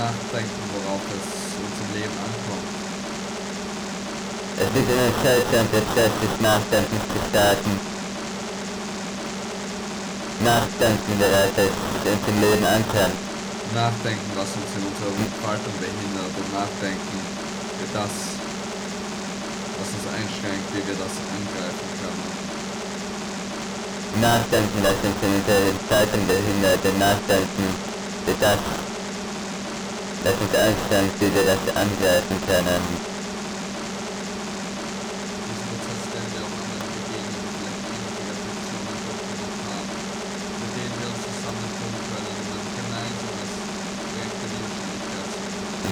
Nachdenken, 0.08 0.64
worauf 0.72 1.04
es 1.12 1.28
uns 1.60 1.76
im 1.84 1.90
Leben 2.00 2.16
ankommt. 2.16 2.72
Es 4.56 4.68
liegt 4.72 4.88
in 4.88 5.04
einen 5.04 5.68
Prozess 5.68 6.12
des 6.24 6.34
Nachdenkens 6.40 7.04
zu 7.12 7.18
starten. 7.28 7.72
Nachdenken, 10.48 11.12
es 11.12 12.08
uns 12.08 12.24
im 12.24 12.38
Leben 12.40 12.64
ankommt. 12.64 13.20
Nachdenken, 13.76 14.30
was 14.32 14.48
uns 14.56 14.70
in 14.80 14.88
unserer 14.88 15.12
Entfaltung 15.12 15.76
behindert 15.76 16.32
und 16.40 16.48
nachdenken, 16.56 17.18
wie 17.76 17.88
das, 17.92 18.14
was 19.76 19.88
uns 19.92 20.06
einschränkt, 20.08 20.72
wie 20.72 20.88
wir 20.88 20.96
das 20.96 21.14
angreifen 21.36 21.88
können. 22.00 22.24
Nachdenken, 24.24 24.78
das 24.80 24.96
uns 25.04 25.20
in 25.20 25.36
unserer 25.36 25.68
Entfaltung 25.68 26.22
behindert 26.24 26.80
und 26.80 26.96
nachdenken, 26.96 27.66
wie 28.24 28.36
das, 28.40 28.87
das 30.28 30.36
ist 30.36 30.92
Angst, 30.92 31.16
ich 31.16 31.20
würde 31.32 31.56
das 31.56 31.74
angreifen 31.74 32.36
können. 32.44 32.84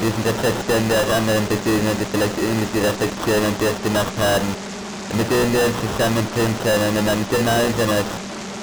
Diesen 0.05 0.23
Reflex 0.23 0.55
können 0.69 0.89
wir 0.91 1.01
aus 1.01 1.11
anderen 1.17 1.49
Beziehungen, 1.49 1.97
die 1.97 2.05
vielleicht 2.05 2.37
irgendwie 2.37 2.77
ähnliche 2.77 2.93
Reflexionen 2.93 3.55
durch 3.59 3.83
gemacht 3.83 4.13
haben, 4.21 4.49
mit 5.17 5.31
denen 5.33 5.53
wir 5.55 5.65
uns 5.65 5.77
zusammen 5.81 6.29
tun 6.37 6.53
können, 6.61 6.93
um 6.93 7.09
am 7.09 7.25
internationalen 7.25 7.73
Internet 7.73 8.05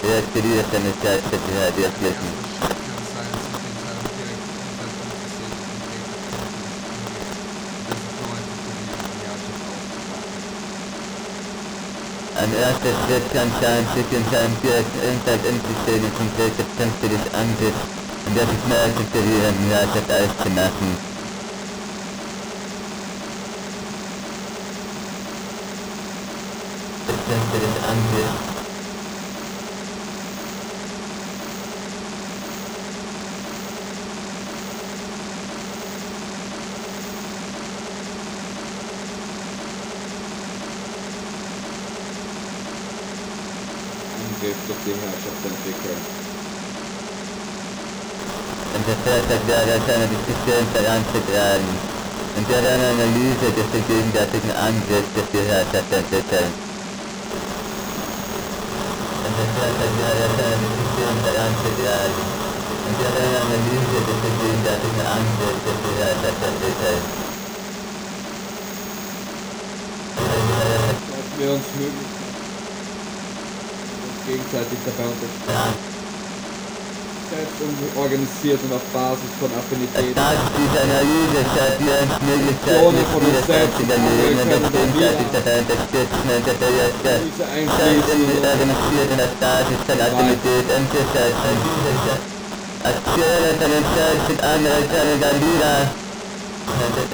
ihre 0.06 0.22
Zivilständigkeit 0.38 1.22
zu 1.34 1.38
verwirklichen. 1.42 2.43
erste 12.60 12.90
Selbstanzahl 13.08 13.82
zwischen 13.94 14.24
seinem 14.30 14.56
Selbstanzahl 14.62 15.40
im 15.50 15.58
System 15.64 16.02
und 16.06 16.30
Gesellschaft 16.34 16.74
für 17.00 17.10
das 17.10 17.26
Amt 17.34 17.62
und 18.26 18.38
das 18.38 18.48
ist 18.48 18.68
mehr 18.68 18.84
als 18.84 18.96
für 19.12 19.22
die 19.22 19.40
Landschaft 19.44 20.10
auszumachen. 20.10 20.90
Selbstanzahl 27.08 27.60
des 27.60 27.78
Amtes 27.90 28.53
Systemherrschaft 44.74 45.42
entwickeln. 45.46 46.02
Interessante 48.74 49.36
Frage 49.46 49.74
an 49.78 50.02
die 50.10 50.18
Diskussion 50.18 50.66
voranzutragen 50.74 51.74
und 52.34 52.46
daran 52.50 52.82
Analyse 52.82 53.48
des 53.54 53.70
gegenwärtigen 53.70 54.50
Angriffs 54.58 55.14
des 55.14 55.28
Gehörschaft 55.30 55.90
entwickeln. 55.94 56.52
Interessante 59.30 59.86
Frage 59.94 60.26
an 60.42 60.58
die 60.58 60.74
Diskussion 60.74 61.16
voranzutragen 61.22 62.26
und 62.84 62.96
daran 62.98 63.32
Analyse 63.46 64.00
des 64.10 64.20
gegenwärtigen 64.26 65.06
Angriffs 65.06 65.64
des 65.70 65.78
Gehörschaft 65.86 66.42
entwickeln. 66.50 67.02
Lassen 71.14 71.36
wir 71.38 71.50
uns 71.54 71.68
möglich 71.78 72.13
gegenseitig 74.28 74.80
dabei 74.86 75.06
unterstützen. 75.10 75.92
Organisiert 77.98 78.62
und 78.62 78.78
auf 78.78 78.86
Basis 78.94 79.34
von 79.42 79.50
Affinität. 79.58 80.14
Diese 80.14 80.82
Zone 82.62 83.02
von 83.10 83.26
uns 83.26 83.42
selbst 83.50 83.74
und 83.82 83.90
uns 83.90 84.70
gegenseitig 84.70 85.28
dabei 85.34 85.66
unterstützen 85.66 86.30
und 86.30 86.46
das 86.46 86.62
Erste 86.62 87.26
Seiten 87.34 88.22
organisiert 88.38 89.10
und 89.10 89.22
auf 89.26 89.34
Basis 89.42 89.82
von 89.82 89.98
Affinität 89.98 90.66
umzusetzen. 90.78 91.58
Aktionen 92.86 93.56
von 93.58 93.72
uns 93.82 93.90
selbst 93.98 94.30
mit 94.30 94.38
anderen 94.44 94.86
können 94.94 95.18
dann 95.18 95.38
wieder 95.42 95.90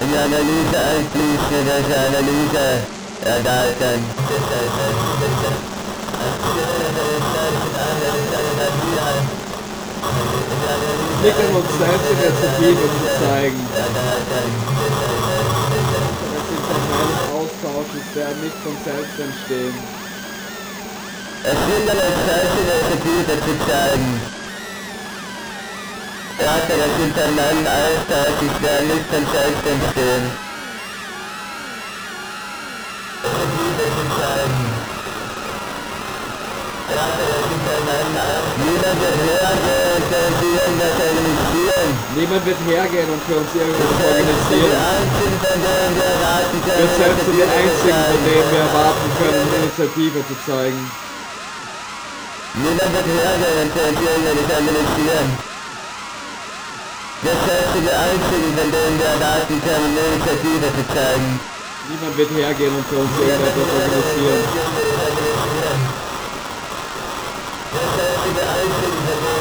in 0.03 0.07
die 0.11 0.19
Analyse 0.19 0.77
einfließen 0.83 1.63
diese 1.63 1.95
Analyse 1.95 2.83
erweitern. 3.23 4.03
Aktionen 4.03 4.67
von 4.75 5.55
uns 5.55 5.78
anderen 11.21 11.35
können 11.35 11.55
uns 11.55 11.71
selbst, 11.77 12.07
Initiative 12.09 12.87
zu 12.95 13.07
zeigen. 13.19 13.59
Das 13.75 13.87
internes 16.55 17.21
Austausches 17.35 18.05
werden 18.15 18.39
nicht 18.41 18.59
von 18.63 18.75
selbst 18.85 19.19
entstehen. 19.19 19.75
Es 21.43 21.59
wird 21.67 21.89
an 21.89 21.97
uns 21.97 22.19
selbst 22.25 22.55
Initiative 22.59 23.33
zu 23.45 23.53
zeigen. 23.67 24.09
Rate 26.39 26.73
das 26.79 26.93
Internet 27.03 27.67
Alltag, 27.67 28.33
ich 28.39 28.55
werde 28.63 28.85
nicht 28.85 29.07
von 29.11 29.25
selbst 29.31 29.65
entstehen. 29.67 30.48
Niemand 42.15 42.45
wird 42.45 42.57
hergehen, 42.67 43.09
und 43.09 43.23
für 43.23 43.37
uns 43.37 43.47
irgendwas 43.55 43.91
organisieren. 44.03 44.75
Wir 46.77 46.89
selbst 46.99 47.25
sind 47.25 47.37
die 47.37 47.47
Einzigen, 47.47 48.01
von 48.11 48.21
denen 48.27 48.51
wir 48.51 48.59
erwarten 48.59 49.07
können, 49.17 49.47
Initiative 49.55 50.19
zu 50.27 50.35
zeigen. 50.45 50.91
Niemand 52.59 52.91
wird 52.91 53.07
hergehen 53.07 53.57
und 53.63 53.71
für 53.71 53.85
uns 53.87 53.99
irgendwas 54.03 54.49
organisieren. 54.51 55.29
Wir 57.21 57.35
selbst 57.35 57.71
sind 57.73 57.85
die 57.87 57.97
Einzigen, 57.97 58.49
von 58.57 58.69
denen 58.71 58.95
wir 58.99 59.09
erwarten 59.15 59.55
können, 59.63 59.91
Initiative 59.95 60.67
zu 60.75 60.83
zeigen. 60.91 61.39
Niemand 61.89 62.17
wird 62.17 62.31
hergehen 62.31 62.75
und 62.75 62.85
für 62.87 62.99
uns 62.99 63.11
irgendetwas 63.15 63.69
organisieren. 63.79 64.98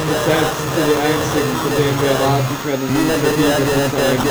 Selbst 0.09 0.56
sind 0.56 0.89
die 0.89 0.97
Einzigen, 0.97 1.52
von 1.60 1.72
denen 1.76 2.01
wir 2.01 2.09
erwarten 2.16 2.56
können, 2.64 2.89
zeigen. 3.93 4.24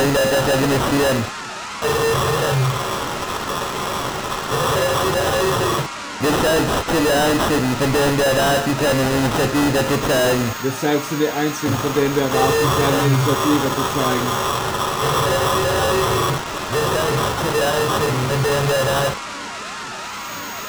Wir 6.18 6.34
Initiative 9.22 9.82
zu 9.86 9.98
zeigen. 10.10 10.44
Wir 10.66 10.74
selbst 10.82 11.10
sind 11.14 11.22
die 11.22 11.30
Einzigen, 11.30 11.78
von 11.78 11.94
denen 11.94 12.16
wir 12.18 12.26
erwarten 12.26 12.68
können, 12.74 13.02
Initiative 13.06 13.70
zu 13.70 13.84
zeigen. 13.94 14.28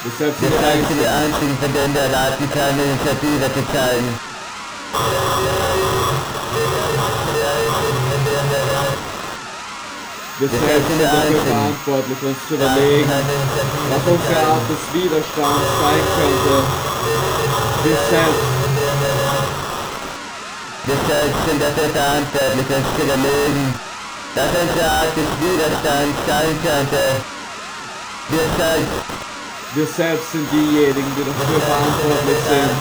Wir 0.05 0.13
selbst 0.21 0.41
sind 0.41 0.53
die 0.53 1.09
Einzigen, 1.09 1.57
von 1.57 1.73
denen 1.73 1.95
wir 1.97 2.05
erwarten 2.13 2.45
können, 2.53 2.77
Initiative 2.77 3.49
zu 3.57 3.63
zeigen. 3.73 4.28
Wir 10.39 10.49
sind 10.49 11.03
dafür 11.03 11.41
verantwortlich, 11.43 12.19
uns 12.23 12.39
zu 12.49 12.55
überlegen, 12.55 13.11
was 13.91 14.03
unsere 14.07 14.39
Art 14.47 14.65
des 14.71 14.83
Widerstands 14.95 15.69
sein 15.83 16.03
könnte. 16.15 16.55
Wir 17.85 17.99
selbst, 18.11 18.47
Wir 20.87 20.99
selbst 21.09 21.41
sind 21.47 21.61
dafür 21.61 21.89
verantwortlich, 21.91 22.69
uns 22.71 22.89
zu 22.97 23.03
überlegen, 23.03 23.75
was 24.35 24.51
unsere 24.63 24.91
Art 24.91 25.13
des 25.17 25.31
Widerstands 25.43 26.19
sein 26.27 26.53
könnte. 26.63 27.03
Wir 28.31 28.47
selbst 28.57 29.19
wir 29.75 29.87
selbst 29.87 30.33
sind 30.33 30.51
diejenigen, 30.51 31.13
die 31.15 31.25
dafür 31.25 31.61
verantwortlich 31.61 32.39
sind. 32.49 32.73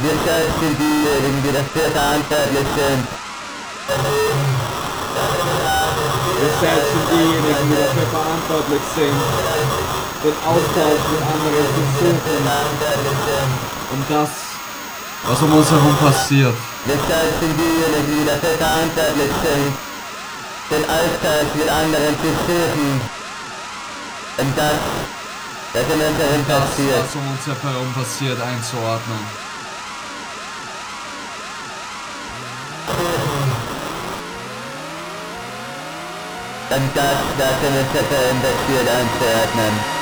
Wir 0.00 0.14
diejenigen, 0.78 1.42
die 1.42 1.52
dafür 1.52 1.90
verantwortlich 1.90 2.68
sind. 2.76 3.02
Diejenigen, 7.10 7.66
die 7.66 7.76
dafür 7.82 8.06
verantwortlich 8.12 8.84
sind, 8.94 9.18
den 10.22 10.36
Austausch 10.46 11.04
mit 11.10 11.22
anderen 11.26 11.66
zu 11.74 11.82
suchen, 11.98 12.44
um 13.92 14.00
das, 14.08 14.30
was 15.26 15.42
um 15.42 15.52
uns 15.52 15.70
herum 15.70 15.96
passiert, 15.96 16.54
Wir 16.84 16.94
selbst 16.94 17.40
sind 17.40 17.54
diejenigen, 17.58 18.08
die 18.20 18.26
dafür 18.26 18.56
verantwortlich 18.56 19.32
sind, 19.42 19.72
den 20.70 20.84
Austausch 20.84 21.50
mit 21.58 21.68
anderen 21.68 22.14
zu 22.22 22.30
suchen. 22.46 23.17
Und 24.38 24.56
das, 24.56 24.72
das 25.72 25.82
in 25.82 26.00
unserem 26.00 26.46
das, 26.46 26.60
passiert. 26.60 27.02
was 27.02 27.14
um 27.16 27.28
uns 27.28 27.46
herum 27.46 27.92
passiert, 27.92 28.40
einzuordnen. 28.40 29.18
Und 36.70 36.90
das, 36.94 37.18
was 37.38 37.56
in 37.66 37.74
unserem 37.78 38.42
passiert, 38.42 38.88
einzuordnen. 38.88 39.97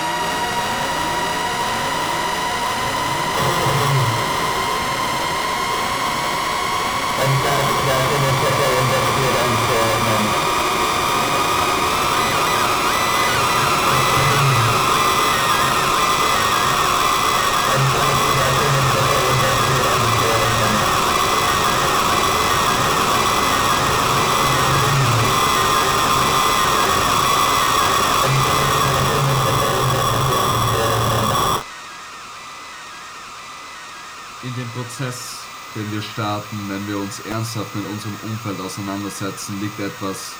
Prozess, 34.76 35.38
den 35.74 35.90
wir 35.90 36.02
starten, 36.02 36.68
wenn 36.68 36.86
wir 36.86 36.98
uns 36.98 37.20
ernsthaft 37.20 37.74
mit 37.74 37.86
unserem 37.86 38.14
Umfeld 38.24 38.60
auseinandersetzen, 38.60 39.58
liegt 39.62 39.80
etwas, 39.80 40.32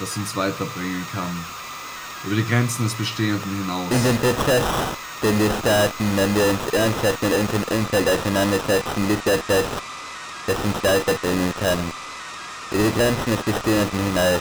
das 0.00 0.16
uns 0.16 0.34
weiterbringen 0.34 1.06
kann. 1.12 1.44
Über 2.24 2.36
die 2.36 2.48
Grenzen 2.48 2.84
des 2.84 2.94
Bestehenden 2.94 3.52
hinaus. 3.60 3.84
In 3.90 4.02
dem 4.02 4.16
Prozess, 4.16 4.64
den 5.22 5.38
wir 5.38 5.50
starten, 5.60 6.04
wenn 6.16 6.34
wir 6.34 6.46
uns 6.46 6.72
ernsthaft 6.72 7.20
mit 7.20 7.34
unserem 7.34 7.64
Umfeld 7.64 8.08
auseinandersetzen, 8.08 9.08
liegt 9.08 9.26
etwas, 9.26 9.64
das 10.46 10.56
uns 10.64 10.82
weiterbringen 10.82 11.52
kann. 11.60 11.78
Über 12.70 12.82
die 12.82 12.98
Grenzen 12.98 13.36
des 13.36 13.42
Bestehenden 13.44 14.00
hinaus. 14.08 14.40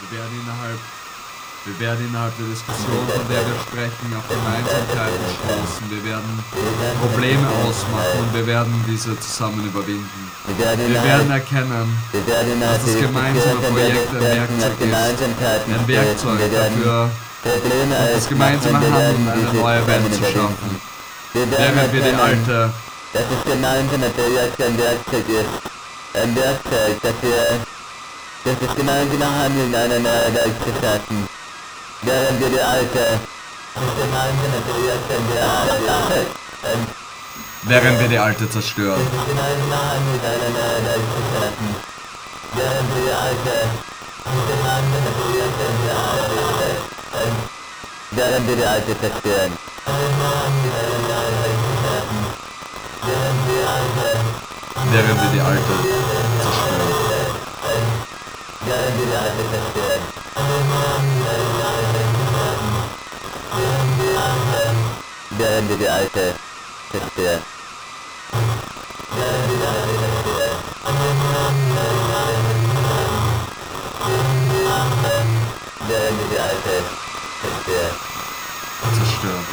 Wir 0.00 0.18
werden 0.18 0.40
innerhalb, 0.44 0.78
wir 1.68 1.86
werden 1.86 2.08
innerhalb 2.08 2.32
der 2.38 2.46
Diskussion, 2.46 3.04
von 3.12 3.28
der 3.28 3.44
wir 3.44 3.58
sprechen, 3.60 4.08
auf 4.16 4.24
Gemeinsamkeiten 4.24 5.28
stoßen. 5.36 5.84
Wir 5.92 6.02
werden 6.08 6.32
Probleme 7.00 7.44
ausmachen 7.68 8.24
und 8.24 8.32
wir 8.32 8.46
werden 8.46 8.72
diese 8.88 9.18
zusammen 9.20 9.60
überwinden. 9.68 10.32
Wir 10.56 11.02
werden 11.04 11.30
erkennen, 11.30 11.92
dass 12.12 12.84
das 12.84 12.96
gemeinsame 12.96 13.60
Projekt 13.68 14.08
ein 14.16 14.20
Werkzeug 14.20 14.80
ist. 14.80 14.94
Ein. 15.68 15.88
Werkzeug 15.88 16.40
dafür, 16.52 17.10
das 18.14 18.28
gemeinsame 18.28 18.78
Handeln 18.78 19.28
eine 19.28 19.52
neue 19.52 19.86
Welt 19.86 20.14
zu 20.14 20.24
schaffen, 20.24 20.80
während 21.34 21.92
wir 21.92 22.00
die 22.00 22.14
alte 22.14 22.72
Das 23.12 23.22
ist 23.22 23.44
gemeinsam 23.44 24.00
natürlich 24.00 24.56
ein 24.56 24.78
Werkzeug 24.78 25.28
ist. 25.28 25.54
Ein 26.16 26.34
Werkzeug, 26.34 26.96
das 27.02 27.14
wir 27.20 28.56
das 28.60 28.76
gemeinsame 28.76 29.26
Handeln 29.26 29.74
eine 29.74 30.00
neue 30.00 30.34
Welt 30.34 30.56
zu 30.64 30.70
schaffen. 30.80 31.37
Geldede 32.02 32.64
Alte. 32.64 33.18
Während 37.64 38.00
wir 38.00 38.08
die 38.08 38.18
Alte 38.18 38.48
zerstören. 38.48 39.00
Während 42.54 42.88
wir 42.94 43.06
die 43.06 43.14
Alte 43.18 43.40
zerstören. 43.40 43.78
Während 48.12 48.46
wir 48.46 48.56
die 48.56 48.64
Alte 48.64 48.98
zerstören. 49.00 49.52
Während 54.92 55.20
wir 55.20 55.32
die 55.32 55.42
Alte 55.42 55.70
zerstören. 59.50 59.98
Beende 65.38 65.76
die 65.76 65.88
alte 65.88 66.34
Kiste. 66.90 67.42
Beende 75.86 76.24
die 76.30 76.38
alte 76.38 76.76
Kiste. 77.40 77.80
Zerstören. 78.94 79.44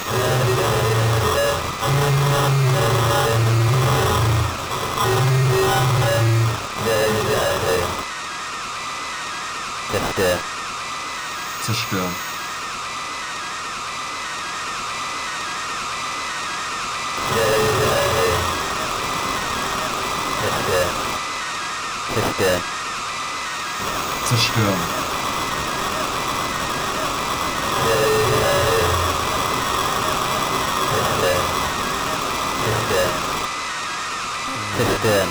Beende 6.86 7.22
die 7.28 7.38
alte 7.46 7.78
Kiste. 9.92 10.30
Zerstören. 11.64 12.35
Keşke. 22.16 22.60
Zerstörung. 24.30 24.80
Zerstören. 34.78 35.28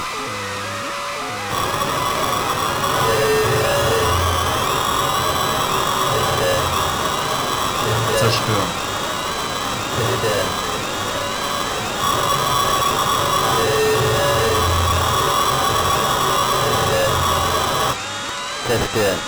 Zerstören. 8.21 8.74
Zerstören. 18.75 19.19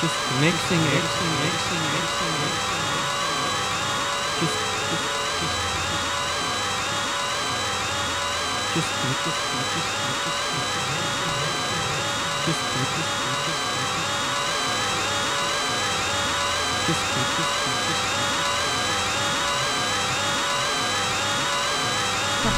Just 0.00 0.14
mixing 0.40 0.80
it. 0.80 1.17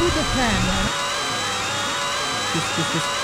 to 0.00 0.06
the 0.06 0.24
fan. 0.32 0.62
Just, 2.54 2.74
just, 2.74 2.92
just. 2.94 3.19